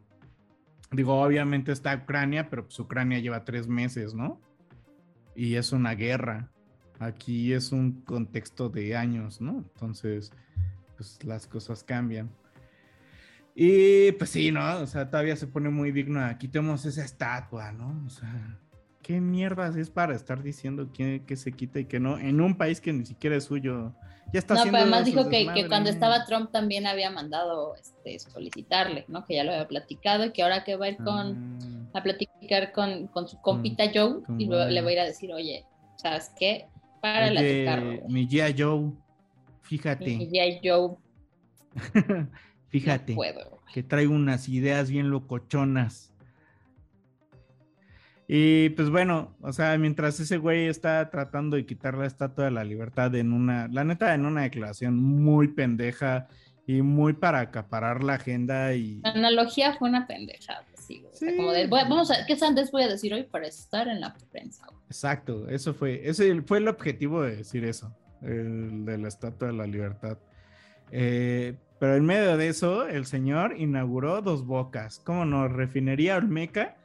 Digo, 0.93 1.21
obviamente 1.21 1.73
está 1.73 1.95
Ucrania, 1.95 2.49
pero 2.49 2.65
pues 2.65 2.79
Ucrania 2.79 3.19
lleva 3.19 3.45
tres 3.45 3.69
meses, 3.69 4.15
¿no? 4.15 4.41
Y 5.35 5.57
es 5.57 5.73
una 5.73 5.95
guerra. 5.95 6.51
Aquí 6.99 7.53
es 7.53 7.73
un 7.73 8.03
contexto 8.03 8.69
de 8.69 8.97
años, 8.97 9.41
¿no? 9.41 9.59
Entonces, 9.59 10.33
pues 10.97 11.25
las 11.25 11.47
cosas 11.47 11.83
cambian. 11.83 12.31
Y 13.55 14.13
pues 14.13 14.31
sí, 14.31 14.51
¿no? 14.53 14.79
O 14.81 14.87
sea, 14.87 15.11
todavía 15.11 15.37
se 15.37 15.47
pone 15.47 15.71
muy 15.71 15.93
digno. 15.93 16.25
Aquí 16.25 16.49
tenemos 16.49 16.85
esa 16.87 17.05
estatua, 17.05 17.73
¿no? 17.73 18.03
O 18.07 18.11
sea, 18.11 18.59
¿qué 19.03 19.21
mierdas 19.21 19.77
es 19.77 19.91
para 19.91 20.15
estar 20.15 20.43
diciendo 20.43 20.91
que, 20.93 21.25
que 21.27 21.37
se 21.37 21.53
quita 21.53 21.81
y 21.81 21.85
que 21.87 22.01
no? 22.01 22.19
En 22.19 22.41
un 22.41 22.57
país 22.57 22.81
que 22.81 22.93
ni 22.93 23.05
siquiera 23.05 23.37
es 23.37 23.45
suyo. 23.45 23.95
Ya 24.33 24.39
está 24.39 24.55
No, 24.55 24.63
pero 24.65 24.77
además 24.79 25.05
dijo 25.07 25.29
que, 25.29 25.53
que 25.53 25.69
cuando 25.69 25.91
estaba 25.91 26.25
Trump 26.25 26.53
también 26.53 26.87
había 26.87 27.11
mandado 27.11 27.75
este, 27.77 28.19
solicitarle, 28.21 29.05
¿no? 29.09 29.25
Que 29.27 29.35
ya 29.35 29.45
lo 29.45 29.51
había 29.51 29.67
platicado 29.67 30.25
y 30.27 30.33
que 30.33 30.43
ahora 30.45 30.63
que 30.63 30.77
va 30.77 30.87
a 30.87 30.91
ir 30.91 30.97
con, 30.99 31.37
Ah, 31.93 31.99
a 31.99 32.03
platicar 32.05 32.71
con, 32.73 33.09
con 33.09 33.27
su 33.27 33.41
compita 33.41 33.85
Joe 33.93 34.21
y 34.39 34.47
lo- 34.47 34.69
le 34.69 34.81
va 34.83 34.89
a 34.91 34.93
ir 34.93 35.01
a 35.01 35.05
decir, 35.05 35.33
oye, 35.33 35.67
¿sabes 35.97 36.31
qué? 36.39 36.69
Párale 37.01 37.39
a 37.41 37.43
tu 37.43 37.49
oye, 37.49 37.65
carro. 37.65 38.09
mi 38.09 38.29
G.I. 38.29 38.55
Joe, 38.57 38.93
fíjate, 39.63 40.11
Y 40.13 40.31
ya 40.31 40.45
Joe, 40.63 40.97
fíjate. 42.71 43.13
no 43.13 43.17
puedo. 43.17 43.61
que 43.73 43.83
trae 43.83 44.07
unas 44.09 44.49
ideas 44.49 44.91
bien 44.91 45.11
locochonas. 45.11 46.13
Y 48.33 48.69
pues 48.71 48.91
bueno, 48.91 49.35
o 49.41 49.53
sea, 49.53 49.77
mientras 49.77 50.21
ese 50.21 50.37
güey 50.39 50.67
está 50.67 51.11
tratando 51.11 51.57
de 51.57 51.67
quitar 51.67 51.97
la 51.99 52.07
estatua 52.07 52.45
de 52.45 52.51
la 52.53 52.63
libertad 52.63 53.13
en 53.17 53.33
una, 53.33 53.67
la 53.69 53.83
neta, 53.83 54.15
en 54.15 54.25
una 54.25 54.43
declaración 54.43 54.97
muy 54.97 55.49
pendeja 55.49 56.29
y 56.65 56.83
muy 56.83 57.13
para 57.15 57.41
acaparar 57.41 58.05
la 58.05 58.15
agenda 58.15 58.73
y... 58.75 59.01
La 59.03 59.11
analogía 59.11 59.75
fue 59.75 59.89
una 59.89 60.07
pendejada, 60.07 60.65
sí, 60.75 61.01
güey. 61.01 61.13
O 61.13 61.17
sea, 61.17 61.31
Sí. 61.31 61.37
como 61.37 61.51
de, 61.51 61.67
voy- 61.67 61.83
vamos 61.83 62.13
a, 62.13 62.25
¿qué 62.27 62.37
sandes 62.37 62.71
voy 62.71 62.85
a 62.85 62.89
decir 62.89 63.13
hoy 63.13 63.25
para 63.25 63.49
estar 63.49 63.89
en 63.89 64.01
la 64.01 64.15
prensa? 64.31 64.65
güey? 64.71 64.79
Exacto, 64.87 65.49
eso 65.49 65.75
fue, 65.75 66.09
ese 66.09 66.41
fue 66.43 66.59
el 66.59 66.69
objetivo 66.69 67.23
de 67.23 67.35
decir 67.39 67.65
eso, 67.65 67.93
el 68.23 68.85
de 68.85 68.97
la 68.99 69.09
estatua 69.09 69.49
de 69.49 69.55
la 69.55 69.67
libertad. 69.67 70.19
Eh, 70.93 71.57
pero 71.81 71.97
en 71.97 72.05
medio 72.05 72.37
de 72.37 72.47
eso, 72.49 72.87
el 72.87 73.07
señor 73.07 73.55
inauguró 73.59 74.23
dos 74.23 74.45
bocas, 74.47 75.01
como 75.01 75.25
nos 75.25 75.51
refinería 75.51 76.17
Olmeca 76.17 76.77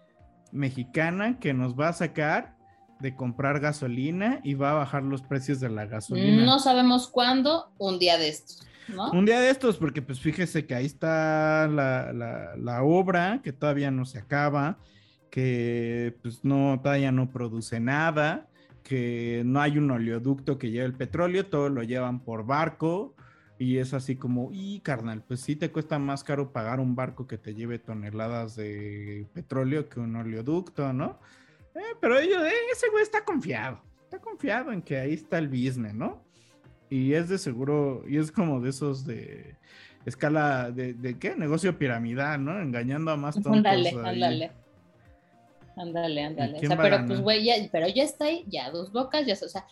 mexicana 0.51 1.37
que 1.39 1.53
nos 1.53 1.77
va 1.79 1.89
a 1.89 1.93
sacar 1.93 2.55
de 3.01 3.13
comprar 3.15 3.59
gasolina 3.59 4.39
y 4.43 4.53
va 4.53 4.71
a 4.71 4.75
bajar 4.75 5.03
los 5.03 5.21
precios 5.21 5.59
de 5.59 5.69
la 5.69 5.85
gasolina. 5.85 6.45
No 6.45 6.59
sabemos 6.59 7.09
cuándo, 7.09 7.73
un 7.77 7.99
día 7.99 8.17
de 8.17 8.29
estos, 8.29 8.65
¿no? 8.87 9.11
Un 9.11 9.25
día 9.25 9.41
de 9.41 9.49
estos, 9.49 9.77
porque 9.77 10.01
pues 10.01 10.19
fíjese 10.21 10.65
que 10.65 10.75
ahí 10.75 10.85
está 10.85 11.67
la, 11.67 12.13
la- 12.13 12.55
la 12.55 12.83
obra 12.83 13.41
que 13.43 13.51
todavía 13.51 13.91
no 13.91 14.05
se 14.05 14.19
acaba, 14.19 14.77
que 15.29 16.15
pues 16.21 16.45
no, 16.45 16.79
todavía 16.81 17.11
no 17.11 17.29
produce 17.29 17.79
nada, 17.81 18.47
que 18.83 19.41
no 19.45 19.59
hay 19.59 19.77
un 19.77 19.91
oleoducto 19.91 20.57
que 20.57 20.71
lleve 20.71 20.85
el 20.85 20.93
petróleo, 20.93 21.47
todo 21.47 21.69
lo 21.69 21.83
llevan 21.83 22.23
por 22.23 22.45
barco 22.45 23.14
y 23.57 23.77
es 23.77 23.93
así 23.93 24.15
como, 24.15 24.49
y 24.51 24.79
carnal, 24.81 25.23
pues 25.23 25.39
sí 25.39 25.55
te 25.55 25.71
cuesta 25.71 25.97
más 25.97 26.23
caro 26.23 26.51
pagar 26.51 26.79
un 26.79 26.95
barco 26.95 27.25
que 27.25 27.37
te 27.37 27.55
lleve 27.55 27.79
toneladas 27.79 28.55
de 28.55 29.27
petróleo 29.33 29.87
que 29.87 29.99
un 29.99 30.15
oleoducto, 30.15 30.91
¿no? 30.91 31.19
Eh, 31.73 31.95
pero 32.01 32.19
ellos, 32.19 32.43
eh, 32.43 32.53
ese 32.71 32.89
güey 32.89 33.03
está 33.03 33.23
confiado, 33.23 33.79
está 34.03 34.19
confiado 34.19 34.71
en 34.71 34.81
que 34.81 34.97
ahí 34.97 35.13
está 35.13 35.37
el 35.37 35.47
business, 35.47 35.93
¿no? 35.93 36.21
Y 36.89 37.13
es 37.13 37.29
de 37.29 37.37
seguro, 37.37 38.03
y 38.07 38.17
es 38.17 38.31
como 38.31 38.59
de 38.59 38.69
esos 38.69 39.05
de 39.05 39.55
escala 40.05 40.71
de, 40.71 40.93
de 40.93 41.17
qué? 41.17 41.35
Negocio 41.35 41.77
piramidal, 41.77 42.43
¿no? 42.43 42.61
Engañando 42.61 43.11
a 43.11 43.17
más 43.17 43.35
tontos. 43.41 43.55
Ándale, 43.55 43.89
ándale. 43.89 44.51
Ándale, 45.77 46.23
ándale. 46.23 46.57
O 46.57 46.61
sea, 46.61 46.75
a 46.75 46.81
pero 46.81 47.05
pues, 47.05 47.21
güey, 47.21 47.43
ya, 47.43 47.55
pero 47.71 47.87
ya 47.87 48.03
está 48.03 48.25
ahí, 48.25 48.45
ya 48.47 48.69
dos 48.69 48.91
bocas, 48.91 49.25
ya, 49.25 49.33
o 49.33 49.49
sea, 49.49 49.65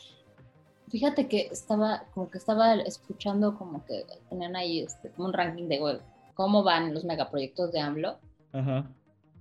fíjate 0.94 1.28
que 1.28 1.48
estaba, 1.52 2.04
como 2.14 2.30
que 2.30 2.38
estaba 2.38 2.76
escuchando 2.76 3.58
como 3.58 3.84
que 3.86 4.06
tenían 4.30 4.56
ahí 4.56 4.80
este, 4.82 5.10
como 5.10 5.28
un 5.30 5.34
ranking 5.34 5.68
de, 5.68 6.00
cómo 6.36 6.62
van 6.62 6.94
los 6.94 7.04
megaproyectos 7.04 7.72
de 7.72 7.80
AMLO 7.80 8.18
Ajá. 8.52 8.88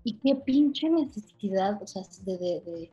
y 0.02 0.14
qué 0.14 0.34
pinche 0.34 0.88
necesidad, 0.88 1.80
o 1.82 1.86
sea, 1.86 2.02
de, 2.24 2.38
de- 2.38 2.60
de 2.60 2.90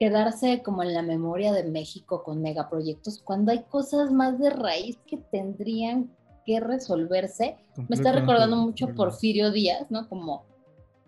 quedarse 0.00 0.60
como 0.64 0.82
en 0.82 0.92
la 0.92 1.02
memoria 1.02 1.52
de 1.52 1.62
México 1.62 2.24
con 2.24 2.42
megaproyectos 2.42 3.22
cuando 3.22 3.52
hay 3.52 3.60
cosas 3.70 4.10
más 4.10 4.40
de 4.40 4.50
raíz 4.50 4.98
que 5.06 5.16
tendrían 5.18 6.10
que 6.44 6.58
resolverse. 6.58 7.56
Me 7.88 7.94
está 7.94 8.10
recordando 8.10 8.56
mucho. 8.56 8.88
Porfirio 8.94 9.52
Díaz, 9.52 9.88
¿no? 9.90 10.08
Como, 10.08 10.42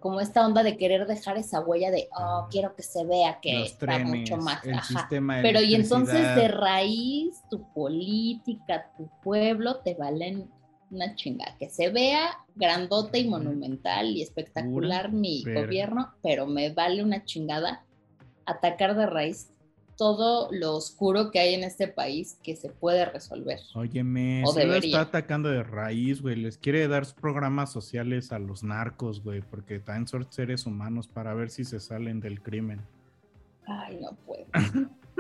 como 0.01 0.21
esta 0.21 0.45
onda 0.47 0.63
de 0.63 0.77
querer 0.77 1.07
dejar 1.07 1.37
esa 1.37 1.61
huella 1.61 1.91
de, 1.91 2.09
oh, 2.17 2.49
quiero 2.51 2.75
que 2.75 2.83
se 2.83 3.05
vea 3.05 3.39
que 3.41 3.53
Los 3.53 3.69
está 3.73 3.87
trenes, 3.87 4.07
mucho 4.07 4.37
más. 4.39 4.65
el 4.65 4.75
Ajá. 4.75 4.83
sistema 5.01 5.37
de 5.37 5.43
Pero 5.43 5.61
y 5.61 5.75
entonces 5.75 6.35
de 6.35 6.49
raíz, 6.49 7.43
tu 7.51 7.63
política, 7.73 8.91
tu 8.97 9.09
pueblo 9.23 9.77
te 9.77 9.95
valen 9.95 10.51
una 10.91 11.15
chingada. 11.15 11.57
Que 11.59 11.69
se 11.69 11.91
vea 11.91 12.39
grandote 12.57 13.19
y 13.19 13.29
monumental 13.29 14.09
y 14.17 14.23
espectacular 14.23 15.13
mi 15.13 15.45
verga. 15.45 15.61
gobierno, 15.63 16.15
pero 16.23 16.47
me 16.47 16.71
vale 16.71 17.05
una 17.05 17.25
chingada 17.25 17.85
atacar 18.47 18.97
de 18.97 19.07
raíz 19.07 19.51
todo 20.01 20.49
lo 20.51 20.77
oscuro 20.77 21.31
que 21.31 21.41
hay 21.41 21.53
en 21.53 21.63
este 21.63 21.87
país 21.87 22.39
que 22.43 22.57
se 22.57 22.71
puede 22.71 23.05
resolver. 23.05 23.59
Óyeme, 23.75 24.43
O 24.47 24.53
sí 24.55 24.65
lo 24.65 24.77
está 24.77 25.03
atacando 25.03 25.51
de 25.51 25.63
raíz, 25.63 26.23
güey. 26.23 26.37
Les 26.37 26.57
quiere 26.57 26.89
dar 26.89 27.07
programas 27.21 27.71
sociales 27.71 28.33
a 28.33 28.39
los 28.39 28.63
narcos, 28.63 29.23
güey, 29.23 29.43
porque 29.43 29.79
también 29.79 30.09
son 30.09 30.27
seres 30.33 30.65
humanos 30.65 31.07
para 31.07 31.35
ver 31.35 31.51
si 31.51 31.67
se 31.67 31.81
salen 31.81 32.19
del 32.19 32.41
crimen. 32.41 32.81
Ay, 33.67 33.99
no 34.01 34.17
puedo. 34.25 34.47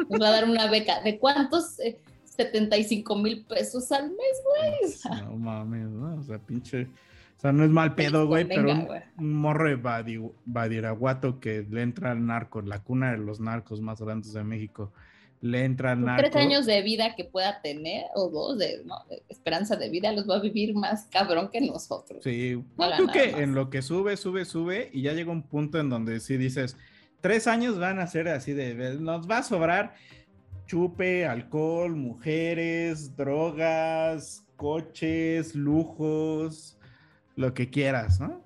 Nos 0.08 0.18
va 0.18 0.28
a 0.28 0.30
dar 0.30 0.44
una 0.48 0.70
beca. 0.70 1.02
¿De 1.02 1.18
cuántos 1.18 1.78
eh, 1.80 2.00
75 2.24 3.16
mil 3.16 3.44
pesos 3.44 3.92
al 3.92 4.08
mes, 4.08 4.42
güey. 4.44 5.20
No 5.24 5.36
mames, 5.36 5.90
¿no? 5.90 6.14
O 6.14 6.22
sea, 6.22 6.38
pinche. 6.38 6.88
O 7.40 7.42
sea, 7.42 7.52
no 7.52 7.64
es 7.64 7.70
mal 7.70 7.94
pedo, 7.94 8.26
güey, 8.26 8.46
pero 8.46 8.64
Venga, 8.64 9.02
un, 9.16 9.24
un 9.24 9.32
morro 9.32 9.66
de 9.66 9.76
Badi- 9.76 10.30
Badiraguato 10.44 11.40
que 11.40 11.66
le 11.70 11.80
entra 11.80 12.10
al 12.10 12.26
narco, 12.26 12.60
la 12.60 12.80
cuna 12.82 13.12
de 13.12 13.16
los 13.16 13.40
narcos 13.40 13.80
más 13.80 13.98
grandes 13.98 14.34
de 14.34 14.44
México, 14.44 14.92
le 15.40 15.64
entra 15.64 15.92
al 15.92 16.04
narco. 16.04 16.28
Tres 16.30 16.36
años 16.36 16.66
de 16.66 16.82
vida 16.82 17.16
que 17.16 17.24
pueda 17.24 17.62
tener, 17.62 18.04
o 18.14 18.28
dos 18.28 18.58
de, 18.58 18.82
no, 18.84 18.96
de 19.08 19.22
esperanza 19.30 19.76
de 19.76 19.88
vida, 19.88 20.12
los 20.12 20.28
va 20.28 20.36
a 20.36 20.40
vivir 20.40 20.74
más 20.74 21.06
cabrón 21.10 21.48
que 21.50 21.62
nosotros. 21.62 22.22
Sí, 22.22 22.62
No 22.76 22.96
tú 22.98 23.06
que 23.06 23.32
más. 23.32 23.40
en 23.40 23.54
lo 23.54 23.70
que 23.70 23.80
sube, 23.80 24.18
sube, 24.18 24.44
sube, 24.44 24.90
y 24.92 25.00
ya 25.00 25.14
llega 25.14 25.32
un 25.32 25.42
punto 25.42 25.80
en 25.80 25.88
donde 25.88 26.20
sí 26.20 26.36
dices, 26.36 26.76
tres 27.22 27.46
años 27.46 27.78
van 27.78 28.00
a 28.00 28.06
ser 28.06 28.28
así 28.28 28.52
de, 28.52 28.98
nos 29.00 29.30
va 29.30 29.38
a 29.38 29.42
sobrar 29.42 29.94
chupe, 30.66 31.24
alcohol, 31.26 31.96
mujeres, 31.96 33.16
drogas, 33.16 34.44
coches, 34.56 35.54
lujos, 35.54 36.76
lo 37.40 37.54
que 37.54 37.70
quieras, 37.70 38.20
¿no? 38.20 38.42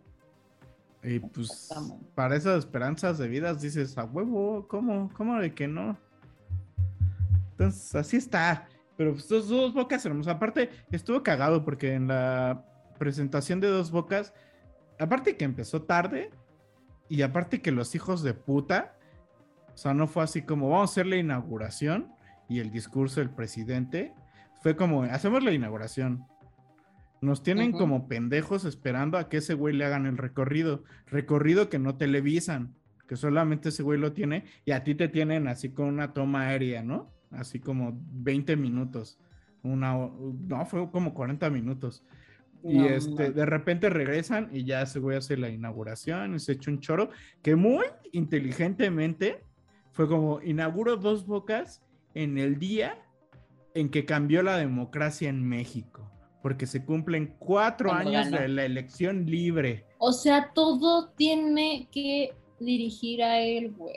Y 1.03 1.18
pues 1.18 1.68
para 2.14 2.36
esas 2.36 2.61
esperanzas 2.61 3.18
de 3.18 3.28
vidas 3.28 3.61
dices, 3.61 3.99
a 3.99 4.05
huevo, 4.05 4.66
¿cómo? 4.68 5.11
¿Cómo 5.14 5.38
de 5.38 5.53
que 5.53 5.68
no? 5.68 5.99
Entonces, 7.51 7.95
así 7.95 8.16
está. 8.16 8.68
Pero 8.97 9.12
pues, 9.12 9.28
dos, 9.28 9.49
dos 9.49 9.74
bocas 9.74 10.07
hermosas. 10.07 10.34
Aparte, 10.36 10.70
estuvo 10.90 11.22
cagado 11.22 11.64
porque 11.64 11.95
en 11.95 12.07
la 12.07 12.64
presentación 12.99 13.61
de 13.61 13.68
dos 13.68 13.90
bocas, 13.90 14.32
aparte 14.99 15.36
que 15.36 15.45
empezó 15.45 15.82
tarde, 15.82 16.30
y 17.09 17.22
aparte 17.22 17.61
que 17.61 17.72
los 17.72 17.95
hijos 17.95 18.22
de 18.22 18.32
puta, 18.32 18.97
o 19.74 19.76
sea, 19.76 19.92
no 19.92 20.07
fue 20.07 20.22
así 20.22 20.42
como 20.42 20.70
vamos 20.70 20.90
a 20.90 20.92
hacer 20.92 21.07
la 21.07 21.16
inauguración 21.16 22.14
y 22.49 22.61
el 22.61 22.70
discurso 22.70 23.20
del 23.20 23.30
presidente, 23.30 24.14
fue 24.62 24.76
como 24.76 25.03
hacemos 25.03 25.42
la 25.42 25.53
inauguración. 25.53 26.26
Nos 27.25 27.43
tienen 27.43 27.72
como 27.72 28.07
pendejos 28.07 28.64
esperando 28.64 29.16
a 29.16 29.29
que 29.29 29.39
ese 29.39 29.55
güey 29.55 29.75
le 29.75 29.85
hagan 29.85 30.05
el 30.07 30.18
recorrido. 30.18 30.85
Recorrido 31.07 31.70
que 31.70 31.79
no 31.79 31.97
televisan, 31.97 32.75
que 33.09 33.16
solamente 33.16 33.70
ese 33.70 33.83
güey 33.83 33.99
lo 33.99 34.12
tiene 34.12 34.45
y 34.64 34.72
a 34.72 34.85
ti 34.85 34.95
te 34.95 35.09
tienen 35.09 35.49
así 35.49 35.70
con 35.70 35.87
una 35.87 36.12
toma 36.12 36.49
aérea, 36.49 36.83
¿no? 36.83 37.11
Así 37.31 37.61
como 37.61 37.99
20 38.12 38.57
minutos. 38.57 39.18
Una, 39.62 39.95
no, 39.95 40.66
fue 40.66 40.91
como 40.91 41.14
40 41.14 41.49
minutos. 41.49 42.05
Y 42.62 42.79
No, 42.79 42.87
este, 42.87 43.29
no. 43.29 43.35
de 43.35 43.47
repente 43.47 43.89
regresan 43.89 44.51
y 44.53 44.64
ya 44.64 44.83
ese 44.83 44.99
güey 44.99 45.16
hace 45.16 45.37
la 45.37 45.49
inauguración 45.49 46.35
y 46.35 46.41
se 46.41 46.53
echa 46.53 46.70
un 46.70 46.81
choro 46.81 47.11
que 47.43 47.57
muy 47.57 47.85
inteligentemente 48.12 49.45
fue 49.93 50.09
como 50.09 50.43
inauguro 50.43 50.97
dos 50.97 51.27
bocas 51.27 51.83
en 52.14 52.37
el 52.37 52.59
día 52.59 52.99
en 53.75 53.89
que 53.89 54.05
cambió 54.05 54.43
la 54.43 54.57
democracia 54.57 55.29
en 55.29 55.47
México, 55.47 56.11
porque 56.45 56.66
se 56.66 56.84
cumplen 56.84 57.34
cuatro 57.38 57.88
Cuando 57.88 58.11
años 58.11 58.26
ganó. 58.26 58.42
de 58.42 58.49
la 58.49 58.66
elección 58.66 59.24
libre. 59.24 59.86
O 59.97 60.12
sea, 60.12 60.51
todo 60.53 61.09
tiene 61.16 61.88
que 61.90 62.34
dirigir 62.61 63.22
a 63.22 63.40
él, 63.40 63.72
güey. 63.72 63.97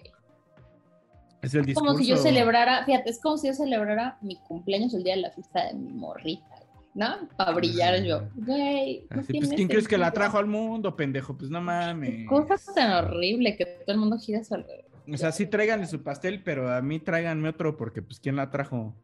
Es 1.41 1.53
el 1.55 1.65
discurso. 1.65 1.85
Como 1.85 1.99
si 1.99 2.07
yo 2.07 2.15
celebrara, 2.15 2.85
fíjate, 2.85 3.09
es 3.09 3.19
como 3.19 3.37
si 3.37 3.47
yo 3.47 3.53
celebrara 3.53 4.17
mi 4.21 4.37
cumpleaños 4.37 4.93
el 4.93 5.03
día 5.03 5.15
de 5.17 5.23
la 5.23 5.31
fiesta 5.31 5.65
de 5.65 5.73
mi 5.73 5.91
morrita, 5.91 6.63
¿no? 6.93 7.27
Para 7.35 7.51
brillar 7.51 8.01
yo, 8.01 8.29
güey. 8.35 9.05
no 9.09 9.19
Así, 9.19 9.33
pues, 9.39 9.49
¿quién 9.49 9.67
crees 9.67 9.85
que 9.85 9.97
la 9.97 10.11
trajo 10.13 10.37
al 10.37 10.47
mundo, 10.47 10.95
pendejo? 10.95 11.37
Pues 11.37 11.49
no 11.51 11.59
mames. 11.59 12.29
Cosa 12.29 12.55
tan 12.73 12.93
horrible 12.93 13.57
que 13.57 13.65
todo 13.65 13.93
el 13.93 13.97
mundo 13.97 14.17
gira 14.19 14.39
a 14.39 14.45
su 14.45 14.55
alrededor. 14.55 14.85
O 15.13 15.17
sea, 15.17 15.33
sí 15.33 15.47
tráiganle 15.47 15.85
su 15.85 16.01
pastel, 16.01 16.41
pero 16.43 16.73
a 16.73 16.81
mí 16.81 17.01
tráiganme 17.01 17.49
otro 17.49 17.75
porque, 17.75 18.01
pues, 18.01 18.21
¿quién 18.21 18.37
la 18.37 18.49
trajo? 18.49 18.95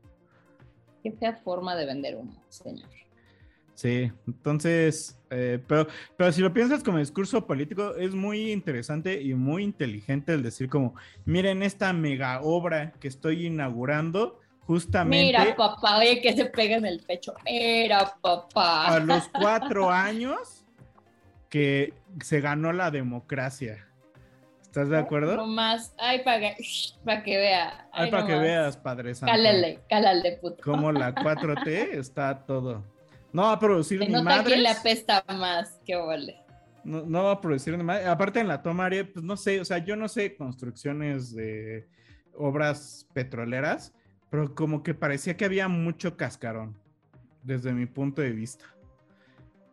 Qué 1.03 1.11
fea 1.11 1.35
forma 1.35 1.75
de 1.75 1.85
vender 1.85 2.15
humo, 2.15 2.41
señor. 2.47 2.87
Sí, 3.75 4.11
entonces, 4.27 5.19
eh, 5.31 5.59
pero, 5.67 5.87
pero 6.15 6.31
si 6.31 6.41
lo 6.41 6.53
piensas 6.53 6.83
como 6.83 6.99
discurso 6.99 7.45
político, 7.47 7.95
es 7.95 8.13
muy 8.13 8.51
interesante 8.51 9.21
y 9.21 9.33
muy 9.33 9.63
inteligente 9.63 10.33
el 10.33 10.43
decir 10.43 10.69
como, 10.69 10.95
miren 11.25 11.63
esta 11.63 11.91
mega 11.91 12.41
obra 12.41 12.93
que 12.99 13.07
estoy 13.07 13.47
inaugurando 13.47 14.39
justamente 14.61 15.25
Mira, 15.25 15.55
papá, 15.55 15.97
oye, 15.97 16.21
que 16.21 16.33
se 16.33 16.45
pega 16.45 16.77
en 16.77 16.85
el 16.85 16.99
pecho. 16.99 17.33
Mira, 17.45 18.13
papá. 18.21 18.95
a 18.95 18.99
los 18.99 19.27
cuatro 19.33 19.89
años 19.89 20.65
que 21.49 21.93
se 22.21 22.41
ganó 22.41 22.71
la 22.73 22.91
democracia. 22.91 23.87
¿Estás 24.61 24.89
de 24.89 24.97
acuerdo? 24.97 25.35
No 25.35 25.45
más. 25.45 25.93
Ay, 25.99 26.23
para 26.23 26.39
que, 26.39 26.57
para 27.05 27.23
que 27.23 27.37
vea. 27.37 27.87
Ay, 27.91 28.09
para 28.09 28.25
que 28.25 28.35
veas, 28.35 28.75
Padre 28.75 29.13
Santo. 29.13 29.31
Cálale, 29.31 29.81
cálale, 29.87 30.39
puto. 30.41 30.63
Como 30.63 30.91
la 30.91 31.13
4T 31.15 31.67
está 31.93 32.43
todo. 32.45 32.83
No 33.33 33.41
va 33.43 33.53
a 33.53 33.59
producir 33.59 33.99
Se 33.99 34.05
ni 34.05 34.11
nota 34.11 34.23
madres. 34.23 34.45
quién 34.45 34.63
le 34.63 34.69
apesta 34.69 35.23
más. 35.27 35.79
Qué 35.85 35.95
vale. 35.95 36.37
No, 36.83 37.01
no 37.05 37.23
va 37.25 37.31
a 37.33 37.41
producir 37.41 37.75
ni 37.77 37.83
madres. 37.83 38.07
Aparte 38.07 38.39
en 38.39 38.47
la 38.47 38.61
toma 38.61 38.85
área, 38.85 39.05
pues 39.11 39.23
no 39.25 39.35
sé, 39.35 39.59
o 39.59 39.65
sea, 39.65 39.79
yo 39.79 39.95
no 39.95 40.07
sé 40.07 40.35
construcciones 40.35 41.33
de 41.33 41.87
obras 42.37 43.07
petroleras, 43.13 43.93
pero 44.29 44.53
como 44.53 44.83
que 44.83 44.93
parecía 44.93 45.35
que 45.37 45.45
había 45.45 45.67
mucho 45.67 46.15
cascarón, 46.17 46.77
desde 47.43 47.73
mi 47.73 47.85
punto 47.85 48.21
de 48.21 48.31
vista. 48.31 48.65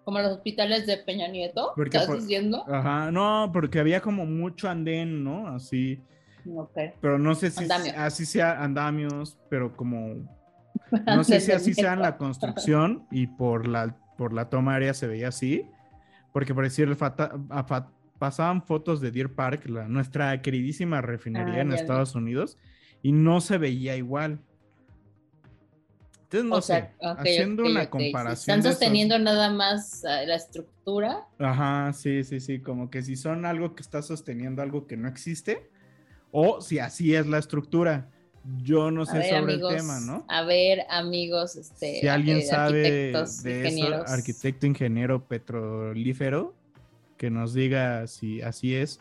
Como 0.04 0.18
los 0.20 0.32
hospitales 0.32 0.86
de 0.86 0.96
Peña 0.98 1.28
Nieto. 1.28 1.72
Porque 1.76 1.96
¿Estás 1.98 2.06
por- 2.06 2.20
diciendo? 2.20 2.64
Ajá, 2.68 3.10
no, 3.10 3.50
porque 3.52 3.78
había 3.78 4.00
como 4.00 4.24
mucho 4.26 4.68
andén, 4.68 5.22
¿no? 5.22 5.48
Así, 5.48 6.00
Ok. 6.56 6.76
pero 7.00 7.18
no 7.18 7.34
sé 7.34 7.50
si 7.50 7.66
así 7.96 8.24
sea 8.26 8.62
andamios, 8.62 9.38
pero 9.48 9.76
como 9.76 10.14
no 11.06 11.24
sé 11.24 11.40
si 11.40 11.52
así 11.52 11.74
sea 11.74 11.92
en 11.94 12.02
la 12.02 12.16
construcción 12.16 13.06
y 13.10 13.26
por 13.26 13.66
la 13.66 13.96
por 14.16 14.34
la 14.34 14.50
toma 14.50 14.74
aérea 14.74 14.92
se 14.92 15.06
veía 15.06 15.28
así, 15.28 15.66
porque 16.32 16.52
a 17.48 17.64
fa- 17.64 17.90
pasaban 18.18 18.62
fotos 18.62 19.00
de 19.00 19.10
Deer 19.10 19.32
Park, 19.32 19.66
la, 19.66 19.88
nuestra 19.88 20.42
queridísima 20.42 21.00
refinería 21.00 21.58
Ah, 21.58 21.60
en. 21.62 21.72
Estados 21.72 22.14
Unidos, 22.14 22.58
y 23.02 23.12
no 23.12 23.40
se 23.40 23.56
veía 23.56 23.96
igual. 23.96 24.40
Entonces, 26.24 26.48
no 26.50 26.56
o 26.56 26.60
sea, 26.60 26.92
sé, 27.00 27.06
ok, 27.06 27.18
haciendo 27.18 27.64
una 27.64 27.84
sí. 27.84 27.88
comparación. 27.88 28.58
Están 28.58 28.60
esos- 28.60 28.72
sosteniendo 28.72 29.18
nada 29.18 29.50
más 29.50 30.04
ah, 30.04 30.22
la 30.26 30.34
estructura. 30.34 31.26
Ajá, 31.38 31.92
sí, 31.94 32.22
sí, 32.22 32.40
sí, 32.40 32.60
como 32.60 32.90
que 32.90 33.00
si 33.02 33.16
son 33.16 33.46
algo 33.46 33.74
que 33.74 33.82
está 33.82 34.02
sosteniendo 34.02 34.60
algo 34.60 34.86
que 34.86 34.96
no 34.98 35.08
existe, 35.08 35.70
o 36.30 36.60
si 36.60 36.78
así 36.78 37.14
es 37.14 37.26
la 37.26 37.38
estructura. 37.38 38.10
Yo 38.62 38.90
no 38.90 39.04
sé 39.04 39.18
ver, 39.18 39.24
sobre 39.38 39.52
amigos, 39.52 39.72
el 39.72 39.78
tema, 39.80 40.00
¿no? 40.00 40.24
A 40.28 40.44
ver, 40.44 40.86
amigos, 40.88 41.56
este, 41.56 42.00
Si 42.00 42.08
alguien 42.08 42.38
eh, 42.38 42.42
sabe 42.42 42.78
de 42.78 43.10
eso, 43.10 43.48
ingenieros. 43.48 44.10
arquitecto, 44.10 44.66
ingeniero 44.66 45.26
petrolífero, 45.26 46.54
que 47.18 47.28
nos 47.30 47.52
diga 47.52 48.06
si 48.06 48.40
así 48.40 48.74
es. 48.74 49.00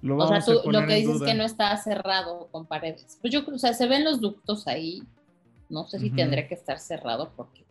Lo 0.00 0.16
O 0.16 0.26
sea, 0.28 0.40
tú 0.42 0.70
lo 0.70 0.86
que 0.86 0.94
dices 0.94 1.18
duda. 1.18 1.26
que 1.26 1.34
no 1.34 1.44
está 1.44 1.76
cerrado 1.76 2.48
con 2.50 2.64
paredes. 2.64 3.18
Pues 3.20 3.32
yo 3.32 3.44
creo, 3.44 3.56
o 3.56 3.58
sea, 3.58 3.74
se 3.74 3.86
ven 3.86 4.02
los 4.02 4.20
ductos 4.20 4.66
ahí. 4.66 5.02
No 5.68 5.86
sé 5.86 5.98
si 6.00 6.10
tendría 6.10 6.48
que 6.48 6.54
estar 6.54 6.78
cerrado 6.78 7.32
porque 7.36 7.64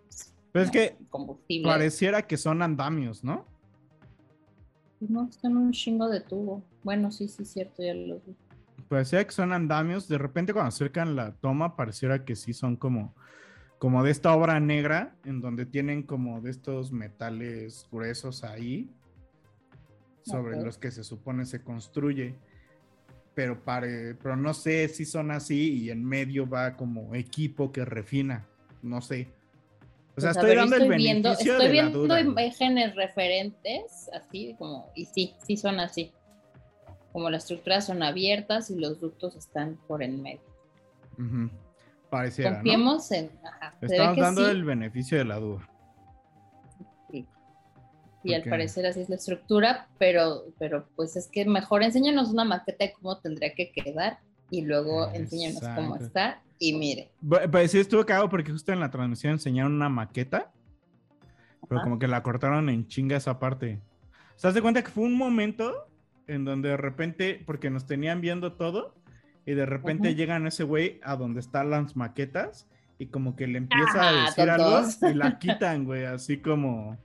pues, 0.53 0.65
es 0.65 0.71
que 0.71 0.95
combustible. 1.09 1.67
pareciera 1.67 2.25
que 2.27 2.37
son 2.37 2.61
andamios, 2.61 3.23
¿no? 3.23 3.45
Pues 4.99 5.09
No, 5.09 5.27
están 5.27 5.57
un 5.57 5.71
chingo 5.71 6.07
de 6.07 6.21
tubo. 6.21 6.61
Bueno, 6.83 7.11
sí, 7.11 7.27
sí, 7.27 7.43
cierto, 7.45 7.81
ya 7.83 7.93
los 7.95 8.23
vi. 8.25 8.35
Pareciera 8.89 9.23
que 9.23 9.31
son 9.31 9.53
andamios. 9.53 10.07
De 10.07 10.17
repente 10.17 10.51
cuando 10.51 10.69
acercan 10.69 11.15
la 11.15 11.31
toma, 11.35 11.75
pareciera 11.75 12.25
que 12.25 12.35
sí 12.35 12.53
son 12.53 12.75
como, 12.75 13.15
como 13.77 14.03
de 14.03 14.11
esta 14.11 14.33
obra 14.33 14.59
negra, 14.59 15.15
en 15.23 15.41
donde 15.41 15.65
tienen 15.65 16.03
como 16.03 16.41
de 16.41 16.49
estos 16.51 16.91
metales 16.91 17.87
gruesos 17.91 18.43
ahí, 18.43 18.89
sobre 20.23 20.59
los 20.61 20.77
que 20.77 20.91
se 20.91 21.03
supone 21.03 21.45
se 21.45 21.63
construye. 21.63 22.35
Pero, 23.35 23.63
pare, 23.63 24.15
pero 24.15 24.35
no 24.35 24.53
sé 24.53 24.87
si 24.89 25.05
son 25.05 25.31
así 25.31 25.83
y 25.83 25.91
en 25.91 26.03
medio 26.03 26.49
va 26.49 26.75
como 26.75 27.15
equipo 27.15 27.71
que 27.71 27.85
refina. 27.85 28.45
No 28.81 29.01
sé. 29.01 29.31
O 30.17 30.21
sea, 30.21 30.31
Pues, 30.33 30.37
estoy 30.37 30.49
ver, 30.49 30.57
dando 30.57 30.75
el 30.75 30.81
estoy 30.81 30.97
viendo, 30.97 31.29
beneficio 31.29 31.53
estoy 31.53 31.67
de 31.67 31.73
la 31.73 31.81
viendo 31.81 31.99
duda. 32.01 32.19
imágenes 32.19 32.95
referentes, 32.95 34.09
así 34.13 34.55
como, 34.57 34.91
y 34.95 35.05
sí, 35.05 35.35
sí 35.45 35.55
son 35.55 35.79
así. 35.79 36.11
Como 37.11 37.29
las 37.29 37.43
estructuras 37.43 37.85
son 37.85 38.03
abiertas 38.03 38.69
y 38.69 38.79
los 38.79 38.99
ductos 38.99 39.35
están 39.35 39.77
por 39.87 40.03
en 40.03 40.21
medio. 40.21 40.41
Ujú. 41.17 41.49
Pareciera, 42.09 42.51
¿no? 42.51 42.55
Confiemos 42.57 43.11
en. 43.11 43.31
Ajá, 43.43 43.75
Estamos 43.81 44.17
dando 44.17 44.45
sí, 44.45 44.51
el 44.51 44.63
beneficio 44.63 45.17
de 45.17 45.25
la 45.25 45.37
duda. 45.39 45.67
y 48.21 48.33
al 48.33 48.43
parecer 48.43 48.85
así 48.85 48.99
es 48.99 49.09
la 49.09 49.15
estructura, 49.15 49.87
pero, 49.97 50.43
pero 50.59 50.85
pues 50.95 51.15
es 51.15 51.29
que 51.29 51.45
mejor 51.45 51.83
enséñanos 51.83 52.29
una 52.29 52.43
maqueta 52.43 52.85
de 52.85 52.93
cómo 52.93 53.17
tendría 53.19 53.53
que 53.53 53.71
quedar 53.71 54.19
y 54.49 54.61
luego 54.61 55.09
enséñanos 55.13 55.61
cómo 55.61 55.95
Exacto. 55.95 56.05
está 56.05 56.41
y 56.59 56.73
mire. 56.73 57.11
Pues 57.49 57.71
sí, 57.71 57.79
estuvo 57.79 58.05
cagado 58.05 58.29
porque 58.29 58.51
justo 58.51 58.73
en 58.73 58.81
la 58.81 58.91
transmisión 58.91 59.33
enseñaron 59.33 59.73
una 59.73 59.87
maqueta, 59.87 60.51
pero 61.69 61.79
Ajá. 61.79 61.83
como 61.85 61.97
que 61.97 62.07
la 62.07 62.21
cortaron 62.21 62.69
en 62.69 62.87
chinga 62.87 63.15
esa 63.15 63.39
parte. 63.39 63.79
¿Se 64.35 64.47
das 64.47 64.53
de 64.53 64.61
cuenta 64.61 64.83
que 64.83 64.89
fue 64.91 65.05
un 65.05 65.15
momento 65.15 65.87
en 66.29 66.45
donde 66.45 66.69
de 66.69 66.77
repente, 66.77 67.43
porque 67.45 67.69
nos 67.69 67.85
tenían 67.85 68.21
viendo 68.21 68.53
todo, 68.53 68.95
y 69.45 69.53
de 69.53 69.65
repente 69.65 70.15
llegan 70.15 70.45
ese 70.47 70.63
güey 70.63 70.99
a 71.03 71.15
donde 71.15 71.39
están 71.39 71.69
las 71.71 71.95
maquetas 71.95 72.67
y 72.99 73.07
como 73.07 73.35
que 73.35 73.47
le 73.47 73.57
empieza 73.57 74.09
a 74.09 74.25
decir 74.25 74.49
algo 74.49 74.69
tontos. 74.69 74.99
y 75.09 75.13
la 75.13 75.37
quitan, 75.39 75.85
güey, 75.85 76.05
así 76.05 76.37
como, 76.41 76.97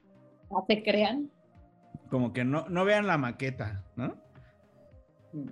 No 0.50 0.64
te 0.68 0.82
crean. 0.82 1.30
como 2.10 2.32
que 2.32 2.44
no, 2.44 2.68
no 2.68 2.84
vean 2.84 3.06
la 3.06 3.16
maqueta, 3.16 3.84
¿no? 3.96 4.16
Mm. 5.32 5.48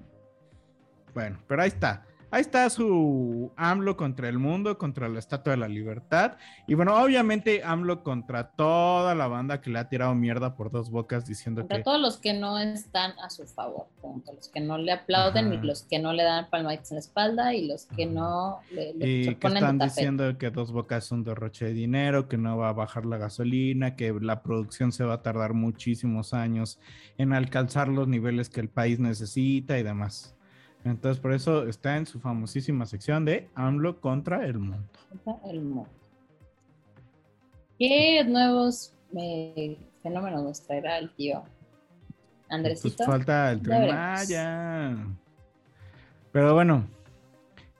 Bueno, 1.14 1.38
pero 1.46 1.62
ahí 1.62 1.68
está. 1.68 2.04
Ahí 2.32 2.40
está 2.40 2.70
su 2.70 3.52
AMLO 3.58 3.98
contra 3.98 4.26
el 4.26 4.38
mundo, 4.38 4.78
contra 4.78 5.06
la 5.10 5.18
Estatua 5.18 5.50
de 5.50 5.58
la 5.58 5.68
Libertad. 5.68 6.38
Y 6.66 6.72
bueno, 6.72 6.96
obviamente 6.96 7.62
AMLO 7.62 8.02
contra 8.02 8.52
toda 8.52 9.14
la 9.14 9.26
banda 9.26 9.60
que 9.60 9.68
le 9.68 9.78
ha 9.78 9.90
tirado 9.90 10.14
mierda 10.14 10.56
por 10.56 10.70
dos 10.70 10.90
bocas 10.90 11.26
diciendo 11.26 11.60
Contra 11.60 11.76
que... 11.76 11.84
todos 11.84 12.00
los 12.00 12.16
que 12.16 12.32
no 12.32 12.58
están 12.58 13.12
a 13.22 13.28
su 13.28 13.46
favor, 13.46 13.88
contra 14.00 14.32
los 14.32 14.48
que 14.48 14.60
no 14.60 14.78
le 14.78 14.92
aplauden 14.92 15.48
Ajá. 15.48 15.54
y 15.56 15.66
los 15.66 15.82
que 15.82 15.98
no 15.98 16.14
le 16.14 16.22
dan 16.22 16.48
palmaditas 16.48 16.92
en 16.92 16.94
la 16.94 17.00
espalda 17.00 17.54
y 17.54 17.68
los 17.68 17.84
que 17.84 18.06
no 18.06 18.60
le, 18.70 18.94
le 18.94 19.06
Y 19.06 19.34
que 19.34 19.48
están 19.48 19.78
diciendo 19.78 20.38
que 20.38 20.48
dos 20.48 20.72
bocas 20.72 21.04
es 21.04 21.12
un 21.12 21.24
derroche 21.24 21.66
de 21.66 21.74
dinero, 21.74 22.30
que 22.30 22.38
no 22.38 22.56
va 22.56 22.70
a 22.70 22.72
bajar 22.72 23.04
la 23.04 23.18
gasolina, 23.18 23.94
que 23.94 24.10
la 24.22 24.42
producción 24.42 24.90
se 24.90 25.04
va 25.04 25.14
a 25.14 25.22
tardar 25.22 25.52
muchísimos 25.52 26.32
años 26.32 26.80
en 27.18 27.34
alcanzar 27.34 27.88
los 27.88 28.08
niveles 28.08 28.48
que 28.48 28.60
el 28.60 28.70
país 28.70 28.98
necesita 28.98 29.78
y 29.78 29.82
demás. 29.82 30.34
Entonces, 30.84 31.20
por 31.20 31.32
eso 31.32 31.66
está 31.66 31.96
en 31.96 32.06
su 32.06 32.18
famosísima 32.18 32.86
sección 32.86 33.24
de 33.24 33.48
AMLO 33.54 34.00
contra 34.00 34.44
el 34.46 34.58
mundo. 34.58 34.88
Contra 35.24 35.50
el 35.50 35.60
mundo. 35.60 35.88
¿Qué 37.78 38.24
nuevos 38.24 38.94
eh, 39.16 39.78
fenómenos 40.02 40.42
nos 40.42 40.62
traerá 40.62 40.98
el 40.98 41.10
tío 41.14 41.42
Pues 41.42 42.50
Andresito? 42.50 43.04
falta 43.04 43.52
el 43.52 43.62
tren. 43.62 43.94
Maya. 43.94 44.96
Pero 46.32 46.54
bueno, 46.54 46.86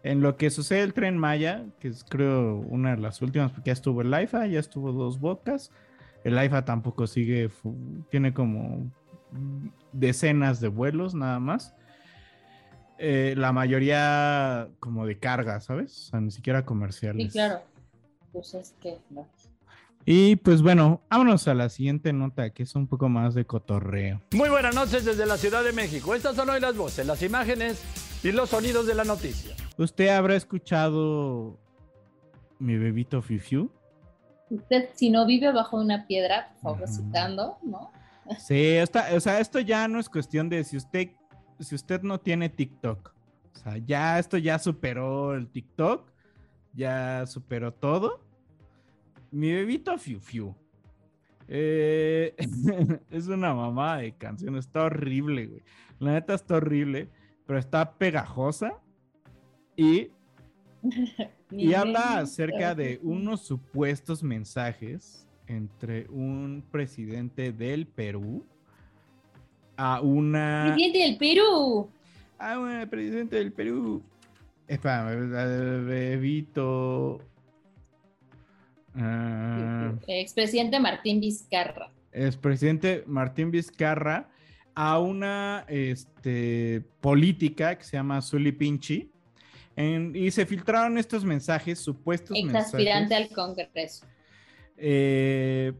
en 0.03 0.20
lo 0.20 0.36
que 0.36 0.50
sucede 0.50 0.82
el 0.82 0.94
tren 0.94 1.18
Maya, 1.18 1.64
que 1.80 1.88
es 1.88 2.05
creo 2.05 2.57
una 2.57 2.94
de 2.94 3.00
las 3.00 3.22
últimas, 3.22 3.53
porque 3.53 3.68
ya 3.68 3.72
estuvo 3.72 4.03
el 4.03 4.12
AIFA, 4.12 4.46
ya 4.46 4.61
estuvo 4.61 4.92
dos 4.92 5.20
bocas. 5.20 5.70
El 6.24 6.38
AIFA 6.38 6.64
tampoco 6.64 7.07
sigue, 7.07 7.50
tiene 8.11 8.32
como 8.32 8.90
mm, 9.32 9.68
decenas 9.92 10.61
de 10.61 10.68
vuelos 10.68 11.14
nada 11.14 11.40
más. 11.40 11.74
Eh, 13.05 13.34
la 13.36 13.50
mayoría 13.53 14.68
como 14.78 15.07
de 15.07 15.18
carga, 15.18 15.61
¿sabes? 15.61 16.07
O 16.07 16.11
sea, 16.11 16.20
ni 16.20 16.30
siquiera 16.30 16.64
comerciales. 16.64 17.26
Sí, 17.26 17.32
claro. 17.32 17.61
Pues 18.32 18.55
es 18.55 18.74
que 18.80 18.98
no. 19.11 19.26
Y 20.05 20.36
pues 20.36 20.62
bueno, 20.62 21.00
vámonos 21.11 21.48
a 21.48 21.55
la 21.55 21.68
siguiente 21.68 22.12
nota, 22.12 22.50
que 22.50 22.62
es 22.62 22.74
un 22.76 22.86
poco 22.86 23.09
más 23.09 23.34
de 23.34 23.44
cotorreo. 23.44 24.20
Muy 24.34 24.48
buenas 24.50 24.74
noches 24.74 25.05
desde 25.05 25.26
la 25.26 25.36
Ciudad 25.36 25.64
de 25.64 25.72
México. 25.72 26.14
Estas 26.14 26.36
son 26.36 26.48
hoy 26.50 26.61
las 26.61 26.76
voces, 26.76 27.05
las 27.05 27.22
imágenes 27.22 27.82
y 28.22 28.30
los 28.30 28.50
sonidos 28.50 28.86
de 28.86 28.94
la 28.94 29.03
noticia. 29.05 29.55
¿Usted 29.78 30.09
habrá 30.09 30.36
escuchado 30.36 31.59
mi 32.61 32.76
bebito 32.78 33.20
Fifiu? 33.20 33.68
Usted, 34.48 34.90
si 34.94 35.11
no 35.11 35.26
vive 35.26 35.50
bajo 35.53 35.76
una 35.80 36.07
piedra, 36.07 36.53
por 36.62 36.74
favor, 36.78 36.88
citando, 36.88 37.59
¿no? 37.62 37.90
Sí, 38.38 38.61
esta- 38.76 39.09
o 39.14 39.18
sea, 39.20 39.40
esto 39.40 39.59
ya 39.59 39.88
no 39.88 39.98
es 39.98 40.09
cuestión 40.09 40.48
de 40.48 40.62
si 40.62 40.76
usted, 40.76 41.09
si 41.63 41.75
usted 41.75 42.03
no 42.03 42.21
tiene 42.21 42.49
TikTok. 42.49 43.15
O 43.55 43.59
sea, 43.59 43.79
ya 43.79 44.19
esto 44.19 44.39
ya 44.39 44.59
superó 44.59 45.35
el 45.35 45.49
TikTok, 45.49 46.11
ya 46.75 47.27
superó 47.27 47.73
todo. 47.73 48.21
Mi 49.31 49.53
bebito 49.53 49.97
Fiu 49.99 50.21
Fiu. 50.21 50.55
Eh, 51.49 52.35
es 53.11 53.27
una 53.27 53.55
mamá 53.55 53.99
de 53.99 54.13
canción, 54.13 54.57
está 54.57 54.85
horrible, 54.85 55.47
güey. 55.47 55.63
La 55.99 56.13
neta 56.13 56.35
está 56.35 56.57
horrible, 56.57 57.09
pero 57.47 57.59
está 57.59 57.95
pegajosa 57.95 58.81
y 59.77 60.11
y 61.51 61.75
habla 61.75 62.19
acerca 62.19 62.75
de 62.75 62.99
unos 63.03 63.43
supuestos 63.43 64.23
mensajes 64.23 65.29
entre 65.47 66.09
un 66.09 66.65
presidente 66.71 67.53
del 67.53 67.87
Perú 67.87 68.47
a 69.85 70.01
una 70.01 70.64
Presidente 70.76 70.99
del 71.01 71.16
Perú. 71.18 71.91
a 72.39 72.59
un 72.59 72.89
presidente 72.89 73.37
del 73.37 73.53
Perú. 73.53 74.03
Espérame, 74.68 75.85
bebito. 75.87 77.20
ah, 78.95 79.93
Expresidente 80.07 80.78
Martín 80.80 81.20
Vizcarra. 81.20 81.91
expresidente 82.12 83.03
Martín 83.07 83.51
Vizcarra 83.51 84.28
a 84.74 84.99
una 84.99 85.64
este, 85.68 86.83
política 87.01 87.76
que 87.76 87.85
se 87.85 87.97
llama 87.97 88.20
Zuli 88.22 88.53
Pinchi. 88.53 89.09
en- 89.74 90.14
y 90.14 90.30
se 90.30 90.45
filtraron 90.45 90.99
estos 90.99 91.24
mensajes, 91.24 91.78
supuestos 91.78 92.37
Ex 92.37 92.45
mensajes. 92.45 92.74
aspirante 92.74 93.14
al 93.14 93.28
Congreso. 93.30 94.07
eh, 94.76 95.72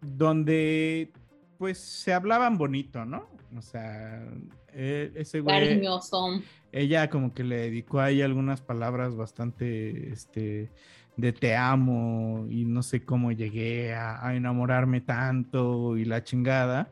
donde 0.00 1.10
pues 1.58 1.78
se 1.78 2.12
hablaban 2.12 2.56
bonito, 2.58 3.04
¿no? 3.04 3.26
O 3.56 3.62
sea, 3.62 4.26
eh, 4.74 5.10
ese 5.14 5.40
güey, 5.40 5.60
Cariñoso. 5.60 6.40
ella 6.72 7.08
como 7.08 7.32
que 7.32 7.44
le 7.44 7.56
dedicó 7.56 8.00
ahí 8.00 8.20
algunas 8.20 8.60
palabras 8.60 9.16
bastante, 9.16 10.12
este, 10.12 10.70
de 11.16 11.32
te 11.32 11.56
amo 11.56 12.46
y 12.50 12.64
no 12.64 12.82
sé 12.82 13.04
cómo 13.04 13.32
llegué 13.32 13.94
a, 13.94 14.26
a 14.26 14.34
enamorarme 14.34 15.00
tanto 15.00 15.96
y 15.96 16.04
la 16.04 16.22
chingada. 16.22 16.90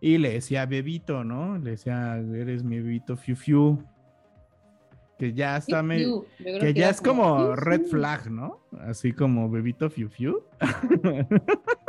Y 0.00 0.18
le 0.18 0.34
decía 0.34 0.66
bebito, 0.66 1.24
¿no? 1.24 1.56
Le 1.56 1.70
decía, 1.70 2.18
eres 2.18 2.62
mi 2.62 2.78
bebito 2.78 3.16
fiu 3.16 3.36
fiu. 3.36 3.82
Que 5.18 5.32
ya 5.32 5.56
está 5.56 5.82
creo 5.82 6.26
Que 6.36 6.58
que 6.58 6.74
ya 6.74 6.90
es 6.90 7.00
como 7.00 7.38
fiu, 7.38 7.56
red 7.56 7.86
flag, 7.86 8.30
¿no? 8.30 8.60
Así 8.80 9.12
como 9.12 9.48
bebito 9.48 9.88
fiu 9.88 10.10
fiu. 10.10 10.42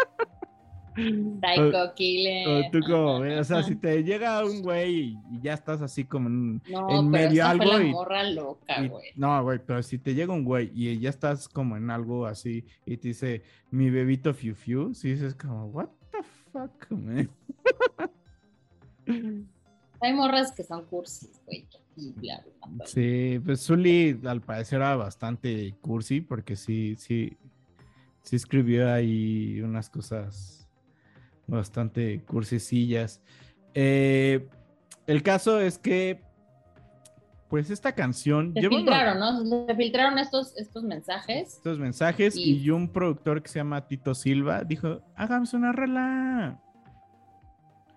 Psycho 1.42 1.94
killer. 1.96 2.48
O 2.48 2.72
tú 2.72 2.80
como, 2.86 3.16
o 3.40 3.44
sea, 3.44 3.64
si 3.64 3.76
te 3.76 4.04
llega 4.04 4.44
un 4.46 4.62
güey 4.62 5.18
y, 5.32 5.42
ya 5.42 5.54
estás 5.54 5.82
así 5.82 6.06
como 6.06 6.30
en, 6.30 6.62
No, 6.70 6.80
en 6.82 6.88
pero 6.88 7.02
medio 7.04 7.46
algo 7.46 7.64
fue 7.66 7.80
la 7.80 7.86
y, 7.86 7.92
morra 7.92 8.24
loca, 8.30 8.84
y- 8.84 8.88
güey. 8.88 9.10
no, 9.16 9.44
güey, 9.44 9.60
pero 9.66 9.84
si 9.84 9.98
te 9.98 10.14
llega 10.14 10.34
un 10.34 10.44
güey 10.44 10.72
y 10.74 10.98
ya 11.00 11.10
estás 11.10 11.50
como 11.50 11.76
en 11.78 11.90
algo 11.90 12.26
así 12.26 12.66
y 12.86 12.98
te 12.98 13.10
dice 13.10 13.44
mi 13.72 13.90
bebito 13.90 14.34
fiu 14.34 14.56
fiu, 14.56 14.94
si 14.94 15.10
dices 15.10 15.36
como 15.36 15.66
what 15.68 15.90
the 16.12 16.24
fuck, 16.52 16.92
man. 16.92 17.30
Hay 20.02 20.14
morras 20.14 20.52
que 20.52 20.64
son 20.64 20.86
cursis, 20.86 21.42
güey. 21.46 21.68
Y 21.98 22.12
bla, 22.12 22.44
bla, 22.44 22.68
bla. 22.68 22.86
Sí, 22.88 23.40
pues 23.46 23.62
Zully 23.66 24.20
al 24.26 24.42
parecer 24.42 24.78
era 24.82 24.96
bastante 24.98 25.74
cursi 25.80 26.20
porque 26.20 26.58
sí, 26.58 26.96
sí, 26.98 27.38
sí 28.22 28.36
escribió 28.36 28.92
ahí 28.92 29.62
unas 29.62 29.90
cosas 29.90 30.65
bastante 31.48 32.22
cursesillas. 32.24 33.22
Eh, 33.74 34.48
el 35.08 35.22
caso 35.24 35.60
es 35.60 35.78
que, 35.78 36.22
pues 37.50 37.70
esta 37.70 37.94
canción 37.94 38.54
Se 38.54 38.68
filtraron, 38.68 39.20
¿no? 39.20 39.66
Se 39.68 39.76
filtraron 39.76 40.18
estos, 40.18 40.56
estos 40.58 40.84
mensajes. 40.84 41.54
estos 41.56 41.78
mensajes 41.80 42.36
Y- 42.36 42.58
y... 42.64 42.70
un 42.72 42.90
productor 42.90 43.42
que 43.42 43.50
se 43.50 43.60
llama 43.60 43.88
Tito 43.88 44.16
Silva 44.16 44.64
dijo, 44.64 45.02
hagamos 45.16 45.54
una 45.54 45.72
rola. 45.72 46.60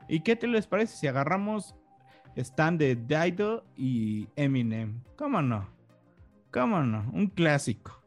¿Y 0.08 0.20
qué 0.20 0.36
te 0.36 0.46
les 0.46 0.66
parece 0.66 0.96
si 0.96 1.06
agarramos 1.06 1.74
están 2.36 2.78
de 2.78 2.94
Dido 2.96 3.64
y 3.76 4.28
Eminem? 4.36 5.00
¿Cómo 5.16 5.42
no? 5.42 5.68
¿Cómo 6.52 6.82
no? 6.82 7.10
Un 7.12 7.26
clásico. 7.28 8.02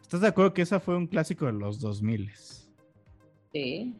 ¿Estás 0.00 0.20
de 0.20 0.28
acuerdo 0.28 0.54
que 0.54 0.62
esa 0.62 0.78
fue 0.80 0.96
un 0.96 1.06
clásico 1.06 1.46
de 1.46 1.52
los 1.52 1.80
2000? 1.80 2.30
Sí. 3.52 3.94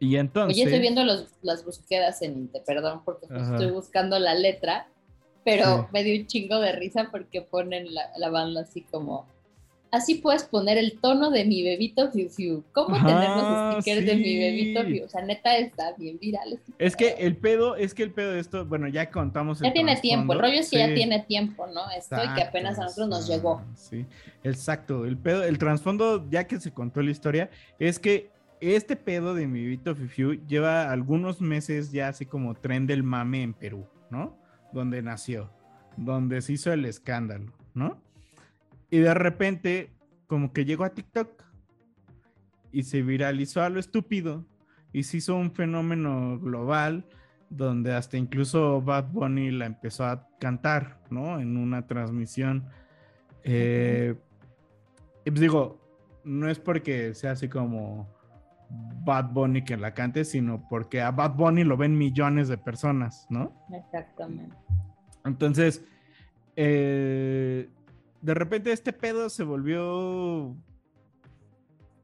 Y 0.00 0.16
entonces... 0.16 0.56
Oye, 0.56 0.64
estoy 0.64 0.80
viendo 0.80 1.04
los- 1.04 1.28
las 1.42 1.64
búsquedas 1.64 2.20
en 2.22 2.32
Inte, 2.38 2.60
perdón, 2.66 3.02
porque 3.04 3.26
Ajá. 3.30 3.52
estoy 3.54 3.70
buscando 3.70 4.18
la 4.18 4.34
letra, 4.34 4.88
pero 5.44 5.64
Sí. 5.64 5.84
me 5.92 6.02
dio 6.04 6.20
un 6.20 6.26
chingo 6.26 6.58
de 6.58 6.72
risa 6.72 7.08
porque 7.12 7.42
ponen 7.42 7.94
la, 7.94 8.10
la 8.16 8.30
banda 8.30 8.62
así 8.62 8.80
como. 8.90 9.26
Así 9.92 10.14
puedes 10.14 10.44
poner 10.44 10.78
el 10.78 11.00
tono 11.00 11.30
de 11.32 11.44
mi 11.44 11.64
bebito 11.64 12.12
Fiu 12.12 12.30
Fiu. 12.30 12.62
¿Cómo 12.72 12.94
tener 12.96 13.12
Ajá, 13.26 13.72
los 13.74 13.82
stickers 13.82 14.06
de 14.06 14.14
mi 14.14 14.22
sí. 14.24 14.38
bebito 14.38 14.84
Fiu? 14.84 15.04
O 15.04 15.08
sea, 15.08 15.20
neta 15.22 15.56
está 15.56 15.92
bien 15.98 16.16
viral. 16.20 16.52
este 16.52 16.72
Es 16.78 16.94
que 16.94 17.08
el 17.18 17.36
pedo, 17.36 17.74
es 17.74 17.92
que 17.92 18.04
el 18.04 18.12
pedo 18.12 18.30
de 18.32 18.38
esto, 18.38 18.64
bueno, 18.64 18.86
ya 18.86 19.10
contamos 19.10 19.58
Ya 19.58 19.66
el 19.68 19.72
tiene 19.74 19.96
tiempo, 19.96 20.32
el 20.32 20.38
rollo 20.38 20.60
es 20.60 20.70
que 20.70 20.78
ya 20.78 20.86
Sí. 20.88 20.94
tiene 20.94 21.18
tiempo, 21.24 21.66
¿no? 21.66 21.90
Esto 21.90 22.16
y 22.24 22.34
que 22.36 22.42
apenas 22.42 22.78
a 22.78 22.84
nosotros 22.84 23.08
nos 23.08 23.28
Exacto, 23.28 23.36
llegó. 23.58 23.62
Sí, 23.74 24.06
exacto. 24.44 25.04
El 25.04 25.16
pedo, 25.18 25.42
el 25.42 25.58
trasfondo, 25.58 26.24
ya 26.30 26.44
que 26.44 26.60
se 26.60 26.70
contó 26.72 27.02
la 27.02 27.10
historia, 27.10 27.50
es 27.80 27.98
que 27.98 28.30
este 28.60 28.96
pedo 28.96 29.34
de 29.34 29.46
mi 29.46 29.64
Vito 29.64 29.94
Fifiu 29.94 30.34
lleva 30.46 30.90
algunos 30.90 31.40
meses 31.40 31.92
ya 31.92 32.08
así 32.08 32.26
como 32.26 32.54
tren 32.54 32.86
del 32.86 33.02
mame 33.02 33.42
en 33.42 33.54
Perú, 33.54 33.86
¿no? 34.10 34.38
Donde 34.72 35.02
nació, 35.02 35.50
donde 35.96 36.42
se 36.42 36.54
hizo 36.54 36.72
el 36.72 36.84
escándalo, 36.84 37.52
¿no? 37.74 38.02
Y 38.90 38.98
de 38.98 39.14
repente, 39.14 39.92
como 40.26 40.52
que 40.52 40.64
llegó 40.64 40.84
a 40.84 40.94
TikTok 40.94 41.42
y 42.72 42.82
se 42.82 43.02
viralizó 43.02 43.62
a 43.62 43.70
lo 43.70 43.80
estúpido 43.80 44.44
y 44.92 45.04
se 45.04 45.18
hizo 45.18 45.36
un 45.36 45.52
fenómeno 45.52 46.38
global 46.38 47.06
donde 47.48 47.92
hasta 47.92 48.16
incluso 48.16 48.80
Bad 48.80 49.10
Bunny 49.10 49.50
la 49.50 49.66
empezó 49.66 50.04
a 50.04 50.28
cantar, 50.38 51.00
¿no? 51.10 51.40
En 51.40 51.56
una 51.56 51.86
transmisión. 51.86 52.68
Eh, 53.42 54.14
y 55.24 55.30
pues 55.30 55.40
digo, 55.40 55.80
no 56.24 56.48
es 56.48 56.58
porque 56.58 57.14
sea 57.14 57.32
así 57.32 57.48
como 57.48 58.08
Bad 59.04 59.32
Bunny 59.32 59.64
que 59.64 59.76
la 59.76 59.94
cante, 59.94 60.24
sino 60.24 60.68
porque 60.68 61.00
a 61.00 61.10
Bad 61.10 61.34
Bunny 61.34 61.64
lo 61.64 61.76
ven 61.76 61.96
millones 61.96 62.48
de 62.48 62.58
personas, 62.58 63.26
¿no? 63.30 63.52
Exactamente. 63.72 64.54
Entonces, 65.24 65.84
eh, 66.56 67.68
de 68.20 68.34
repente 68.34 68.72
este 68.72 68.92
pedo 68.92 69.30
se 69.30 69.44
volvió 69.44 70.56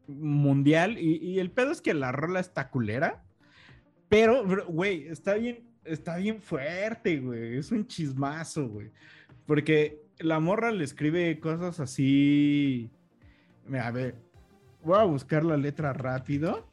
mundial 0.07 0.99
y, 0.99 1.17
y 1.17 1.39
el 1.39 1.51
pedo 1.51 1.73
es 1.73 1.83
que 1.83 1.95
la 1.95 2.13
rola 2.13 2.41
está 2.41 2.71
culera, 2.71 3.25
pero, 4.09 4.67
güey, 4.69 5.09
está 5.09 5.35
bien, 5.35 5.65
está 5.85 6.17
bien 6.17 6.41
fuerte, 6.41 7.19
güey, 7.19 7.59
es 7.59 7.73
un 7.73 7.87
chismazo, 7.87 8.69
güey, 8.69 8.91
porque 9.47 10.01
la 10.19 10.41
morra 10.41 10.71
le 10.71 10.85
escribe 10.85 11.39
cosas 11.41 11.81
así, 11.81 12.91
a 13.73 13.91
ver, 13.91 14.15
voy 14.87 14.99
a 14.99 15.05
buscar 15.05 15.45
la 15.45 15.57
letra 15.57 15.93
rápido. 15.93 16.65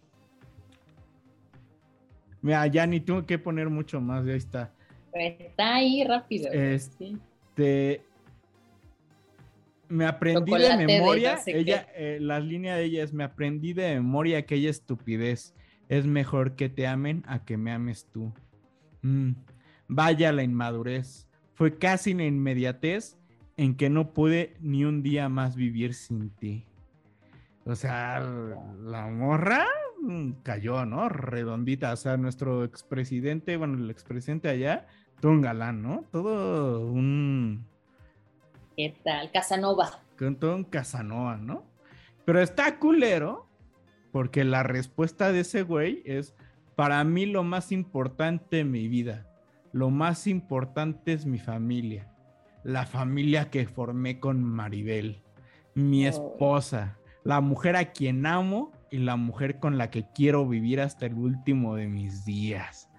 Mira, 2.41 2.67
ya 2.67 2.85
ni 2.85 2.99
tengo 2.99 3.25
que 3.25 3.39
poner 3.39 3.69
mucho 3.69 3.99
más, 3.99 4.25
ya 4.25 4.33
está. 4.33 4.71
Está 5.13 5.75
ahí 5.75 6.03
rápido. 6.03 6.49
sí. 6.51 6.57
Este. 6.57 8.01
Me 9.89 10.05
aprendí 10.05 10.51
Chocolate 10.51 10.71
de 10.71 10.77
de 10.77 10.87
memoria. 10.87 11.35
no 11.35 11.41
sé 11.41 11.59
ella, 11.59 11.87
eh, 11.95 12.17
la 12.19 12.39
línea 12.39 12.75
de 12.75 12.85
ella 12.85 13.03
es: 13.03 13.13
Me 13.13 13.23
aprendí 13.23 13.73
de 13.73 13.93
memoria 13.95 14.39
aquella 14.39 14.69
estupidez. 14.69 15.53
Es 15.89 16.05
mejor 16.07 16.55
que 16.55 16.69
te 16.69 16.87
amen 16.87 17.23
a 17.27 17.43
que 17.45 17.57
me 17.57 17.71
ames 17.71 18.07
tú. 18.11 18.31
Mm, 19.01 19.33
Vaya 19.87 20.31
la 20.31 20.43
inmadurez. 20.43 21.27
Fue 21.53 21.77
casi 21.77 22.13
la 22.13 22.25
inmediatez 22.25 23.17
en 23.57 23.75
que 23.75 23.89
no 23.89 24.13
pude 24.13 24.55
ni 24.59 24.85
un 24.85 25.03
día 25.03 25.29
más 25.29 25.55
vivir 25.55 25.93
sin 25.93 26.31
ti. 26.31 26.65
O 27.65 27.75
sea, 27.75 28.19
la 28.81 29.07
morra 29.07 29.65
mm, 30.01 30.31
cayó, 30.43 30.85
¿no? 30.85 31.07
Redondita. 31.07 31.93
O 31.93 31.95
sea, 31.95 32.17
nuestro 32.17 32.63
expresidente, 32.63 33.55
bueno, 33.57 33.77
el 33.77 33.89
expresidente 33.89 34.49
allá, 34.49 34.87
todo 35.21 35.31
un 35.31 35.41
galán, 35.41 35.81
¿no? 35.81 36.03
Todo 36.11 36.85
un. 36.87 37.65
¿Qué 38.75 38.95
tal? 39.03 39.31
Casanova. 39.31 40.01
Con 40.17 40.35
todo 40.35 40.55
un 40.55 40.63
Casanova, 40.65 41.37
¿no? 41.37 41.63
Pero 42.25 42.41
está 42.41 42.79
culero, 42.79 43.47
porque 44.11 44.43
la 44.43 44.63
respuesta 44.63 45.31
de 45.31 45.41
ese 45.41 45.63
güey 45.63 46.01
es: 46.05 46.35
para 46.75 47.03
mí 47.03 47.25
lo 47.25 47.43
más 47.43 47.71
importante 47.71 48.59
en 48.59 48.71
mi 48.71 48.87
vida, 48.89 49.27
lo 49.71 49.89
más 49.89 50.27
importante 50.27 51.13
es 51.13 51.25
mi 51.25 51.39
familia. 51.39 52.09
La 52.63 52.85
familia 52.85 53.49
que 53.49 53.67
formé 53.67 54.19
con 54.19 54.43
Maribel, 54.43 55.21
mi 55.75 56.07
Oh. 56.07 56.11
La 57.23 57.41
mujer 57.41 57.75
a 57.75 57.91
quien 57.91 58.25
amo 58.25 58.71
y 58.91 58.97
la 58.99 59.15
mujer 59.15 59.59
con 59.59 59.77
la 59.77 59.89
que 59.89 60.05
quiero 60.13 60.47
vivir 60.47 60.81
hasta 60.81 61.05
el 61.05 61.13
último 61.15 61.75
de 61.75 61.87
mis 61.87 62.25
días. 62.25 62.89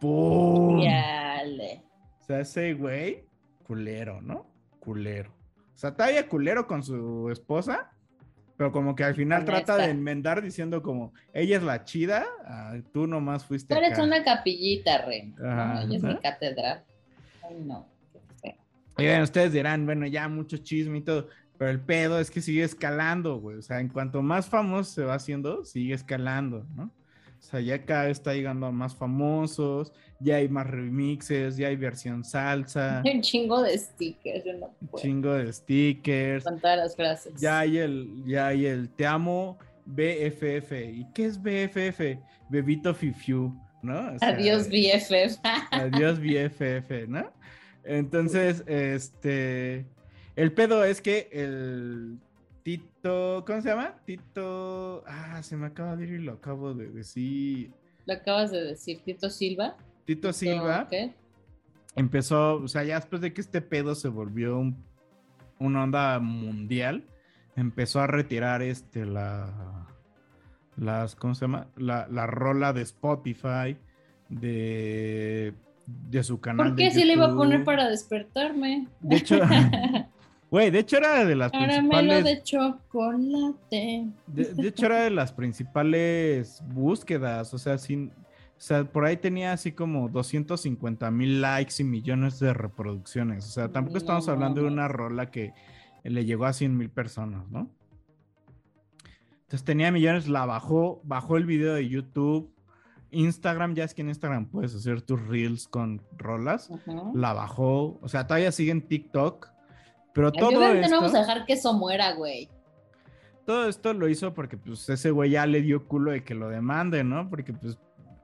¡Pum! 0.00 0.80
Yale. 0.82 1.82
O 2.20 2.24
sea, 2.24 2.40
ese 2.40 2.74
güey, 2.74 3.24
culero, 3.66 4.20
¿no? 4.20 4.46
Culero. 4.80 5.30
O 5.74 5.76
sea, 5.78 5.94
todavía 5.94 6.28
culero 6.28 6.66
con 6.66 6.82
su 6.82 7.30
esposa, 7.30 7.90
pero 8.56 8.70
como 8.70 8.94
que 8.94 9.04
al 9.04 9.14
final 9.14 9.42
Honesta. 9.42 9.64
trata 9.64 9.84
de 9.84 9.90
enmendar 9.90 10.42
diciendo 10.42 10.82
como, 10.82 11.12
ella 11.32 11.56
es 11.56 11.62
la 11.62 11.84
chida, 11.84 12.24
ah, 12.46 12.76
tú 12.92 13.06
nomás 13.06 13.44
fuiste 13.44 13.74
Tú 13.74 13.78
eres 13.80 13.94
acá. 13.94 14.04
una 14.04 14.22
capillita, 14.22 15.04
Ren. 15.06 15.34
Ajá, 15.44 15.74
No, 15.74 15.80
ella 15.82 15.96
es 15.96 16.02
mi 16.02 16.16
catedral. 16.18 16.84
Ay, 17.42 17.56
no. 17.64 17.86
qué 18.12 18.20
feo. 18.40 18.54
Y 18.98 19.04
bueno, 19.06 19.24
ustedes 19.24 19.52
dirán, 19.52 19.84
bueno, 19.86 20.06
ya 20.06 20.28
mucho 20.28 20.58
chisme 20.58 20.98
y 20.98 21.02
todo, 21.02 21.28
pero 21.58 21.70
el 21.70 21.80
pedo 21.80 22.18
es 22.18 22.30
que 22.30 22.40
sigue 22.40 22.64
escalando, 22.64 23.38
güey. 23.38 23.58
O 23.58 23.62
sea, 23.62 23.80
en 23.80 23.88
cuanto 23.88 24.22
más 24.22 24.46
famoso 24.46 24.90
se 24.90 25.04
va 25.04 25.14
haciendo, 25.14 25.64
sigue 25.64 25.94
escalando, 25.94 26.66
¿no? 26.74 26.92
O 27.38 27.46
sea, 27.46 27.60
ya 27.60 27.84
cada 27.84 28.04
vez 28.04 28.18
está 28.18 28.32
llegando 28.32 28.66
a 28.66 28.72
más 28.72 28.94
famosos, 28.94 29.92
ya 30.18 30.36
hay 30.36 30.48
más 30.48 30.66
remixes, 30.66 31.58
ya 31.58 31.68
hay 31.68 31.76
versión 31.76 32.24
salsa, 32.24 33.02
un 33.14 33.20
chingo 33.20 33.62
de 33.62 33.76
stickers. 33.76 34.44
Yo 34.44 34.54
no 34.54 34.74
un 34.80 34.88
puedo 34.88 35.02
chingo 35.02 35.32
de 35.34 35.52
stickers, 35.52 36.44
con 36.44 36.58
todas 36.58 36.78
las 36.78 36.96
frases. 36.96 37.34
ya 37.38 37.58
hay 37.58 37.78
el, 37.78 38.24
ya 38.24 38.48
hay 38.48 38.64
el 38.66 38.88
te 38.88 39.06
amo 39.06 39.58
BFF. 39.84 40.72
¿Y 40.72 41.06
qué 41.14 41.26
es 41.26 41.40
BFF? 41.40 42.18
Bebito 42.48 42.94
Fifiu, 42.94 43.54
¿no? 43.82 44.14
O 44.14 44.18
sea, 44.18 44.28
Adiós, 44.28 44.68
BFF. 44.68 45.38
Adiós 45.70 46.18
BFF, 46.20 47.08
¿no? 47.08 47.30
Entonces, 47.84 48.64
este, 48.66 49.84
el 50.36 50.52
pedo 50.52 50.84
es 50.84 51.00
que 51.00 51.28
el 51.32 52.18
Tito, 52.62 53.44
¿cómo 53.46 53.60
se 53.60 53.68
llama? 53.68 53.94
Tito, 54.06 55.04
ah, 55.06 55.42
se 55.42 55.56
me 55.56 55.66
acaba 55.66 55.96
de 55.96 56.04
ir 56.04 56.12
y 56.14 56.18
lo 56.24 56.32
acabo 56.32 56.72
de 56.74 56.88
decir. 56.88 57.70
Lo 58.06 58.14
acabas 58.14 58.50
de 58.50 58.62
decir, 58.64 59.00
Tito 59.04 59.28
Silva. 59.30 59.76
Tito 60.06 60.32
Silva 60.32 60.86
¿Qué? 60.88 61.14
empezó, 61.96 62.56
o 62.56 62.68
sea, 62.68 62.84
ya 62.84 62.96
después 62.96 63.20
de 63.22 63.32
que 63.32 63.40
este 63.40 63.60
pedo 63.60 63.94
se 63.94 64.08
volvió 64.08 64.58
un- 64.58 64.76
una 65.58 65.84
onda 65.84 66.18
mundial, 66.20 67.04
empezó 67.56 68.00
a 68.00 68.06
retirar 68.06 68.62
este, 68.62 69.06
la, 69.06 69.86
las, 70.76 71.14
¿cómo 71.16 71.34
se 71.34 71.42
llama? 71.42 71.68
La, 71.76 72.06
la 72.10 72.26
rola 72.26 72.72
de 72.72 72.82
Spotify, 72.82 73.76
de, 74.28 75.54
de 75.86 76.24
su 76.24 76.40
canal. 76.40 76.68
¿Por 76.68 76.76
de 76.76 76.82
qué 76.84 76.90
si 76.90 77.04
le 77.04 77.12
iba 77.14 77.26
a 77.26 77.34
poner 77.34 77.64
para 77.64 77.88
despertarme? 77.88 78.88
De 79.00 79.16
hecho, 79.16 79.38
güey, 80.54 80.70
de 80.70 80.78
hecho 80.78 80.98
era 80.98 81.24
de 81.24 81.34
las 81.34 81.50
Caramelo 81.50 81.88
principales. 81.88 82.24
de 82.24 82.42
chocolate. 82.44 84.08
De, 84.28 84.54
de 84.54 84.68
hecho, 84.68 84.86
era 84.86 85.02
de 85.02 85.10
las 85.10 85.32
principales 85.32 86.62
búsquedas. 86.68 87.52
O 87.54 87.58
sea, 87.58 87.76
sin, 87.76 88.12
o 88.56 88.60
sea, 88.60 88.84
por 88.84 89.04
ahí 89.04 89.16
tenía 89.16 89.52
así 89.52 89.72
como 89.72 90.08
250 90.08 91.10
mil 91.10 91.40
likes 91.40 91.74
y 91.80 91.84
millones 91.84 92.38
de 92.38 92.54
reproducciones. 92.54 93.46
O 93.46 93.48
sea, 93.48 93.72
tampoco 93.72 93.98
estamos 93.98 94.28
hablando 94.28 94.60
de 94.60 94.68
una 94.68 94.86
rola 94.86 95.28
que 95.32 95.52
le 96.04 96.24
llegó 96.24 96.44
a 96.44 96.52
100 96.52 96.76
mil 96.76 96.88
personas, 96.88 97.50
¿no? 97.50 97.68
Entonces 99.42 99.64
tenía 99.64 99.90
millones, 99.90 100.28
la 100.28 100.46
bajó, 100.46 101.00
bajó 101.02 101.36
el 101.36 101.46
video 101.46 101.74
de 101.74 101.88
YouTube. 101.88 102.48
Instagram, 103.10 103.74
ya 103.74 103.82
es 103.82 103.92
que 103.92 104.02
en 104.02 104.08
Instagram 104.08 104.46
puedes 104.46 104.72
hacer 104.72 105.02
tus 105.02 105.20
reels 105.26 105.66
con 105.66 106.00
rolas. 106.16 106.70
Ujú. 106.70 107.10
La 107.16 107.32
bajó, 107.32 107.98
o 108.00 108.08
sea, 108.08 108.28
todavía 108.28 108.52
sigue 108.52 108.70
en 108.70 108.82
TikTok. 108.82 109.53
Pero 110.14 110.32
todo 110.32 110.48
obviamente 110.48 110.82
esto... 110.82 110.94
no 110.94 111.02
vamos 111.02 111.14
a 111.14 111.20
dejar 111.20 111.44
que 111.44 111.52
eso 111.54 111.74
muera, 111.74 112.12
güey. 112.12 112.48
Todo 113.44 113.68
esto 113.68 113.92
lo 113.92 114.08
hizo 114.08 114.32
porque 114.32 114.56
pues 114.56 114.88
ese 114.88 115.10
güey 115.10 115.32
ya 115.32 115.44
le 115.44 115.60
dio 115.60 115.86
culo 115.86 116.12
de 116.12 116.24
que 116.24 116.34
lo 116.34 116.48
demande, 116.48 117.04
¿no? 117.04 117.28
Porque 117.28 117.52
pues, 117.52 117.76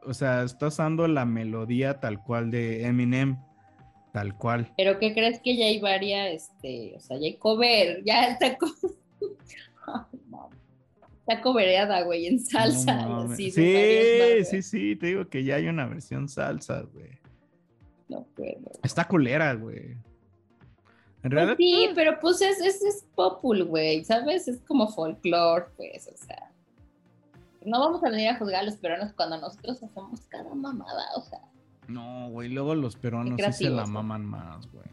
o 0.06 0.14
sea, 0.14 0.44
está 0.44 0.68
usando 0.68 1.06
la 1.08 1.26
melodía 1.26 2.00
tal 2.00 2.22
cual 2.22 2.50
de 2.50 2.86
Eminem, 2.86 3.36
tal 4.12 4.34
cual. 4.36 4.72
Pero 4.78 4.98
¿qué 4.98 5.12
crees 5.12 5.40
que 5.40 5.56
ya 5.58 5.66
hay 5.66 5.78
varias, 5.78 6.32
este, 6.44 6.94
o 6.96 7.00
sea, 7.00 7.18
ya 7.18 7.26
hay 7.26 7.36
cover, 7.36 8.02
ya 8.02 8.28
está, 8.28 8.56
co- 8.56 8.68
Ay, 9.86 10.20
no. 10.30 10.48
está 11.20 11.42
covereada, 11.42 12.02
güey, 12.02 12.26
en 12.26 12.38
salsa. 12.40 12.94
No 13.06 13.36
sí, 13.36 13.52
lados. 13.52 14.48
sí, 14.48 14.62
sí, 14.62 14.96
te 14.96 15.08
digo 15.08 15.28
que 15.28 15.44
ya 15.44 15.56
hay 15.56 15.68
una 15.68 15.86
versión 15.86 16.28
salsa, 16.28 16.82
güey. 16.94 17.18
No 18.08 18.26
puedo. 18.34 18.70
Está 18.82 19.06
culera, 19.06 19.52
güey. 19.54 19.96
En 21.22 21.30
Pues 21.30 21.32
realidad, 21.32 21.56
sí, 21.58 21.88
pero 21.94 22.18
pues 22.20 22.40
es, 22.40 22.60
es, 22.60 22.82
es 22.82 23.04
popul, 23.14 23.64
güey, 23.64 24.04
¿sabes? 24.04 24.48
Es 24.48 24.60
como 24.62 24.88
folclore, 24.88 25.66
pues, 25.76 26.08
o 26.08 26.16
sea. 26.16 26.50
No 27.64 27.78
vamos 27.80 28.02
a 28.02 28.08
venir 28.08 28.28
a 28.30 28.38
juzgar 28.38 28.60
a 28.62 28.64
los 28.64 28.76
peruanos 28.76 29.12
cuando 29.14 29.38
nosotros 29.38 29.82
hacemos 29.82 30.20
cada 30.28 30.54
mamada, 30.54 31.04
o 31.16 31.22
sea. 31.22 31.40
no, 31.88 32.30
güey, 32.30 32.48
luego 32.48 32.74
los 32.74 32.96
peruanos 32.96 33.38
sí 33.52 33.64
se 33.64 33.70
la 33.70 33.84
maman 33.84 34.24
más, 34.24 34.66
güey. 34.72 34.86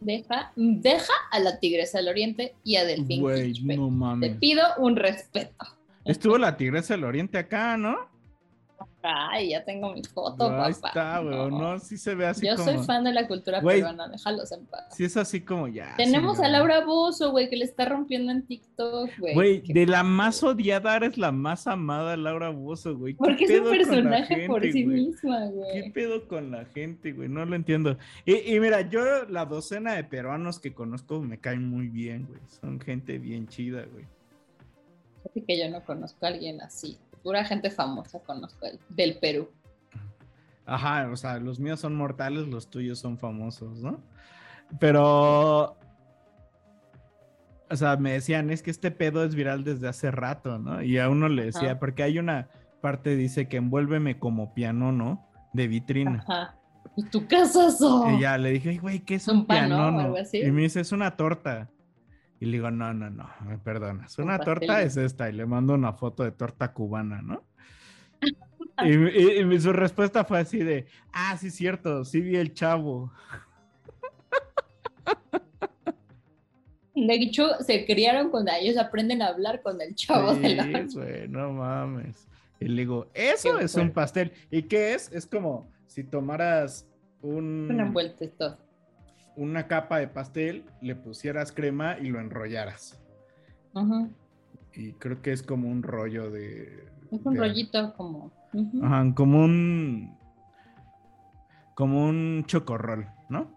Deja, 0.00 0.52
deja 0.56 1.12
a 1.30 1.38
la 1.38 1.60
Tigresa 1.60 1.98
del 1.98 2.08
Oriente 2.08 2.56
y 2.64 2.74
a 2.76 2.84
Delfín 2.84 3.20
Güey, 3.20 3.52
no 3.62 3.86
Te 3.86 3.90
mames. 3.92 4.36
pido 4.38 4.62
un 4.78 4.96
respeto. 4.96 5.64
Estuvo 6.04 6.38
la 6.38 6.56
Tigresa 6.56 6.94
del 6.94 7.04
Oriente 7.04 7.38
acá, 7.38 7.76
¿no? 7.76 7.96
Ay, 9.02 9.50
ya 9.50 9.64
tengo 9.64 9.92
mi 9.92 10.02
foto, 10.04 10.44
Ahí 10.44 10.72
papá. 10.72 10.88
está, 10.88 11.18
güey. 11.20 11.50
No, 11.50 11.78
sí 11.80 11.96
se 11.98 12.14
ve 12.14 12.26
así 12.26 12.46
Yo 12.46 12.56
como... 12.56 12.70
soy 12.70 12.78
fan 12.84 13.02
de 13.04 13.12
la 13.12 13.26
cultura 13.26 13.60
peruana, 13.60 14.08
déjalos 14.08 14.52
en 14.52 14.64
paz. 14.66 14.84
Sí 14.96 15.04
es 15.04 15.16
así 15.16 15.40
como 15.40 15.66
ya. 15.68 15.94
Tenemos 15.96 16.38
a. 16.40 16.48
Laura 16.48 16.84
Bozo, 16.84 17.30
güey, 17.30 17.48
que 17.48 17.56
le 17.56 17.64
está 17.64 17.84
rompiendo 17.86 18.30
en 18.30 18.46
TikTok, 18.46 19.10
güey. 19.18 19.34
Güey, 19.34 19.62
Qué 19.62 19.72
de 19.72 19.86
la 19.86 20.02
más 20.02 20.42
odiada 20.42 20.96
eres 20.96 21.16
la 21.18 21.32
más 21.32 21.66
amada 21.66 22.16
Laura 22.16 22.50
Bozo, 22.50 22.96
güey. 22.96 23.14
¿Qué 23.14 23.18
Porque 23.18 23.44
es 23.44 23.60
un 23.60 23.70
personaje 23.70 24.46
por 24.46 24.62
sí 24.62 24.84
güey? 24.84 24.96
misma, 25.06 25.40
¿Qué 25.46 25.80
güey. 25.80 25.92
pedo 25.92 26.28
con 26.28 26.50
la 26.50 26.64
gente, 26.66 27.12
güey? 27.12 27.28
No 27.28 27.44
lo 27.44 27.56
entiendo. 27.56 27.96
Y, 28.24 28.54
y 28.54 28.60
mira, 28.60 28.82
yo 28.88 29.24
la 29.28 29.46
docena 29.46 29.94
de 29.94 30.04
peruanos 30.04 30.60
que 30.60 30.74
conozco 30.74 31.20
me 31.22 31.38
caen 31.40 31.68
muy 31.68 31.88
bien, 31.88 32.26
güey. 32.26 32.40
Son 32.60 32.78
gente 32.80 33.18
bien 33.18 33.48
chida, 33.48 33.84
güey. 33.90 34.04
Así 35.28 35.42
que 35.42 35.58
yo 35.58 35.70
no 35.70 35.84
conozco 35.84 36.26
a 36.26 36.28
alguien 36.28 36.60
así. 36.60 36.98
Pura 37.22 37.44
gente 37.44 37.70
famosa 37.70 38.18
conozco 38.20 38.66
el- 38.66 38.80
del 38.88 39.18
Perú. 39.18 39.48
Ajá, 40.66 41.08
o 41.10 41.16
sea, 41.16 41.38
los 41.38 41.58
míos 41.60 41.80
son 41.80 41.94
mortales, 41.94 42.46
los 42.48 42.68
tuyos 42.68 42.98
son 42.98 43.18
famosos, 43.18 43.78
¿no? 43.82 44.00
Pero 44.80 45.76
o 47.70 47.76
sea, 47.76 47.96
me 47.96 48.12
decían, 48.12 48.50
es 48.50 48.62
que 48.62 48.70
este 48.70 48.90
pedo 48.90 49.24
es 49.24 49.34
viral 49.34 49.64
desde 49.64 49.88
hace 49.88 50.10
rato, 50.10 50.58
¿no? 50.58 50.82
Y 50.82 50.98
a 50.98 51.08
uno 51.08 51.28
le 51.28 51.46
decía, 51.46 51.70
Ajá. 51.70 51.78
porque 51.78 52.02
hay 52.02 52.18
una 52.18 52.48
parte, 52.82 53.16
dice 53.16 53.48
que 53.48 53.56
envuélveme 53.56 54.18
como 54.18 54.52
piano, 54.52 54.92
¿no? 54.92 55.26
De 55.54 55.68
vitrina. 55.68 56.22
Ajá. 56.28 56.56
¿Y 56.96 57.04
tu 57.04 57.26
casa 57.26 57.70
son? 57.70 58.16
Y 58.16 58.20
ya 58.20 58.36
le 58.36 58.50
dije, 58.50 58.70
"Ay, 58.70 58.78
güey, 58.78 59.00
¿qué 59.00 59.14
es 59.14 59.26
¿Un 59.28 59.38
un 59.38 59.46
piano? 59.46 60.14
Y 60.34 60.50
me 60.50 60.62
dice, 60.62 60.80
es 60.80 60.92
una 60.92 61.16
torta. 61.16 61.70
Y 62.42 62.46
le 62.46 62.50
digo, 62.54 62.72
no, 62.72 62.92
no, 62.92 63.08
no, 63.08 63.30
me 63.46 63.56
perdonas. 63.56 64.18
Un 64.18 64.24
Una 64.24 64.40
torta 64.40 64.82
es 64.82 64.96
esta. 64.96 65.30
Y 65.30 65.32
le 65.32 65.46
mando 65.46 65.74
una 65.74 65.92
foto 65.92 66.24
de 66.24 66.32
torta 66.32 66.72
cubana, 66.72 67.22
¿no? 67.22 67.44
y, 68.84 68.94
y- 68.96 69.54
y 69.54 69.60
su 69.60 69.72
respuesta 69.72 70.24
fue 70.24 70.40
así 70.40 70.58
de, 70.58 70.86
ah, 71.12 71.36
sí, 71.38 71.52
cierto, 71.52 72.04
sí 72.04 72.20
vi 72.20 72.34
el 72.34 72.52
chavo. 72.52 73.12
De 76.96 77.14
hecho, 77.14 77.48
se 77.60 77.86
criaron 77.86 78.28
con 78.30 78.48
ellos, 78.48 78.76
aprenden 78.76 79.22
a 79.22 79.28
hablar 79.28 79.62
con 79.62 79.80
el 79.80 79.94
chavo 79.94 80.34
de 80.34 80.56
la 80.56 80.64
Sí, 80.64 80.72
güey, 80.98 81.28
no 81.28 81.52
mames. 81.52 82.26
Y 82.58 82.64
le 82.66 82.82
digo, 82.82 83.06
eso 83.14 83.56
Qué 83.56 83.66
es 83.66 83.74
un 83.76 83.92
pastel. 83.92 84.32
¿Y 84.50 84.62
qué 84.62 84.94
es? 84.94 85.12
Es 85.12 85.26
como 85.26 85.70
si 85.86 86.02
tomaras 86.02 86.88
un, 87.20 87.68
una 87.70 87.84
envuelta 87.84 88.24
y 88.24 88.28
todo. 88.30 88.58
Una 89.36 89.66
capa 89.66 89.98
de 89.98 90.08
pastel, 90.08 90.64
le 90.80 90.94
pusieras 90.94 91.52
crema 91.52 91.98
y 91.98 92.08
lo 92.08 92.20
enrollaras. 92.20 93.00
Ujú. 93.74 94.10
Y 94.74 94.92
creo 94.94 95.20
que 95.22 95.32
es 95.32 95.42
como 95.42 95.68
un 95.68 95.82
rollo 95.82 96.30
de... 96.30 96.86
Es 97.10 97.20
un 97.24 97.34
de- 97.34 97.40
rollito 97.40 97.94
como. 97.94 98.30
Ajá, 98.82 99.12
como 99.14 99.44
un... 99.44 100.16
Como 101.74 102.06
un 102.06 102.44
chocorrol, 102.46 103.06
¿no? 103.30 103.50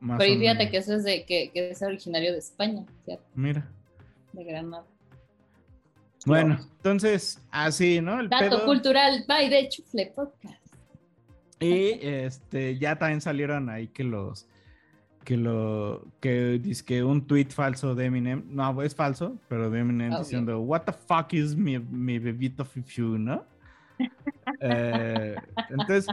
Más 0.00 0.18
Pero 0.18 0.38
fíjate 0.38 0.70
que 0.70 0.76
eso 0.78 0.94
es 0.94 1.04
de 1.04 1.24
que, 1.26 1.50
que 1.52 1.70
es 1.70 1.82
originario 1.82 2.32
de 2.32 2.38
España, 2.38 2.86
¿cierto? 3.04 3.24
Mira. 3.34 3.68
De 4.32 4.44
Granada. 4.44 4.84
Bueno, 6.24 6.58
entonces, 6.76 7.40
así, 7.50 8.00
¿no? 8.00 8.20
El 8.20 8.28
Dato 8.28 8.44
pedo- 8.58 8.64
cultural, 8.64 9.24
by 9.26 9.48
de 9.48 9.68
Chufle 9.68 10.12
Podcast. 10.14 10.56
Y 11.58 11.98
este, 12.06 12.78
ya 12.78 12.96
también 12.98 13.20
salieron 13.20 13.68
ahí 13.68 13.88
que 13.88 14.04
los 14.04 14.46
que 15.24 15.36
lo 15.36 16.06
que 16.20 16.58
dice 16.58 16.84
que 16.84 17.04
un 17.04 17.26
tweet 17.26 17.48
falso 17.50 17.94
de 17.94 18.06
Eminem, 18.06 18.44
no, 18.48 18.82
es 18.82 18.94
falso, 18.94 19.36
pero 19.48 19.70
de 19.70 19.80
Eminem 19.80 20.12
Obvio. 20.12 20.18
diciendo 20.20 20.60
What 20.60 20.82
the 20.82 20.92
fuck 20.92 21.32
is 21.32 21.54
mi, 21.54 21.78
mi 21.78 22.18
bebito 22.18 22.64
fifiu, 22.64 23.18
¿no? 23.18 23.44
Eh, 24.62 25.36
entonces, 25.70 26.06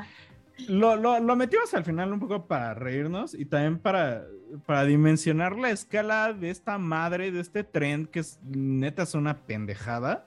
lo, 0.68 0.96
lo, 0.96 1.20
lo 1.20 1.36
metimos 1.36 1.74
al 1.74 1.84
final 1.84 2.14
un 2.14 2.20
poco 2.20 2.46
para 2.46 2.74
reírnos 2.74 3.34
y 3.34 3.46
también 3.46 3.78
para, 3.80 4.26
para 4.66 4.84
dimensionar 4.86 5.58
la 5.58 5.70
escala 5.70 6.34
de 6.34 6.50
esta 6.50 6.78
madre, 6.78 7.32
de 7.32 7.40
este 7.40 7.64
trend 7.64 8.10
que 8.10 8.20
es 8.20 8.40
neta 8.44 9.04
es 9.04 9.16
una 9.16 9.38
pendejada, 9.38 10.26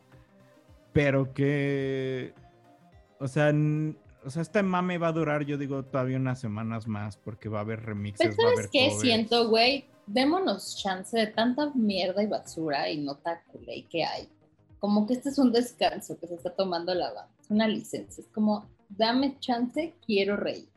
pero 0.93 1.33
que, 1.33 2.35
o 3.19 3.29
sea, 3.29 3.53
o 4.25 4.31
sea, 4.31 4.43
este 4.43 4.63
mame 4.63 4.99
va 4.99 5.09
a 5.09 5.13
durar, 5.13 5.45
yo 5.45 5.57
digo, 5.59 5.85
todavía 5.85 6.17
unas 6.17 6.41
semanas 6.41 6.87
más 6.87 7.17
porque 7.17 7.49
va 7.49 7.59
a 7.59 7.63
haber 7.63 7.83
remixes, 7.85 8.35
Pero 8.37 8.37
va 8.37 8.43
a 8.43 8.55
¿sabes 8.55 8.59
haber 8.59 8.71
qué 8.71 8.89
covers. 8.89 9.01
siento, 9.01 9.49
güey? 9.49 9.85
Démonos 10.07 10.77
chance 10.83 11.17
de 11.17 11.27
tanta 11.29 11.71
mierda 11.75 12.23
y 12.23 12.27
basura 12.27 12.91
y 12.91 12.99
nota 12.99 13.43
culé 13.53 13.87
que 13.89 14.05
hay. 14.05 14.29
Como 14.79 15.07
que 15.07 15.15
este 15.15 15.29
es 15.29 15.39
un 15.39 15.53
descanso 15.53 16.19
que 16.19 16.27
se 16.27 16.35
está 16.35 16.51
tomando 16.51 16.95
la 16.95 17.13
banda. 17.13 17.31
Es 17.41 17.51
una 17.51 17.69
licencia. 17.69 18.23
Es 18.23 18.29
como, 18.29 18.67
dame 18.89 19.39
chance, 19.39 19.95
quiero 20.05 20.37
reír. 20.37 20.69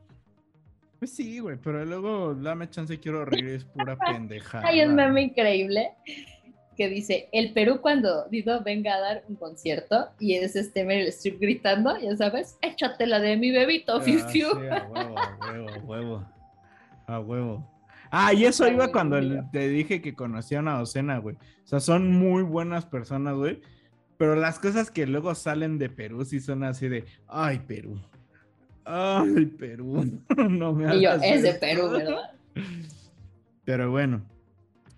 Pues 1.00 1.12
sí, 1.12 1.40
güey, 1.40 1.58
pero 1.58 1.84
luego 1.84 2.34
dame 2.36 2.70
chance, 2.70 2.98
quiero 3.00 3.26
reír, 3.26 3.48
es 3.50 3.66
pura 3.66 3.98
pendejada. 3.98 4.66
Hay 4.68 4.82
un 4.82 4.96
meme 4.96 5.24
increíble 5.24 5.92
que 6.76 6.90
dice, 6.90 7.30
el 7.32 7.54
Perú 7.54 7.80
cuando 7.82 8.28
Dido 8.30 8.62
venga 8.64 8.96
a 8.96 9.00
dar 9.00 9.24
un 9.28 9.36
concierto 9.36 10.10
y 10.20 10.36
es 10.36 10.56
este 10.56 10.84
Meryl 10.84 11.08
Streep 11.10 11.40
gritando, 11.40 11.98
ya 12.00 12.16
sabes, 12.18 12.58
échate 12.62 13.06
la 13.08 13.20
de 13.20 13.38
mi 13.38 13.52
bebito, 13.52 13.98
Ah, 13.98 14.02
fiu, 14.02 14.20
sí, 14.20 14.26
fiu". 14.30 14.48
a 14.50 14.88
huevo, 14.88 15.18
a 15.20 15.38
huevo, 15.52 15.70
a 15.70 15.78
huevo. 15.80 16.26
A 17.08 17.20
huevo. 17.20 17.70
Ah, 18.12 18.34
y 18.34 18.46
eso 18.46 18.68
iba 18.68 18.92
cuando 18.92 19.18
el- 19.18 19.42
te 19.52 19.68
dije 19.68 20.02
que 20.02 20.14
conocía 20.16 20.60
a 20.60 20.62
una 20.62 20.78
docena, 20.78 21.18
güey. 21.18 21.36
O 21.36 21.68
sea, 21.68 21.80
son 21.80 22.12
muy 22.12 22.44
buenas 22.44 22.86
personas, 22.86 23.36
güey. 23.36 23.60
Pero 24.18 24.36
las 24.36 24.60
cosas 24.60 24.92
que 24.92 25.08
luego 25.08 25.34
salen 25.36 25.80
de 25.80 25.90
Perú 25.90 26.24
sí 26.24 26.40
son 26.40 26.64
así 26.64 26.88
de, 26.88 27.06
ay, 27.28 27.60
Perú. 27.68 28.00
Ay, 28.86 29.46
Perú. 29.48 30.06
no 30.38 30.74
me 30.74 30.96
Y 30.96 31.02
yo, 31.02 31.12
hagas 31.12 31.24
es 31.26 31.42
de 31.42 31.50
esto". 31.50 31.60
Perú, 31.62 31.90
¿verdad? 31.90 32.32
Pero 33.66 33.92
bueno. 33.92 34.22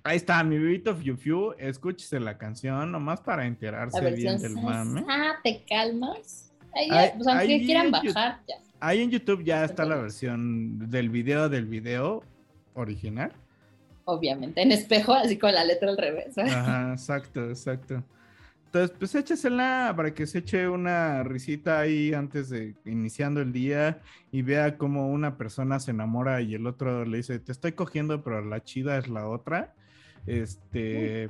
Ahí 0.08 0.18
está, 0.18 0.43
mi 0.43 0.60
bebito 0.60 0.95
Fiu 0.95 1.18
Fiu. 1.18 1.53
Escúchese 1.58 2.20
la 2.20 2.38
canción, 2.38 2.91
nomás 2.91 3.22
para 3.22 3.47
enterarse 3.47 4.12
bien 4.12 4.39
del 4.39 4.53
mame. 4.53 5.03
ah, 5.10 5.39
te 5.43 5.64
calmas. 5.68 6.53
Ahí, 6.76 7.10
pues, 7.16 7.28
aunque 7.28 7.66
quieran 7.66 7.89
bajar, 7.89 8.39
ya. 8.47 8.56
Ahí 8.80 9.01
en 9.01 9.10
YouTube 9.10 9.43
ya 9.43 9.66
está 9.66 9.84
la 9.84 9.95
versión 9.95 10.91
del 10.91 11.10
video 11.10 11.49
del 11.49 11.66
video 11.66 12.22
original. 12.76 13.32
Obviamente, 14.03 14.62
en 14.62 14.74
espejo, 14.74 15.16
así 15.16 15.39
con 15.39 15.56
la 15.56 15.64
letra 15.64 15.89
al 15.89 15.97
revés. 15.97 16.36
¿verdad? 16.36 16.60
Ajá, 16.60 16.91
exacto, 16.91 17.49
exacto. 17.49 18.03
Entonces, 18.66 18.95
pues 18.99 19.16
échesela 19.16 19.91
para 19.97 20.14
que 20.14 20.28
se 20.28 20.38
eche 20.38 20.70
una 20.70 21.24
risita 21.24 21.80
ahí 21.80 22.14
antes 22.14 22.49
de 22.49 22.76
iniciando 22.86 23.41
el 23.41 23.51
día 23.51 24.01
y 24.32 24.43
vea 24.43 24.78
cómo 24.78 25.10
una 25.10 25.36
persona 25.36 25.80
se 25.80 25.89
enamora 25.89 26.41
y 26.41 26.53
el 26.53 26.68
otro 26.68 27.06
le 27.06 27.18
dice, 27.18 27.39
te 27.39 27.51
estoy 27.51 27.72
cogiendo, 27.72 28.24
pero 28.24 28.45
la 28.45 28.64
chida 28.64 28.99
es 28.99 29.08
la 29.08 29.28
otra. 29.28 29.74
Este, 30.26 31.30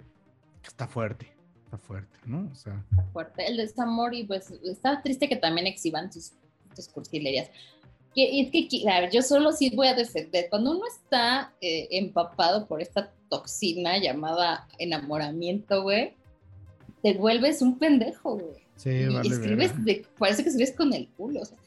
está 0.63 0.87
fuerte, 0.87 1.33
está 1.63 1.77
fuerte, 1.77 2.17
¿no? 2.25 2.49
O 2.51 2.55
sea, 2.55 2.83
Está 2.91 3.03
fuerte. 3.11 3.45
El 3.45 3.57
desamor 3.57 4.13
y 4.13 4.23
pues 4.23 4.51
está 4.63 5.01
triste 5.01 5.27
que 5.27 5.35
también 5.35 5.67
exhiban 5.67 6.11
sus, 6.11 6.33
sus 6.75 6.87
cursilerías. 6.87 7.49
Y 8.15 8.45
es 8.45 8.51
que, 8.51 8.85
ver, 8.85 9.11
yo 9.11 9.21
solo 9.21 9.51
sí 9.51 9.71
voy 9.75 9.87
a 9.87 9.93
defender. 9.93 10.47
Cuando 10.49 10.71
uno 10.71 10.83
está 10.87 11.53
eh, 11.59 11.89
empapado 11.91 12.65
por 12.65 12.81
esta 12.81 13.11
toxina 13.29 13.97
llamada 13.97 14.67
enamoramiento, 14.77 15.83
güey, 15.83 16.13
te 17.03 17.13
vuelves 17.13 17.61
un 17.61 17.77
pendejo, 17.77 18.37
güey. 18.37 18.63
sí, 18.77 18.89
y 18.89 19.13
vale. 19.13 19.27
escribes, 19.27 19.83
de, 19.83 20.05
parece 20.17 20.43
que 20.43 20.49
escribes 20.49 20.73
con 20.75 20.93
el 20.93 21.09
culo. 21.09 21.41
O 21.41 21.45
sea, 21.45 21.57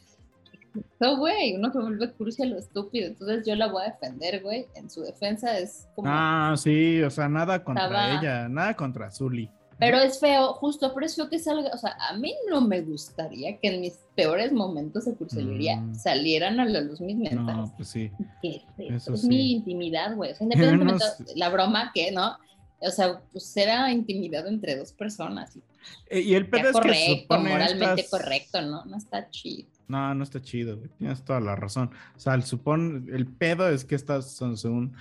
no, 1.01 1.17
güey, 1.19 1.55
uno 1.57 1.73
se 1.73 1.79
vuelve 1.79 2.13
cursi 2.13 2.43
a 2.43 2.47
lo 2.47 2.59
estúpido. 2.59 3.07
Entonces 3.07 3.47
yo 3.47 3.55
la 3.57 3.67
voy 3.69 3.83
a 3.83 3.91
defender, 3.93 4.43
güey. 4.43 4.67
En 4.75 4.91
su 4.91 5.03
defensa 5.03 5.59
es 5.59 5.87
como. 5.95 6.09
Ah, 6.11 6.55
sí, 6.57 7.01
o 7.03 7.11
sea, 7.11 7.29
nada 7.29 7.63
contra 7.65 7.85
Estaba- 7.87 8.21
ella, 8.21 8.49
nada 8.49 8.75
contra 8.75 9.11
Zully. 9.11 9.51
Pero 9.81 9.99
es 9.99 10.19
feo, 10.19 10.55
justo, 10.55 10.93
pero 10.93 11.07
es 11.07 11.15
feo 11.15 11.29
que 11.31 11.39
salga, 11.39 11.71
o 11.73 11.79
sea, 11.79 11.97
a 12.11 12.17
mí 12.17 12.35
no 12.51 12.61
me 12.61 12.81
gustaría 12.81 13.59
que 13.59 13.69
en 13.69 13.81
mis 13.81 13.97
peores 14.17 14.51
momentos 14.53 15.05
de 15.05 15.15
cursilería 15.15 15.77
Mm. 15.77 15.95
salieran 15.95 16.59
a 16.59 16.65
la 16.65 16.81
luz 16.81 17.01
mis 17.01 17.17
mensajes. 17.17 17.45
No, 17.57 17.73
pues 17.77 17.89
sí. 17.89 18.11
Qué 18.43 18.63
eso 18.79 19.15
es 19.15 19.21
sí. 19.21 19.29
mi 19.29 19.53
intimidad, 19.53 20.17
güey. 20.17 20.33
O 20.33 20.35
sea, 20.35 20.45
independientemente 20.47 21.05
de 21.33 21.37
la 21.37 21.49
broma 21.49 21.93
que, 21.95 22.11
¿no? 22.11 22.37
O 22.81 22.91
sea, 22.91 23.21
pues 23.33 23.57
era 23.57 23.93
intimidad 23.93 24.49
entre 24.49 24.75
dos 24.77 24.93
personas. 24.93 25.55
Y 25.57 25.63
Eh, 26.11 26.21
Y 26.23 26.35
el 26.35 26.49
pedo 26.51 26.71
es 26.71 26.77
que 26.77 26.83
correcto, 27.29 27.39
moralmente 27.39 28.01
estas- 28.03 28.11
correcto, 28.21 28.61
¿no? 28.63 28.85
No 28.85 28.97
está 28.97 29.31
chido. 29.31 29.69
No, 29.89 30.15
no 30.15 30.23
está 30.23 30.41
chido, 30.41 30.77
güey. 30.77 30.91
Tienes 30.99 31.25
toda 31.25 31.41
la 31.41 31.57
razón. 31.57 31.91
O 32.15 32.21
sea, 32.21 32.35
el, 32.35 32.43
supone, 32.43 33.11
el 33.11 33.27
pedo 33.27 33.69
es 33.69 33.85
que 33.85 33.95
estas 33.95 34.31
son 34.31 34.57
según 34.57 34.95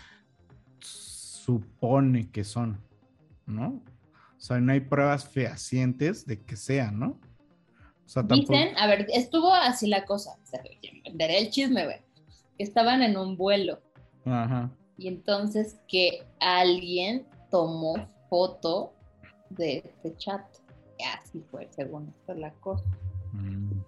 supone 0.79 2.29
que 2.29 2.43
son, 2.43 2.77
¿no? 3.45 3.81
O 4.38 4.39
sea, 4.39 4.59
no 4.59 4.71
hay 4.71 4.79
pruebas 4.79 5.27
fehacientes 5.27 6.25
de 6.25 6.41
que 6.41 6.55
sean, 6.55 6.99
¿no? 6.99 7.19
O 8.05 8.09
sea, 8.09 8.25
tampoco. 8.25 8.53
Dicen, 8.53 8.77
a 8.77 8.88
ver, 8.88 9.07
estuvo 9.13 9.53
así 9.53 9.88
la 9.88 10.05
cosa. 10.05 10.38
O 10.41 10.45
sea, 10.45 10.61
daré 11.13 11.39
el 11.39 11.49
chisme, 11.49 11.85
güey. 11.85 11.97
Que 12.57 12.63
estaban 12.63 13.01
en 13.01 13.17
un 13.17 13.35
vuelo. 13.35 13.81
Ajá. 14.25 14.71
Y 14.97 15.07
entonces 15.07 15.79
que 15.88 16.25
alguien 16.39 17.25
tomó 17.51 18.09
foto 18.29 18.93
de 19.49 19.77
este 19.77 20.15
chat. 20.17 20.41
Y 20.97 21.03
así 21.03 21.43
fue, 21.51 21.67
según 21.71 22.13
esto 22.17 22.33
la 22.33 22.51
cosa. 22.53 22.85
Mm. 23.33 23.79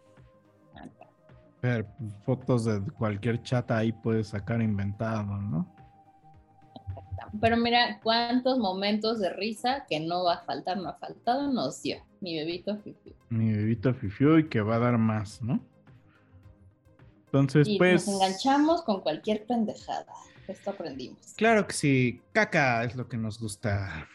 Fotos 2.23 2.65
de 2.65 2.81
cualquier 2.93 3.41
chat 3.43 3.69
ahí 3.71 3.91
puedes 3.91 4.29
sacar 4.29 4.61
inventado, 4.61 5.25
¿no? 5.25 5.75
Pero 7.41 7.57
mira, 7.57 7.99
cuántos 8.01 8.57
momentos 8.57 9.19
de 9.19 9.29
risa 9.29 9.85
que 9.87 9.99
no 9.99 10.23
va 10.23 10.35
a 10.35 10.41
faltar, 10.41 10.77
no 10.77 10.89
ha 10.89 10.93
faltado, 10.93 11.51
nos 11.51 11.81
dio. 11.81 11.97
Mi 12.21 12.37
bebito 12.37 12.77
Fifi. 12.77 13.13
Mi 13.29 13.51
bebito 13.53 13.93
Fifiu 13.93 14.39
y 14.39 14.49
que 14.49 14.61
va 14.61 14.77
a 14.77 14.79
dar 14.79 14.97
más, 14.97 15.41
¿no? 15.41 15.59
Entonces, 17.25 17.67
Y 17.67 17.77
pues. 17.77 18.07
nos 18.07 18.15
enganchamos 18.15 18.81
con 18.81 19.01
cualquier 19.01 19.45
pendejada. 19.45 20.11
Esto 20.47 20.71
aprendimos. 20.71 21.33
Claro 21.35 21.67
que 21.67 21.73
sí, 21.73 22.21
caca 22.31 22.83
es 22.83 22.95
lo 22.95 23.07
que 23.07 23.17
nos 23.17 23.39
gusta. 23.39 24.07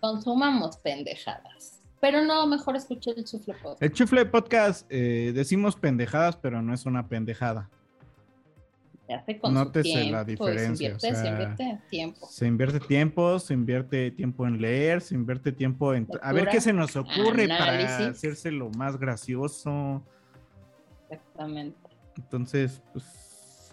Consumamos 0.00 0.76
pendejadas. 0.76 1.79
Pero 2.00 2.24
no, 2.24 2.46
mejor 2.46 2.76
escuché 2.76 3.10
el 3.16 3.24
chufle 3.24 3.54
podcast. 3.54 3.82
El 3.82 3.92
Chufle 3.92 4.24
Podcast 4.26 4.86
eh, 4.90 5.32
decimos 5.34 5.76
pendejadas, 5.76 6.36
pero 6.36 6.62
no 6.62 6.72
es 6.72 6.86
una 6.86 7.06
pendejada. 7.08 7.68
Con 9.40 9.54
Nótese 9.54 9.82
tiempo, 9.82 10.12
la 10.12 10.22
y 10.22 10.24
se 10.24 10.30
diferencia. 10.30 10.90
invierte, 10.90 11.10
o 11.10 11.14
se 11.16 11.28
invierte 11.28 11.78
tiempo. 11.90 12.26
Se 12.30 12.46
invierte 12.46 12.80
tiempo, 12.80 13.38
se 13.40 13.54
invierte 13.54 14.10
tiempo 14.12 14.46
en 14.46 14.60
leer, 14.60 15.00
se 15.00 15.16
invierte 15.16 15.50
tiempo 15.50 15.94
en... 15.94 16.06
A 16.22 16.32
ver 16.32 16.48
qué 16.48 16.60
se 16.60 16.72
nos 16.72 16.94
ocurre 16.94 17.48
para 17.48 18.08
hacerse 18.08 18.52
lo 18.52 18.70
más 18.70 18.98
gracioso. 18.98 20.02
Exactamente. 21.08 21.76
Entonces, 22.16 22.82
pues, 22.92 23.04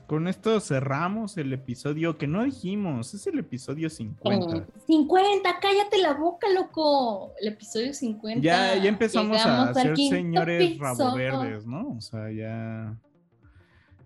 con 0.07 0.27
esto 0.29 0.59
cerramos 0.61 1.37
el 1.37 1.51
episodio 1.51 2.17
que 2.17 2.27
no 2.27 2.43
dijimos, 2.45 3.13
es 3.13 3.27
el 3.27 3.39
episodio 3.39 3.89
50. 3.89 4.45
Con 4.47 4.67
50, 4.87 5.59
cállate 5.61 5.97
la 5.97 6.13
boca, 6.13 6.47
loco. 6.49 7.33
El 7.41 7.49
episodio 7.49 7.93
50. 7.93 8.41
Ya, 8.41 8.75
ya 8.75 8.87
empezamos 8.87 9.45
a 9.45 9.73
Llegamos 9.73 9.81
ser 9.81 9.97
señores 9.97 10.71
piso. 10.71 10.83
rabo 10.83 11.15
verdes, 11.15 11.65
¿no? 11.67 11.95
O 11.97 12.01
sea, 12.01 12.31
ya... 12.31 12.97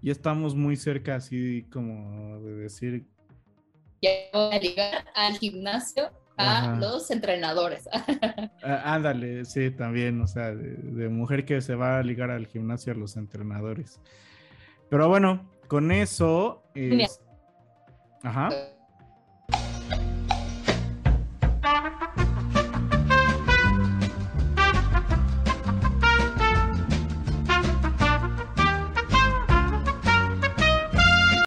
Ya 0.02 0.12
estamos 0.12 0.56
muy 0.56 0.76
cerca 0.76 1.16
así 1.16 1.68
como 1.72 2.40
de 2.42 2.56
decir 2.56 3.06
Ya 4.02 4.10
voy 4.34 4.56
a 4.56 4.60
ligar 4.60 5.06
al 5.14 5.38
gimnasio 5.38 6.10
a 6.36 6.72
Ajá. 6.72 6.76
los 6.78 7.12
entrenadores. 7.12 7.88
Ah, 8.64 8.94
ándale, 8.96 9.46
sí, 9.46 9.72
también, 9.72 10.22
o 10.22 10.28
sea, 10.28 10.54
de, 10.56 10.74
de 10.76 11.10
mujer 11.10 11.46
que 11.46 11.62
se 11.62 11.74
va 11.74 11.98
a 11.98 12.04
ligar 12.04 12.30
al 12.30 12.46
gimnasio 12.48 12.94
a 12.94 12.96
los 12.96 13.18
entrenadores. 13.18 14.00
Pero 14.90 15.08
bueno, 15.10 15.50
con 15.72 15.90
eso. 15.90 16.62
Es- 16.76 17.22
Ajá. 18.24 18.50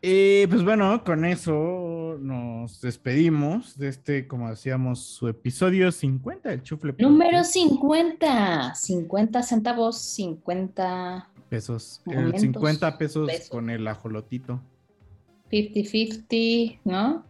Y 0.02 0.46
pues 0.48 0.62
bueno, 0.64 1.02
con 1.04 1.24
eso 1.24 1.54
nos 2.18 2.80
despedimos 2.80 3.78
de 3.78 3.88
este, 3.88 4.26
como 4.26 4.50
decíamos, 4.50 5.00
su 5.00 5.28
episodio 5.28 5.92
50 5.92 6.48
del 6.48 6.62
Chufle 6.62 6.94
Número 6.98 7.38
Podcast. 7.38 7.52
50. 7.52 8.74
50 8.74 9.42
centavos, 9.42 9.98
50, 9.98 11.28
pesos. 11.48 12.02
El 12.06 12.16
Momentos, 12.16 12.40
50 12.40 12.98
pesos, 12.98 13.28
pesos. 13.28 13.48
con 13.48 13.70
el 13.70 13.86
ajolotito. 13.86 14.60
50-50, 15.50 16.80
¿no? 16.84 17.24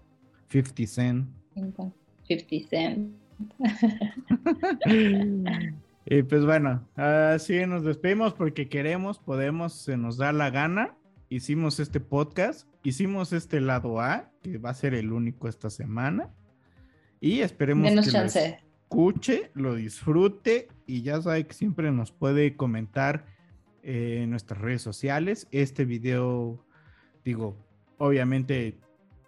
50 0.48 0.86
cent. 0.86 1.28
50 1.54 2.68
cent. 2.68 3.12
Y 6.06 6.22
pues 6.22 6.44
bueno, 6.44 6.86
así 6.96 7.64
nos 7.66 7.82
despedimos 7.82 8.34
porque 8.34 8.68
queremos, 8.68 9.18
podemos, 9.18 9.72
se 9.72 9.96
nos 9.96 10.18
da 10.18 10.32
la 10.32 10.50
gana. 10.50 10.94
Hicimos 11.38 11.80
este 11.80 11.98
podcast, 11.98 12.68
hicimos 12.84 13.32
este 13.32 13.60
lado 13.60 14.00
A, 14.00 14.30
que 14.40 14.56
va 14.58 14.70
a 14.70 14.74
ser 14.74 14.94
el 14.94 15.12
único 15.12 15.48
esta 15.48 15.68
semana. 15.68 16.30
Y 17.20 17.40
esperemos 17.40 17.88
que 17.90 17.96
lo 17.96 18.02
chance. 18.04 18.60
escuche, 18.84 19.50
lo 19.54 19.74
disfrute 19.74 20.68
y 20.86 21.02
ya 21.02 21.20
sabe 21.20 21.44
que 21.44 21.52
siempre 21.52 21.90
nos 21.90 22.12
puede 22.12 22.54
comentar 22.54 23.26
eh, 23.82 24.20
en 24.22 24.30
nuestras 24.30 24.60
redes 24.60 24.82
sociales. 24.82 25.48
Este 25.50 25.84
video, 25.84 26.64
digo, 27.24 27.56
obviamente, 27.98 28.78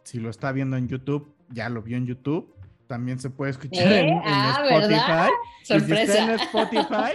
si 0.04 0.20
lo 0.20 0.30
está 0.30 0.52
viendo 0.52 0.76
en 0.76 0.86
YouTube, 0.86 1.34
ya 1.50 1.68
lo 1.68 1.82
vio 1.82 1.96
en 1.96 2.06
YouTube. 2.06 2.54
También 2.86 3.18
se 3.18 3.30
puede 3.30 3.50
escuchar 3.50 3.90
¿Eh? 3.90 3.98
en, 4.02 4.08
en 4.10 4.20
Ah, 4.24 4.60
Spotify. 4.62 4.90
¿verdad? 4.94 5.28
Y 5.28 5.64
si 5.66 5.74
está 5.74 5.80
Sorpresa. 5.80 6.24
en 6.24 6.30
Spotify, 6.40 7.12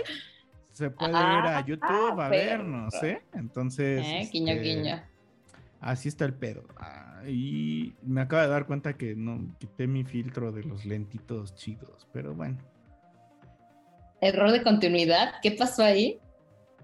se 0.82 0.90
puede 0.92 1.12
ir 1.12 1.16
a 1.18 1.58
Ah, 1.60 1.66
YouTube 1.66 2.20
a 2.22 2.30
perro. 2.30 2.30
vernos, 2.30 3.04
¿eh? 3.04 3.22
Entonces. 3.34 4.02
Eh, 4.06 4.30
guiño, 4.32 4.54
este, 4.54 4.64
guiño. 4.64 5.02
Así 5.80 6.10
está 6.10 6.26
el 6.26 6.34
pedo. 6.34 6.64
Ah, 6.78 7.22
y 7.28 7.96
me 8.04 8.22
acabo 8.22 8.42
de 8.42 8.48
dar 8.50 8.66
cuenta 8.68 8.94
que 8.94 9.16
no 9.16 9.40
quité 9.60 9.88
mi 9.88 10.04
filtro 10.04 10.52
de 10.52 10.64
los 10.64 10.86
lentitos 10.86 11.56
chidos, 11.56 12.08
pero 12.14 12.34
bueno. 12.36 12.58
Error 14.20 14.52
de 14.52 14.62
continuidad. 14.64 15.34
¿Qué 15.42 15.52
pasó 15.52 15.84
ahí? 15.84 16.20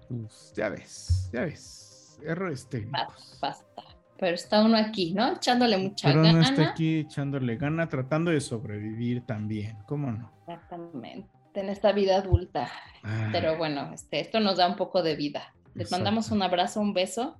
Pues, 0.08 0.52
ya 0.56 0.68
ves, 0.70 1.30
ya 1.32 1.42
ves. 1.42 2.18
Errores 2.24 2.68
técnicos. 2.68 3.38
basta. 3.40 3.82
Pero 4.18 4.34
está 4.34 4.64
uno 4.64 4.76
aquí, 4.76 5.14
¿no? 5.14 5.34
Echándole 5.34 5.78
mucha 5.78 6.08
Pero 6.08 6.22
gana. 6.24 6.42
está 6.42 6.70
aquí 6.70 6.98
echándole 6.98 7.56
gana, 7.56 7.88
tratando 7.88 8.32
de 8.32 8.40
sobrevivir 8.40 9.24
también. 9.24 9.76
¿Cómo 9.86 10.10
no? 10.10 10.32
Exactamente. 10.48 11.28
En 11.54 11.68
esta 11.68 11.92
vida 11.92 12.16
adulta. 12.16 12.70
Ah, 13.02 13.30
Pero 13.32 13.56
bueno, 13.58 13.90
este, 13.92 14.20
esto 14.20 14.38
nos 14.40 14.58
da 14.58 14.68
un 14.68 14.76
poco 14.76 15.02
de 15.02 15.16
vida. 15.16 15.54
Les 15.74 15.86
Exacto. 15.86 15.96
mandamos 15.96 16.30
un 16.30 16.42
abrazo, 16.42 16.80
un 16.80 16.92
beso. 16.94 17.36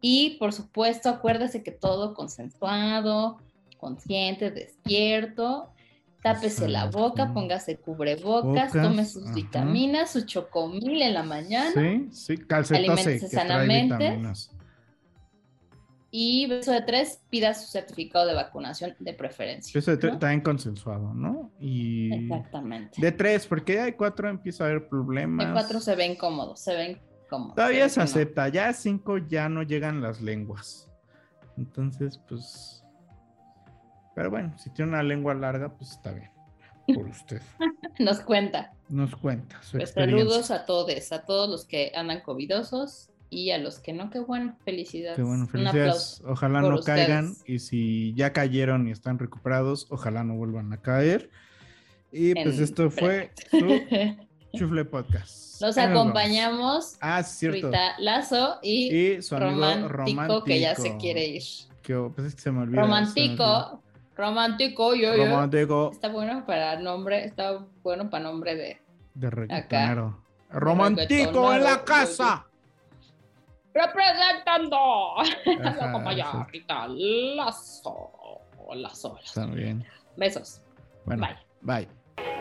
Y 0.00 0.36
por 0.38 0.52
supuesto, 0.52 1.08
acuérdese 1.08 1.62
que 1.62 1.70
todo 1.70 2.14
consensuado, 2.14 3.38
consciente, 3.78 4.50
despierto. 4.50 5.70
Tápese 6.22 6.68
la 6.68 6.84
boca, 6.86 7.32
póngase 7.32 7.78
cubrebocas, 7.78 8.44
Bocas, 8.44 8.72
tome 8.72 9.06
sus 9.06 9.24
ajá. 9.24 9.34
vitaminas, 9.34 10.10
su 10.10 10.26
chocomil 10.26 11.00
en 11.00 11.14
la 11.14 11.22
mañana. 11.22 11.70
Sí, 11.72 12.08
sí, 12.12 12.36
calcetose 12.36 12.90
Aliméntese 12.92 13.28
sanamente. 13.28 13.94
vitaminas. 13.94 14.50
Y 16.12 16.46
beso 16.48 16.72
de 16.72 16.82
tres, 16.82 17.20
pida 17.30 17.54
su 17.54 17.68
certificado 17.70 18.26
de 18.26 18.34
vacunación 18.34 18.96
de 18.98 19.12
preferencia. 19.14 19.78
Eso 19.78 19.92
de 19.92 19.98
tre- 20.00 20.12
¿no? 20.12 20.18
también 20.18 20.40
consensuado, 20.40 21.14
¿no? 21.14 21.52
Y 21.60 22.12
Exactamente. 22.24 23.00
de 23.00 23.12
tres, 23.12 23.46
porque 23.46 23.74
ya 23.74 23.84
hay 23.84 23.92
cuatro 23.92 24.28
empieza 24.28 24.64
a 24.64 24.66
haber 24.68 24.88
problemas. 24.88 25.46
De 25.46 25.52
cuatro 25.52 25.78
se 25.80 25.94
ven 25.94 26.16
cómodos, 26.16 26.58
se 26.60 26.74
ven 26.74 26.98
cómodos. 27.28 27.54
Todavía 27.54 27.88
se 27.88 27.94
que 27.94 28.00
no. 28.00 28.04
acepta, 28.04 28.48
ya 28.48 28.68
a 28.70 28.72
cinco 28.72 29.18
ya 29.18 29.48
no 29.48 29.62
llegan 29.62 30.02
las 30.02 30.20
lenguas. 30.20 30.88
Entonces, 31.56 32.18
pues. 32.28 32.84
Pero 34.14 34.30
bueno, 34.30 34.58
si 34.58 34.70
tiene 34.70 34.90
una 34.90 35.02
lengua 35.04 35.34
larga, 35.34 35.72
pues 35.76 35.92
está 35.92 36.12
bien. 36.12 36.30
Por 36.92 37.06
usted. 37.06 37.40
Nos 38.00 38.18
cuenta. 38.20 38.72
Nos 38.88 39.14
cuenta 39.14 39.62
su 39.62 39.76
Pues 39.76 39.90
saludos 39.90 40.50
a 40.50 40.66
todos, 40.66 41.12
a 41.12 41.24
todos 41.24 41.48
los 41.48 41.64
que 41.64 41.92
andan 41.94 42.20
covidosos 42.22 43.09
y 43.30 43.52
a 43.52 43.58
los 43.58 43.78
que 43.78 43.92
no, 43.92 44.10
qué 44.10 44.18
bueno, 44.18 44.56
felicidades. 44.64 45.16
Qué 45.16 45.22
bueno, 45.22 45.44
Un 45.44 45.48
felicidades. 45.48 45.80
aplauso 46.16 46.28
Ojalá 46.32 46.60
no 46.62 46.80
caigan. 46.80 47.28
ustedes. 47.30 47.48
Y 47.48 47.58
si 47.60 48.12
ya 48.14 48.32
cayeron 48.32 48.88
y 48.88 48.90
están 48.90 49.18
recuperados, 49.18 49.86
ojalá 49.90 50.24
no 50.24 50.34
vuelvan 50.34 50.72
a 50.72 50.78
caer. 50.82 51.30
Y 52.12 52.34
pues 52.34 52.58
En 52.58 52.64
esto 52.64 52.90
fue 52.90 53.30
su 53.50 53.58
Chufle 54.58 54.84
Podcast. 54.84 55.60
Vamos. 55.60 55.78
acompañamos 55.78 56.96
Ah, 57.00 57.22
sí, 57.22 57.38
cierto. 57.40 57.68
Rita 57.68 57.92
Lazo 57.98 58.58
y, 58.62 58.94
Y 59.14 59.22
su 59.22 59.36
amigo 59.36 59.88
romántico, 59.88 60.42
que 60.44 60.58
ya 60.58 60.70
se 60.74 60.82
romántico. 60.82 60.98
quiere 60.98 61.26
ir. 61.26 61.42
Que, 61.82 61.94
pues 62.14 62.26
es 62.28 62.34
que 62.34 62.40
se 62.40 62.50
me. 62.50 62.64
Romántico, 62.66 63.82
romántico, 64.16 64.94
yo, 64.94 65.14
yo. 65.16 65.24
Romántico 65.26 65.90
Está 65.92 66.08
bueno 66.08 66.44
para 66.46 66.80
nombre, 66.80 67.24
está 67.24 67.64
bueno 67.82 68.10
para 68.10 68.24
nombre 68.24 68.56
de 68.56 68.80
de 69.14 69.30
reggaetonero. 69.30 70.22
Romántico 70.50 71.52
en 71.54 71.62
la 71.62 71.84
casa. 71.84 72.46
Representando 73.74 74.76
a 75.18 75.24
la 75.58 75.70
Ajá, 75.70 75.92
compañera 75.92 76.30
sí. 76.32 76.38
Rita 76.52 76.86
Lazo. 76.88 78.10
Lazo, 78.74 79.16
Lazo. 79.16 79.18
También. 79.34 79.84
Besos. 80.16 80.60
Bueno, 81.04 81.26
Bye. 81.62 81.86
bye. 81.86 81.88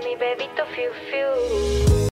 Mi 0.04 0.16
bebito 0.16 0.66
fiu 0.68 0.92
fiu. 1.10 2.00